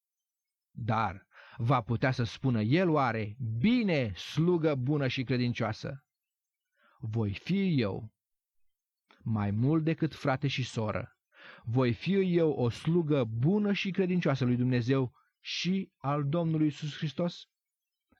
dar 0.70 1.26
va 1.56 1.80
putea 1.80 2.10
să 2.10 2.24
spună 2.24 2.62
el 2.62 2.88
oare, 2.88 3.36
bine, 3.58 4.12
slugă 4.14 4.74
bună 4.74 5.08
și 5.08 5.24
credincioasă. 5.24 6.04
Voi 6.98 7.34
fi 7.34 7.80
eu, 7.80 8.12
mai 9.22 9.50
mult 9.50 9.84
decât 9.84 10.14
frate 10.14 10.48
și 10.48 10.62
soră. 10.62 11.18
Voi 11.62 11.92
fi 11.92 12.36
eu 12.36 12.50
o 12.50 12.68
slugă 12.68 13.24
bună 13.24 13.72
și 13.72 13.90
credincioasă 13.90 14.44
lui 14.44 14.56
Dumnezeu 14.56 15.14
și 15.40 15.92
al 15.96 16.28
Domnului 16.28 16.66
Isus 16.66 16.96
Hristos? 16.96 17.48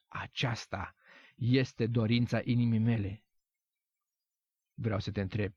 Aceasta 0.08 0.94
este 1.34 1.86
dorința 1.86 2.40
inimii 2.44 2.78
mele. 2.78 3.24
Vreau 4.74 4.98
să 4.98 5.10
te 5.10 5.20
întreb, 5.20 5.54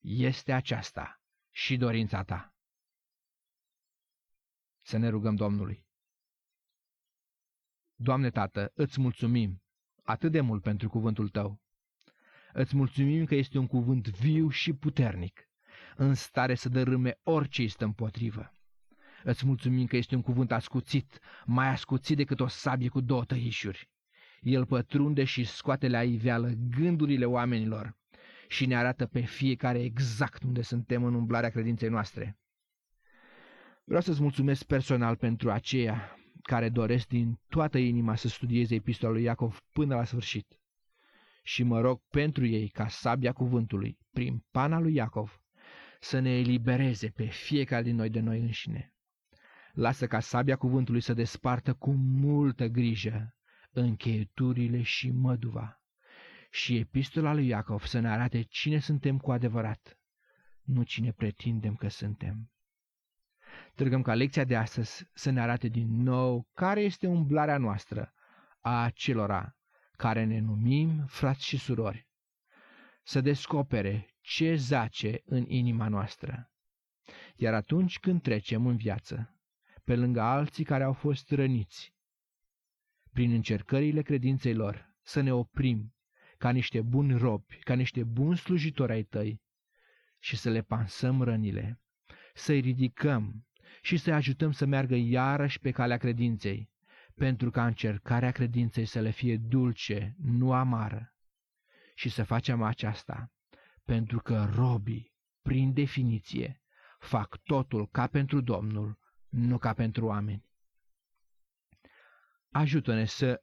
este 0.00 0.52
aceasta 0.52 1.22
și 1.50 1.76
dorința 1.76 2.24
ta? 2.24 2.51
Să 4.92 4.98
ne 4.98 5.08
rugăm 5.08 5.34
Domnului. 5.34 5.86
Doamne 7.94 8.30
Tată, 8.30 8.72
îți 8.74 9.00
mulțumim 9.00 9.62
atât 10.02 10.32
de 10.32 10.40
mult 10.40 10.62
pentru 10.62 10.88
cuvântul 10.88 11.28
Tău. 11.28 11.60
Îți 12.52 12.76
mulțumim 12.76 13.24
că 13.24 13.34
este 13.34 13.58
un 13.58 13.66
cuvânt 13.66 14.08
viu 14.08 14.48
și 14.48 14.72
puternic, 14.72 15.48
în 15.96 16.14
stare 16.14 16.54
să 16.54 16.68
dărâme 16.68 17.18
orice 17.22 17.62
este 17.62 17.84
împotrivă. 17.84 18.52
Îți 19.24 19.46
mulțumim 19.46 19.86
că 19.86 19.96
este 19.96 20.14
un 20.14 20.22
cuvânt 20.22 20.52
ascuțit, 20.52 21.18
mai 21.44 21.68
ascuțit 21.68 22.16
decât 22.16 22.40
o 22.40 22.46
sabie 22.46 22.88
cu 22.88 23.00
două 23.00 23.24
tăișuri. 23.24 23.90
El 24.40 24.66
pătrunde 24.66 25.24
și 25.24 25.44
scoate 25.44 25.88
la 25.88 26.02
iveală 26.02 26.48
gândurile 26.48 27.24
oamenilor 27.24 27.96
și 28.48 28.66
ne 28.66 28.76
arată 28.76 29.06
pe 29.06 29.20
fiecare 29.20 29.82
exact 29.82 30.42
unde 30.42 30.62
suntem 30.62 31.04
în 31.04 31.14
umblarea 31.14 31.50
credinței 31.50 31.88
noastre. 31.88 32.36
Vreau 33.84 34.00
să-ți 34.02 34.22
mulțumesc 34.22 34.64
personal 34.64 35.16
pentru 35.16 35.50
aceia 35.50 36.16
care 36.42 36.68
doresc 36.68 37.08
din 37.08 37.40
toată 37.48 37.78
inima 37.78 38.14
să 38.14 38.28
studieze 38.28 38.74
epistola 38.74 39.12
lui 39.12 39.22
Iacov 39.22 39.60
până 39.72 39.94
la 39.94 40.04
sfârșit. 40.04 40.58
Și 41.42 41.62
mă 41.62 41.80
rog 41.80 42.00
pentru 42.10 42.46
ei 42.46 42.68
ca 42.68 42.88
sabia 42.88 43.32
cuvântului, 43.32 43.98
prin 44.12 44.44
pana 44.50 44.78
lui 44.78 44.94
Iacov, 44.94 45.42
să 46.00 46.18
ne 46.18 46.38
elibereze 46.38 47.08
pe 47.08 47.24
fiecare 47.24 47.82
din 47.82 47.96
noi 47.96 48.10
de 48.10 48.20
noi 48.20 48.40
înșine. 48.40 48.94
Lasă 49.72 50.06
ca 50.06 50.20
sabia 50.20 50.56
cuvântului 50.56 51.00
să 51.00 51.14
despartă 51.14 51.74
cu 51.74 51.90
multă 51.92 52.66
grijă 52.66 53.36
încheieturile 53.70 54.82
și 54.82 55.10
măduva. 55.10 55.82
Și 56.50 56.76
epistola 56.76 57.32
lui 57.32 57.46
Iacov 57.46 57.84
să 57.84 57.98
ne 57.98 58.08
arate 58.08 58.42
cine 58.42 58.78
suntem 58.78 59.18
cu 59.18 59.32
adevărat, 59.32 59.98
nu 60.62 60.82
cine 60.82 61.12
pretindem 61.12 61.74
că 61.74 61.88
suntem. 61.88 62.50
Târgăm 63.74 64.02
ca 64.02 64.14
lecția 64.14 64.44
de 64.44 64.56
astăzi 64.56 65.06
să 65.12 65.30
ne 65.30 65.40
arate 65.40 65.68
din 65.68 66.02
nou 66.02 66.48
care 66.54 66.80
este 66.80 67.06
umblarea 67.06 67.58
noastră 67.58 68.12
a 68.60 68.90
celora 68.94 69.56
care 69.96 70.24
ne 70.24 70.38
numim 70.38 71.04
frați 71.06 71.44
și 71.44 71.56
surori, 71.58 72.08
să 73.02 73.20
descopere 73.20 74.14
ce 74.20 74.54
zace 74.54 75.22
în 75.24 75.44
inima 75.48 75.88
noastră. 75.88 76.50
Iar 77.36 77.54
atunci 77.54 77.98
când 77.98 78.22
trecem 78.22 78.66
în 78.66 78.76
viață, 78.76 79.36
pe 79.84 79.96
lângă 79.96 80.20
alții 80.20 80.64
care 80.64 80.84
au 80.84 80.92
fost 80.92 81.30
răniți, 81.30 81.94
prin 83.12 83.32
încercările 83.32 84.02
credinței 84.02 84.54
lor, 84.54 84.94
să 85.02 85.20
ne 85.20 85.32
oprim 85.32 85.94
ca 86.38 86.50
niște 86.50 86.80
buni 86.80 87.18
robi, 87.18 87.56
ca 87.56 87.74
niște 87.74 88.04
buni 88.04 88.36
slujitori 88.36 88.92
ai 88.92 89.02
tăi 89.02 89.42
și 90.18 90.36
să 90.36 90.50
le 90.50 90.62
pansăm 90.62 91.22
rănile, 91.22 91.80
să-i 92.34 92.60
ridicăm 92.60 93.46
și 93.84 93.96
să-i 93.96 94.12
ajutăm 94.12 94.52
să 94.52 94.64
meargă 94.66 94.94
iarăși 94.94 95.58
pe 95.60 95.70
calea 95.70 95.96
credinței, 95.96 96.70
pentru 97.14 97.50
ca 97.50 97.66
încercarea 97.66 98.30
credinței 98.30 98.84
să 98.84 99.00
le 99.00 99.10
fie 99.10 99.36
dulce, 99.36 100.14
nu 100.22 100.52
amară. 100.52 101.14
Și 101.94 102.08
să 102.08 102.24
facem 102.24 102.62
aceasta, 102.62 103.32
pentru 103.84 104.18
că 104.18 104.50
robii, 104.54 105.12
prin 105.42 105.72
definiție, 105.72 106.62
fac 106.98 107.36
totul 107.42 107.88
ca 107.88 108.06
pentru 108.06 108.40
Domnul, 108.40 108.98
nu 109.28 109.58
ca 109.58 109.72
pentru 109.72 110.06
oameni. 110.06 110.44
Ajută-ne 112.50 113.04
să 113.04 113.42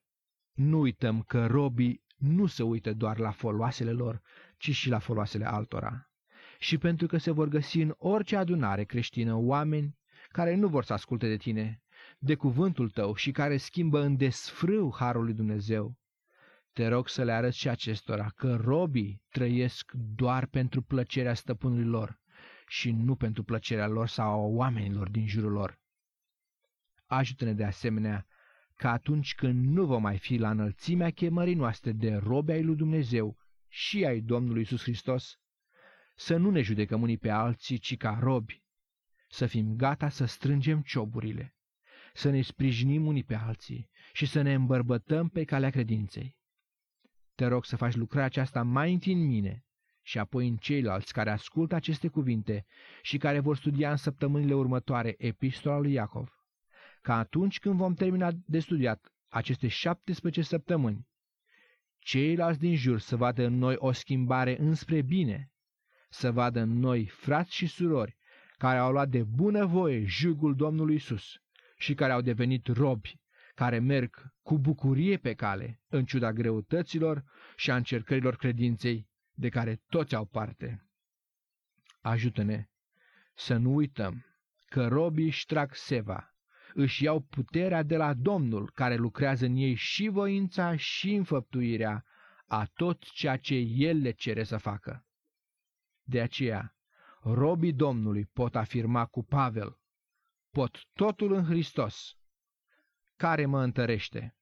nu 0.54 0.80
uităm 0.80 1.22
că 1.22 1.46
robii 1.46 2.04
nu 2.18 2.46
se 2.46 2.64
uită 2.64 2.94
doar 2.94 3.18
la 3.18 3.32
foloasele 3.32 3.92
lor, 3.92 4.22
ci 4.58 4.72
și 4.76 4.90
la 4.90 5.00
foloasele 5.00 5.46
altora. 5.46 6.10
Și 6.60 6.78
pentru 6.78 7.08
că 7.08 7.18
se 7.18 7.32
vor 7.32 7.48
găsi 7.48 7.80
în 7.82 7.94
orice 7.98 8.36
adunare 8.36 8.84
creștină 8.84 9.36
oameni 9.36 9.99
care 10.32 10.56
nu 10.56 10.68
vor 10.68 10.84
să 10.84 10.94
asculte 10.94 11.28
de 11.28 11.38
tine, 11.38 11.82
de 12.18 12.36
cuvântul 12.36 12.90
tău 12.90 13.16
și 13.16 13.32
care 13.32 13.58
schimbă 13.58 14.02
în 14.02 14.18
desfrâu 14.18 14.96
harul 14.96 15.24
lui 15.24 15.34
Dumnezeu. 15.34 15.98
Te 16.74 16.88
rog 16.88 17.08
să 17.08 17.24
le 17.24 17.32
arăți 17.32 17.58
și 17.58 17.70
acestora 17.70 18.30
că 18.36 18.56
robii 18.56 19.22
trăiesc 19.30 19.92
doar 19.94 20.46
pentru 20.46 20.82
plăcerea 20.82 21.34
stăpânului 21.34 21.86
lor 21.86 22.20
și 22.68 22.92
nu 22.92 23.16
pentru 23.16 23.44
plăcerea 23.44 23.88
lor 23.88 24.08
sau 24.08 24.30
a 24.32 24.36
oamenilor 24.36 25.10
din 25.10 25.28
jurul 25.28 25.52
lor. 25.52 25.80
Ajută-ne 27.06 27.54
de 27.54 27.64
asemenea 27.64 28.28
că 28.76 28.88
atunci 28.88 29.36
când 29.36 29.66
nu 29.66 29.86
vom 29.86 30.02
mai 30.02 30.18
fi 30.18 30.38
la 30.38 30.50
înălțimea 30.50 31.10
chemării 31.10 31.54
noastre 31.54 31.92
de 31.92 32.16
robe 32.16 32.52
ai 32.52 32.64
lui 32.64 32.76
Dumnezeu 32.76 33.38
și 33.68 34.06
ai 34.06 34.20
Domnului 34.20 34.62
Isus 34.62 34.82
Hristos, 34.82 35.40
să 36.16 36.38
nu 36.38 36.50
ne 36.50 36.62
judecăm 36.62 37.02
unii 37.02 37.18
pe 37.18 37.30
alții, 37.30 37.78
ci 37.78 37.98
ca 37.98 38.18
robi, 38.22 38.64
să 39.30 39.46
fim 39.46 39.76
gata 39.76 40.10
să 40.10 40.26
strângem 40.26 40.82
cioburile, 40.82 41.56
să 42.14 42.30
ne 42.30 42.42
sprijinim 42.42 43.06
unii 43.06 43.24
pe 43.24 43.36
alții 43.36 43.90
și 44.14 44.26
să 44.26 44.42
ne 44.42 44.54
îmbărbătăm 44.54 45.30
pe 45.30 45.44
calea 45.44 45.70
credinței. 45.70 46.38
Te 47.36 47.46
rog 47.46 47.66
să 47.66 47.76
faci 47.76 47.96
lucrarea 47.96 48.26
aceasta 48.26 48.64
mai 48.64 48.94
întâi 48.94 49.14
în 49.14 49.26
mine 49.26 49.66
și 50.02 50.20
apoi 50.20 50.48
în 50.48 50.58
ceilalți 50.58 51.14
care 51.14 51.30
ascultă 51.30 51.76
aceste 51.76 52.08
cuvinte 52.08 52.66
și 53.02 53.18
care 53.18 53.40
vor 53.40 53.58
studia 53.58 53.92
în 53.92 53.98
săptămânile 53.98 54.54
următoare 54.54 55.16
epistola 55.18 55.78
lui 55.78 55.92
Iacov, 55.92 56.46
ca 57.02 57.18
atunci 57.18 57.60
când 57.60 57.76
vom 57.76 57.94
termina 57.94 58.32
de 58.46 58.60
studiat 58.60 59.14
aceste 59.28 59.68
17 59.68 60.42
săptămâni, 60.42 61.08
ceilalți 62.00 62.60
din 62.60 62.76
jur 62.76 63.00
să 63.00 63.16
vadă 63.16 63.46
în 63.46 63.58
noi 63.58 63.76
o 63.78 63.92
schimbare 63.92 64.60
înspre 64.60 65.02
bine, 65.02 65.52
să 66.10 66.32
vadă 66.32 66.60
în 66.60 66.80
noi 66.80 67.06
frați 67.06 67.56
și 67.56 67.68
surori 67.68 68.19
care 68.60 68.78
au 68.78 68.92
luat 68.92 69.10
de 69.10 69.24
bună 69.24 69.66
voie 69.66 70.06
jugul 70.06 70.56
Domnului 70.56 70.96
Isus 70.96 71.42
și 71.78 71.94
care 71.94 72.12
au 72.12 72.22
devenit 72.22 72.68
robi, 72.68 73.20
care 73.56 73.80
merg 73.80 74.34
cu 74.42 74.58
bucurie 74.58 75.18
pe 75.18 75.34
cale, 75.34 75.82
în 75.88 76.06
ciuda 76.06 76.34
greutăților 76.34 77.24
și 77.56 77.72
a 77.72 77.76
încercărilor 77.76 78.36
credinței 78.36 79.08
de 79.34 79.50
care 79.50 79.82
toți 79.88 80.16
au 80.16 80.26
parte. 80.26 80.86
Ajută-ne 82.02 82.70
să 83.36 83.58
nu 83.58 83.76
uităm 83.76 84.26
că 84.66 84.88
robii 84.88 85.26
își 85.26 85.46
trag 85.46 85.74
seva, 85.74 86.36
își 86.74 87.04
iau 87.04 87.20
puterea 87.20 87.84
de 87.84 87.98
la 87.98 88.14
Domnul 88.14 88.72
care 88.72 88.96
lucrează 88.96 89.46
în 89.46 89.56
ei 89.56 89.74
și 89.74 90.08
voința 90.08 90.76
și 90.76 91.14
înfăptuirea 91.14 92.06
a 92.46 92.66
tot 92.66 93.04
ceea 93.04 93.38
ce 93.38 93.56
El 93.56 93.98
le 93.98 94.12
cere 94.12 94.44
să 94.44 94.58
facă. 94.58 95.06
De 96.04 96.22
aceea, 96.22 96.74
robii 97.22 97.74
Domnului 97.74 98.26
pot 98.26 98.56
afirma 98.56 99.06
cu 99.06 99.24
Pavel, 99.24 99.80
pot 100.50 100.86
totul 100.94 101.34
în 101.34 101.46
Hristos, 101.46 102.18
care 103.16 103.46
mă 103.46 103.62
întărește, 103.62 104.36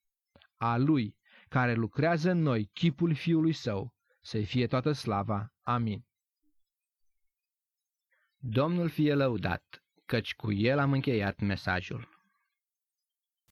a 0.58 0.78
Lui 0.78 1.18
care 1.50 1.74
lucrează 1.74 2.32
în 2.32 2.42
noi 2.42 2.70
chipul 2.74 3.16
Fiului 3.16 3.54
Său, 3.54 3.96
să-i 4.22 4.46
fie 4.46 4.68
toată 4.68 4.92
slava. 4.92 5.54
Amin. 5.62 6.06
Domnul 8.38 8.90
fie 8.90 9.14
lăudat, 9.14 9.84
căci 10.06 10.36
cu 10.36 10.52
el 10.52 10.80
am 10.80 10.92
încheiat 10.92 11.40
mesajul. 11.40 12.16